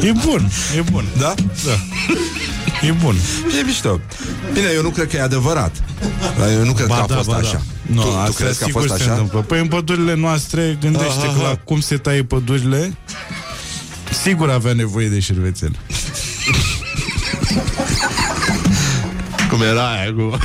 [0.01, 1.05] E bun, e bun.
[1.17, 1.33] Da?
[1.65, 1.79] Da.
[2.81, 3.15] E bun.
[3.59, 3.99] E mișto.
[4.53, 5.83] Bine, eu nu cred că e adevărat.
[6.39, 7.61] Dar Eu nu cred că a fost așa.
[7.81, 9.11] Nu, tu, tu asta crezi că a sigur fost se așa?
[9.11, 9.41] întâmplă.
[9.41, 11.41] Păi în pădurile noastre, gândește Aha, că aha.
[11.49, 12.97] la cum se taie pădurile,
[14.23, 15.75] sigur avea nevoie de șervețel.
[19.49, 20.37] Cum era aia cu,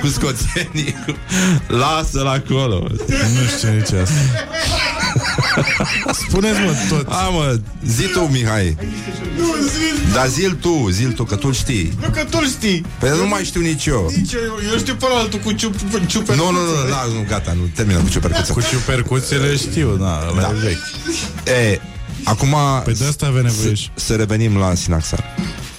[0.00, 1.14] cu scoțenii cu...
[1.66, 4.14] Lasă-l acolo Nu știu nici asta.
[6.28, 7.06] Spuneți-mă tot.
[7.08, 8.76] A, mă, zi tu, Mihai
[10.12, 12.84] Dar zi tu, zi tu, că tu știi Nu că tu știi.
[12.98, 14.40] Păi nu mai știu nici eu Nici eu,
[14.72, 15.74] eu știu pe altul cu ciup,
[16.06, 16.36] ciupercuțele.
[16.36, 20.40] Nu, nu, nu, la, nu, gata, nu, termină cu ciupercuța Cu ciupercuțele știu, da, la
[20.40, 20.48] Da.
[20.48, 20.78] vechi.
[21.72, 21.80] E,
[22.24, 22.54] acum
[22.84, 23.90] Păi de asta avea nevoie și...
[23.94, 25.24] să revenim la Sinaxar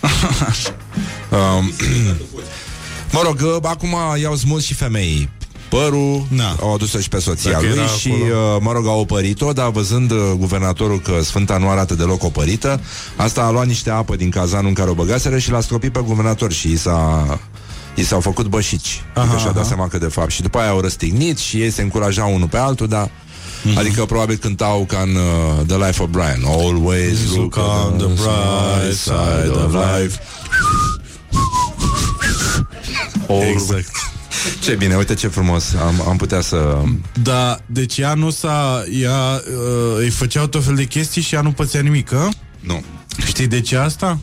[1.57, 1.71] um,
[3.13, 5.29] Mă rog, uh, acum i-au smuls și femeii
[5.77, 6.55] Părul, Na.
[6.61, 8.55] au adus-o și pe soția Dacă lui era și, acolo.
[8.55, 12.79] uh, mă rog, au opărit-o, dar văzând uh, guvernatorul că Sfânta nu arată deloc opărită,
[13.15, 15.99] asta a luat niște apă din cazanul în care o băgaseră și l-a stropit pe
[16.05, 17.25] guvernator și i s-a...
[17.95, 19.67] I s-au făcut bășici Aha, Adică și-a dat aha.
[19.67, 22.57] seama că de fapt Și după aia au răstignit și ei se încurajau unul pe
[22.57, 23.09] altul Dar
[23.63, 23.77] Mhm.
[23.77, 28.97] Adică probabil cântau ca în uh, The Life of Brian Always look on the bright
[28.97, 30.19] side of life
[33.51, 34.10] Exact.
[34.59, 36.81] Ce bine, uite ce frumos Am, am putea să...
[37.23, 38.83] Da, deci ea nu s-a...
[38.91, 42.29] Ea uh, îi făceau tot fel de chestii și ea nu pățea nimic, a?
[42.59, 42.83] Nu
[43.25, 44.19] Știi de ce asta?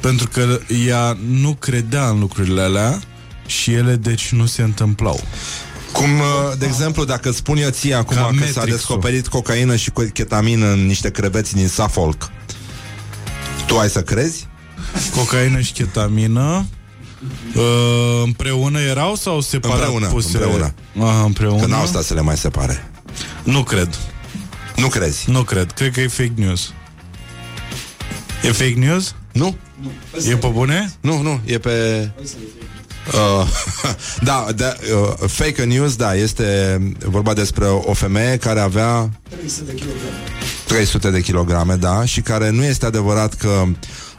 [0.00, 3.00] Pentru că ea nu credea în lucrurile alea
[3.46, 5.20] și ele deci nu se întâmplau.
[5.92, 8.70] Cum, uh, de exemplu, dacă spun eu ție acum Ca că s-a Matrix-ul.
[8.70, 12.30] descoperit cocaină și chetamină în niște creveți din Suffolk
[13.66, 14.48] Tu ai să crezi?
[15.16, 16.66] Cocaină și chetamină
[17.54, 17.62] uh,
[18.24, 20.36] împreună erau sau separat Împreună, puse?
[20.36, 20.74] împreună.
[21.00, 21.60] Aha, împreună.
[21.60, 22.90] Că n-au stat să le mai separe
[23.42, 23.98] Nu cred.
[24.76, 25.30] Nu crezi?
[25.30, 25.72] Nu cred.
[25.72, 26.72] Cred că e fake news.
[28.42, 29.14] E fake news?
[29.32, 29.56] Nu?
[30.28, 30.92] E pe bune?
[31.00, 32.10] Nu, nu, e pe...
[33.12, 33.46] Uh,
[34.28, 39.10] da, da uh, fake news, da, este vorba despre o femeie care avea
[40.66, 43.62] 300 de kilograme, da, și care nu este adevărat că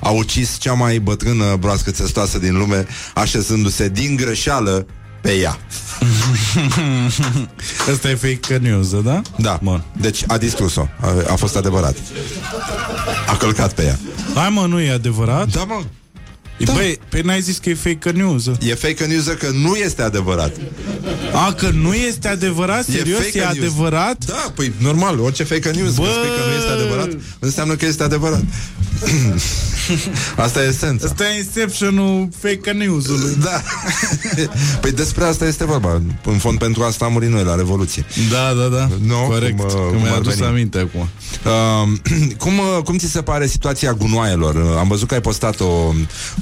[0.06, 4.86] a ucis cea mai bătrână broască țestoasă din lume, așezându-se din greșeală
[5.22, 5.58] pe ea.
[7.92, 9.22] Asta e fake news, da?
[9.38, 9.84] Da, Bun.
[10.02, 11.96] deci a distrus-o, a, a fost adevărat.
[13.28, 14.00] A călcat pe ea.
[14.36, 15.52] Hai mă, nu e adevărat?
[15.52, 15.82] Da, mă,
[16.58, 16.74] Da.
[16.74, 18.46] Băi, pe n-ai zis că e fake news.
[18.60, 20.56] e fake news că nu este adevărat.
[21.34, 22.84] A, că nu este adevărat?
[22.86, 23.20] Serios?
[23.20, 23.50] E, fake news.
[23.58, 24.26] adevărat?
[24.26, 26.02] Da, păi normal, orice fake news Bă...
[26.02, 26.08] Bă!
[26.10, 28.44] spui că nu este adevărat Înseamnă că este adevărat
[30.36, 33.36] Asta e esența Asta e inception-ul fake news-ului.
[33.42, 33.62] Da
[34.82, 38.54] Păi despre asta este vorba În fond pentru asta am murit noi la Revoluție Da,
[38.62, 38.90] da, da.
[39.06, 39.58] Nu, Corect.
[39.58, 40.50] cum, uh, că cum mi-a ar adus veni.
[40.50, 41.10] aminte acum.
[41.46, 44.56] uh, cum, uh, cum ți se pare situația gunoaielor?
[44.56, 45.94] Uh, Am văzut că ai postat o,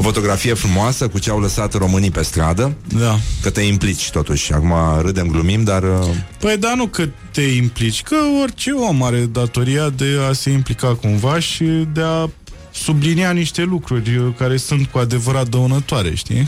[0.04, 3.20] o fotografie frumoasă Cu ce au lăsat românii pe stradă Da.
[3.42, 6.08] Că te implici totuși Acum râdem, glumim, dar uh,
[6.40, 10.96] Păi da, nu că te implici, că orice om are datoria de a se implica
[10.96, 11.64] cumva și
[11.94, 12.30] de a
[12.72, 16.48] sublinia niște lucruri uh, care sunt cu adevărat dăunătoare, știi?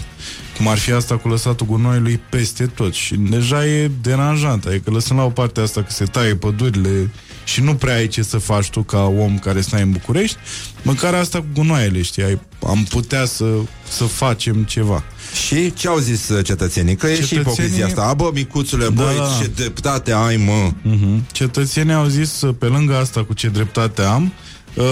[0.58, 5.20] Cum ar fi asta cu lăsatul gunoiului peste tot și deja e deranjant, adică lăsând
[5.20, 7.10] la o parte asta că se taie pădurile
[7.46, 10.38] și nu prea ai ce să faci tu ca om care stai în București,
[10.82, 12.24] măcar asta cu gunoaiele, știi?
[12.24, 13.46] Ai, am putea să,
[13.90, 15.04] să facem ceva.
[15.48, 16.96] Și ce au zis uh, cetățenii?
[16.96, 19.38] Că e și Cetățenii- ipocrizia asta A, bă, micuțule, Da, băi, da.
[19.42, 21.32] ce dreptate ai, mă Uh-huh.
[21.32, 24.32] Cetățenii au zis, uh, pe lângă asta cu ce dreptate am,
[24.76, 24.84] uh,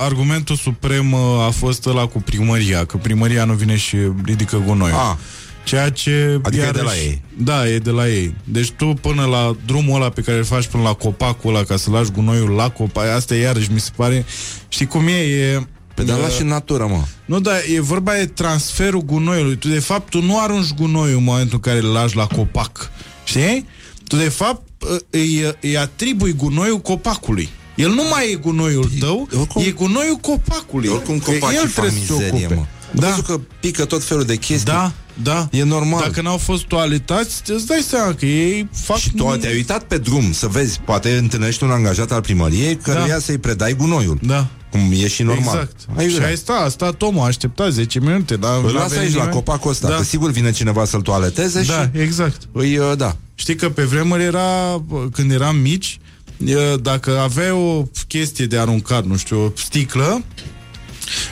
[0.00, 4.96] argumentul suprem uh, a fost ăla cu primăria, că primăria nu vine și ridică gunoiul.
[4.96, 5.16] Ah.
[5.64, 7.22] Ceea ce Adică e de la ei.
[7.38, 8.34] Da, e de la ei.
[8.44, 11.76] Deci tu până la drumul ăla pe care îl faci până la copacul ăla ca
[11.76, 14.24] să lași gunoiul la copac, asta iarăși mi se pare,
[14.68, 18.12] știi cum e, e Pe dar uh, lași în natură, mă nu, dar e vorba
[18.12, 19.56] de transferul gunoiului.
[19.56, 22.90] Tu, de fapt, tu nu arunci gunoiul în momentul în care îl lași la copac.
[23.24, 23.66] Știi?
[24.08, 24.62] Tu, de fapt,
[25.10, 27.48] îi, îi atribui gunoiul copacului.
[27.74, 30.88] El nu mai e gunoiul tău, oricum- e gunoiul copacului.
[30.88, 32.54] Oricum Că copacii el fac trebuie să se mizerie, ocupe.
[32.54, 32.64] mă
[33.00, 33.06] Da.
[33.06, 35.48] Am văzut că pică tot felul de chestii Da, da.
[35.52, 38.96] E normal Dacă n-au fost toaletați, îți dai seama că ei fac...
[38.96, 43.06] Și tu te-ai uitat pe drum să vezi Poate întâlnești un angajat al primăriei Căruia
[43.06, 43.18] Da.
[43.18, 44.46] să-i predai gunoiul Da.
[44.70, 45.76] Cum e și normal Exact.
[45.96, 46.26] Ai și vrea.
[46.26, 48.36] ai stat, a stat omul, a așteptat 10 minute.
[48.36, 49.34] Dar Îl n-a lasă venit aici la nimeni.
[49.34, 49.94] copacul ăsta Da.
[49.96, 52.42] Că sigur vine cineva să-l toaleteze Da, și exact.
[52.52, 54.82] îi, uh, da Știi că pe vremuri era,
[55.12, 56.00] când eram mici,
[56.44, 60.22] e, dacă aveai o chestie de aruncat, nu știu, o sticlă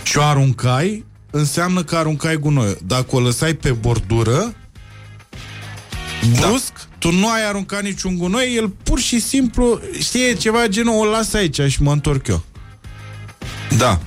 [0.02, 2.76] și o aruncai, înseamnă că aruncai gunoi.
[2.86, 4.54] Dacă o lăsai pe bordură,
[6.40, 11.10] brusc, tu nu ai aruncat niciun gunoi, el pur și simplu, știe, ceva genul, o
[11.10, 12.44] las aici și mă întorc eu.
[13.78, 14.00] Da.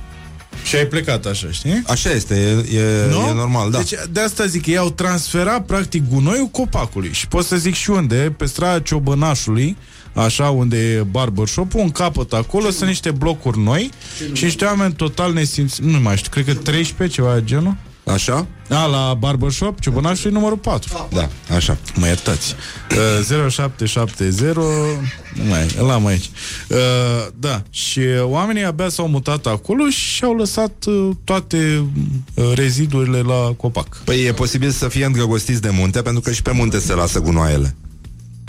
[0.64, 1.82] Și ai plecat așa, știi?
[1.86, 3.26] Așa este, e, e, Nu?
[3.28, 3.78] e normal, da.
[3.78, 7.12] Deci de asta zic că ei au transferat practic gunoiul copacului.
[7.12, 9.76] Și pot să zic și unde, pe strada Ciobănașului,
[10.14, 13.90] așa unde e barbershop-ul, în capăt acolo sunt niște blocuri noi
[14.32, 17.76] și niște oameni total nesimți, nu mai știu, cred că 13, ceva de genul.
[18.06, 18.46] Așa?
[18.68, 21.08] A, la barbershop, Ciobănașului numărul 4.
[21.12, 21.78] Da, așa.
[21.94, 22.54] Mă iertați.
[22.90, 24.62] Uh, 0770 Nu
[25.48, 26.30] mai, îl am aici.
[26.68, 26.76] Uh,
[27.38, 31.84] da, și oamenii abia s-au mutat acolo și au lăsat uh, toate
[32.34, 34.00] uh, rezidurile la copac.
[34.04, 37.20] Păi e posibil să fie îndrăgostiți de munte, pentru că și pe munte se lasă
[37.20, 37.74] gunoaiele.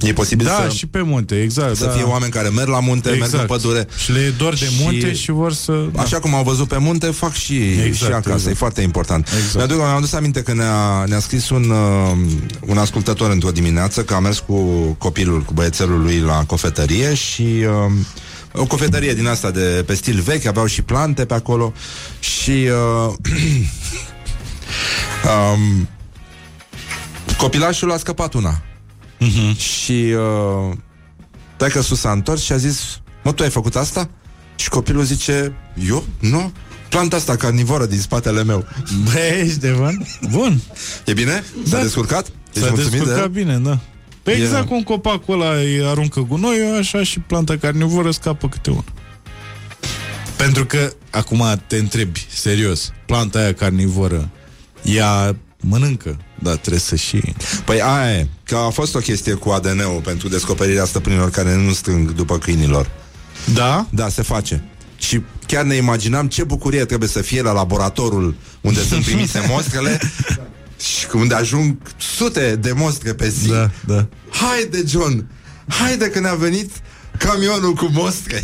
[0.01, 1.75] E posibil Da, să, și pe munte, exact.
[1.75, 1.91] să da.
[1.91, 3.87] fie oameni care merg la munte, merg în pădure.
[4.03, 5.85] Și le e dor de Și- munte și vor să...
[5.93, 6.01] Da.
[6.01, 8.29] Așa cum au văzut pe munte, fac și, Exact, și acasă.
[8.31, 8.47] exact.
[8.47, 9.27] E foarte important.
[9.37, 9.55] Exact.
[9.55, 12.11] Mi-aduc, mi-am adus aminte că ne-a, ne-a scris un, uh,
[12.65, 14.55] un ascultător într-o dimineață că a mers cu
[14.97, 17.41] copilul, cu băiețelul lui la cofetărie și...
[17.41, 17.91] Uh,
[18.57, 21.73] o cofetărie din asta de pe stil vechi, aveau și plante pe acolo
[22.19, 23.13] și uh,
[25.53, 25.89] um,
[27.37, 28.61] copilașul a scăpat una.
[29.19, 29.57] Mhm.
[29.57, 30.75] Și uh,
[31.57, 34.09] Taică sus s-a întors și a zis Mă, tu ai făcut asta?
[34.55, 35.53] Și copilul zice
[35.87, 36.03] Eu?
[36.19, 36.51] Nu?
[36.89, 38.65] Planta asta carnivoră din spatele meu
[39.03, 40.07] Bă, ești de bun?
[40.29, 40.61] Bun.
[41.05, 41.43] E bine?
[41.67, 41.81] S-a Da.
[41.81, 42.27] descurcat?
[42.53, 43.79] Ești S-a mulțumit descurcat de bine, da.
[44.23, 48.69] Pe E- exact cum copacul ăla îi aruncă gunoiul, așa și planta carnivoră scapă câte
[48.69, 48.83] una.
[50.37, 54.29] Pentru că, acum te întrebi, serios, planta aia carnivoră,
[54.83, 57.21] ea mănâncă, dar trebuie să și...
[57.65, 61.73] Păi aia e, că a fost o chestie cu ADN-ul pentru descoperirea stăpânilor care nu
[61.73, 62.91] strâng după câinilor.
[63.53, 63.87] Da?
[63.89, 64.63] Da, se face.
[64.97, 69.99] Și chiar ne imaginam ce bucurie trebuie să fie la laboratorul unde sunt primise mostrele
[70.79, 73.47] și unde ajung sute de mostre pe zi.
[73.47, 74.07] Da, da.
[74.29, 75.25] Haide, John!
[75.67, 76.71] Haide că ne-a venit
[77.17, 78.43] camionul cu mostre!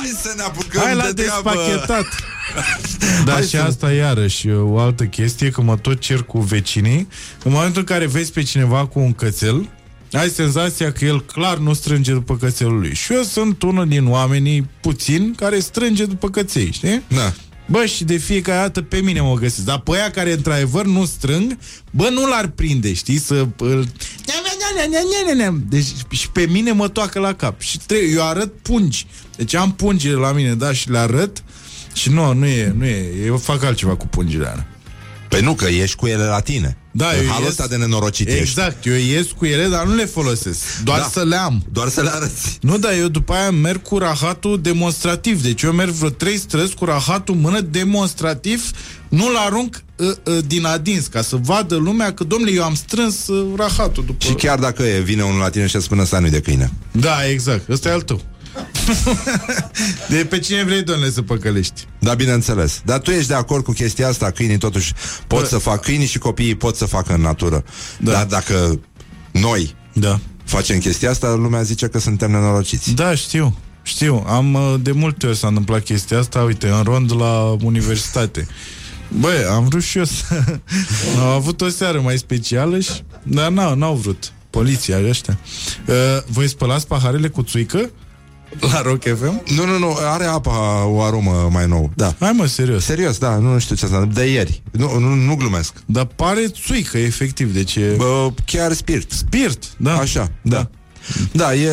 [0.00, 1.50] Hai să ne apucăm Hai la de treabă!
[1.54, 2.06] despachetat!
[3.24, 7.08] Da, Hai și să- asta iarăși o altă chestie, că mă tot cer cu vecinii.
[7.44, 9.68] În momentul în care vezi pe cineva cu un cățel,
[10.12, 12.94] ai senzația că el clar nu strânge după cățelul lui.
[12.94, 17.02] Și eu sunt unul din oamenii puțini care strânge după căței, știi?
[17.08, 17.32] Da.
[17.70, 19.64] Bă, și de fiecare dată pe mine mă găsesc.
[19.64, 21.58] Dar pe aia care într-adevăr nu strâng,
[21.90, 23.18] bă, nu l-ar prinde, știi?
[23.18, 23.88] Să îl...
[25.68, 27.60] Deci și pe mine mă toacă la cap.
[27.60, 29.06] Și trebuie, eu arăt pungi.
[29.36, 31.42] Deci am pungile la mine, da, și le arăt.
[31.92, 33.24] Și nu, nu e, nu e.
[33.24, 34.69] Eu fac altceva cu pungile alea.
[35.30, 36.76] Păi nu, că ești cu ele la tine.
[36.90, 38.40] Da, În eu halul ies- ăsta de nenorocit ești.
[38.40, 40.58] Exact, eu ies cu ele, dar nu le folosesc.
[40.84, 41.04] Doar Da.
[41.12, 41.64] să le am.
[41.72, 42.58] Doar să le arăți.
[42.60, 45.42] Nu, dar eu după aia merg cu rahatul demonstrativ.
[45.42, 48.70] Deci eu merg vreo trei străzi cu rahatul în mână demonstrativ,
[49.08, 53.26] nu-l arunc uh, uh, din adins, ca să vadă lumea că, domnule, eu am strâns
[53.28, 54.24] uh, rahatul după...
[54.24, 56.70] Și chiar dacă e, vine unul la tine și îți spune ăsta nu de câine.
[56.92, 57.68] Da, exact.
[57.68, 58.20] Ăsta e al tău.
[60.08, 61.86] De pe cine vrei, domnule, să păcălești.
[61.98, 62.80] Da, bineînțeles.
[62.84, 64.30] Dar tu ești de acord cu chestia asta?
[64.30, 64.92] Câinii totuși
[65.26, 65.46] pot Bă.
[65.46, 67.64] să facă, câinii și copiii pot să facă în natură.
[67.98, 68.12] Da.
[68.12, 68.80] Dar dacă
[69.30, 70.18] noi Da.
[70.44, 72.92] facem chestia asta, lumea zice că suntem nenorociți.
[72.94, 73.56] Da, știu.
[73.82, 78.46] Știu, am uh, de multe ori s-a întâmplat chestia asta, uite, în rond la universitate.
[79.20, 80.24] Băi, am vrut și eu să...
[81.20, 82.90] Am avut o seară mai specială și...
[83.22, 84.32] Dar n-au, n-au vrut.
[84.50, 85.38] Poliția ăștia.
[85.86, 85.94] Uh,
[86.26, 87.90] voi spălați paharele cu țuică?
[88.58, 89.42] La Rock FM?
[89.56, 91.90] Nu, nu, nu, are apa o aromă mai nou.
[91.94, 92.14] Da.
[92.18, 92.84] Hai mă, serios.
[92.84, 94.62] Serios, da, nu știu ce asta, de ieri.
[94.70, 95.74] Nu, nu, nu glumesc.
[95.86, 97.94] Dar pare țuică, efectiv, deci e...
[97.96, 99.10] Bă, chiar spirit.
[99.10, 99.96] Spirit, da.
[99.96, 100.56] Așa, da.
[100.56, 100.70] Da,
[101.32, 101.70] e,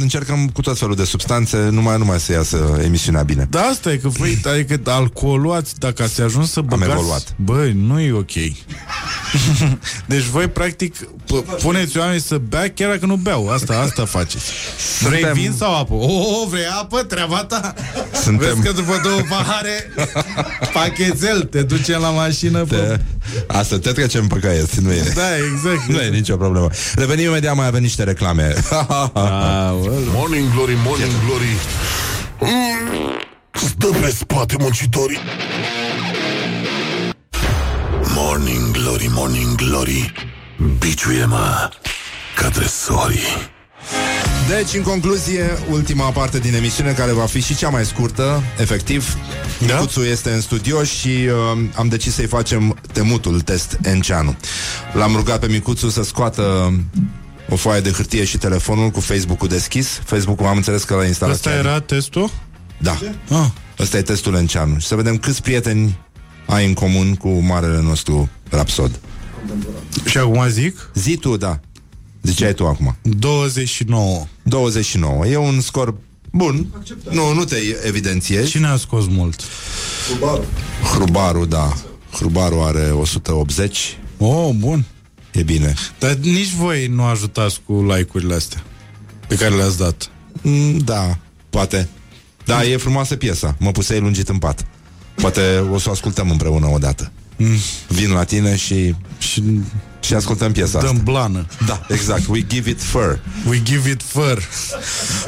[0.00, 3.46] încercăm cu tot felul de substanțe, numai, numai să iasă emisiunea bine.
[3.50, 6.90] Da, asta e că voi, adică alcoolul, ați, dacă ați ajuns să băgați...
[6.90, 7.34] evoluat.
[7.36, 8.32] Băi, nu e ok.
[10.06, 13.48] deci voi, practic, p- puneți oamenii să bea chiar dacă nu beau.
[13.48, 14.50] Asta, asta faceți.
[15.00, 15.94] Vrei Suntem- vin sau apă?
[15.94, 17.02] O, oh, vrei apă?
[17.02, 17.74] Treaba ta?
[18.22, 19.92] Suntem- Vezi că după două pahare,
[20.72, 22.64] pachetel, te ducem la mașină.
[22.64, 22.76] Te...
[22.76, 22.98] Te,
[23.46, 25.12] asta, te trecem pe caiet, nu e.
[25.14, 25.86] Da, exact.
[25.94, 26.68] Nu e nicio problemă.
[26.94, 28.54] Revenim imediat, mai avem niște reclame.
[30.14, 31.56] Morning Glory, Morning Glory
[32.40, 33.20] mm,
[33.52, 35.18] Stă pe spate muncitorii
[38.14, 40.12] Morning Glory, Morning Glory
[40.78, 41.70] Biciuie-mă
[42.36, 43.54] ca tresorii
[44.48, 49.16] Deci, în concluzie, ultima parte din emisiune, care va fi și cea mai scurtă, efectiv.
[49.66, 49.74] Da?
[49.74, 54.36] Micuțu este în studio și uh, am decis să-i facem temutul test Enceanu.
[54.92, 56.74] L-am rugat pe Micuțu să scoată
[57.50, 60.00] o foaie de hârtie și telefonul cu Facebook-ul deschis.
[60.04, 61.34] Facebook-ul am înțeles că l-a instalat.
[61.34, 62.30] Asta chiar- era testul?
[62.78, 62.98] Da.
[63.30, 63.46] Ah.
[63.78, 64.78] Ăsta e testul Enceanu.
[64.78, 65.98] Și să vedem câți prieteni
[66.46, 69.00] ai în comun cu marele nostru rapsod.
[70.04, 70.90] Și acum zic?
[70.94, 71.60] Zi tu, da.
[72.22, 72.96] Ziceai tu acum.
[73.02, 74.26] 29.
[74.42, 75.26] 29.
[75.26, 75.94] E un scor
[76.32, 76.66] bun.
[77.10, 77.56] Nu, nu te
[77.86, 78.50] evidențiezi.
[78.50, 79.40] Cine a scos mult?
[80.94, 81.72] Hrubaru, da.
[82.12, 83.98] Hrubaru are 180.
[84.18, 84.84] Oh, bun.
[85.36, 85.74] E bine.
[85.98, 88.62] Dar nici voi nu ajutați cu like-urile astea
[89.26, 90.10] pe care le-ați dat.
[90.42, 91.18] Mm, da,
[91.50, 91.88] poate.
[92.44, 93.56] Da, e frumoasă piesa.
[93.58, 94.66] Mă pusei lungit în pat.
[95.14, 95.40] Poate
[95.72, 97.12] o să o ascultăm împreună odată.
[97.36, 97.56] Mm.
[97.88, 99.42] Vin la tine și, Și
[100.06, 101.02] și ascultăm piesa dăm asta.
[101.04, 101.46] blană.
[101.66, 102.26] Da, exact.
[102.28, 103.20] We give it fur.
[103.48, 104.48] We give it fur.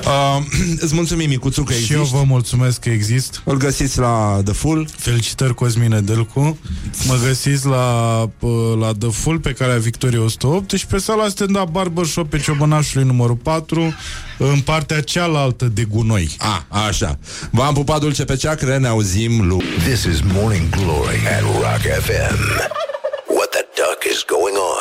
[0.05, 0.43] Uh,
[0.85, 1.95] îți mulțumim, Micuțu, că Și existi.
[1.99, 3.43] eu vă mulțumesc că exist.
[3.45, 4.89] Îl găsiți la The Full.
[4.97, 6.59] Felicitări Cosmine Delcu
[7.07, 11.69] Mă găsiți la, p- la The Full Pe calea Victoriei 108 Și pe sala stand-up
[11.71, 13.95] Barbershop Pe Ciobănașului numărul 4
[14.39, 17.19] În partea cealaltă de gunoi A, așa.
[17.51, 19.63] V-am pupat dulce pe ceacră, ne auzim lu.
[19.85, 22.39] This is Morning Glory at Rock FM.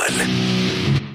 [0.08, 0.77] What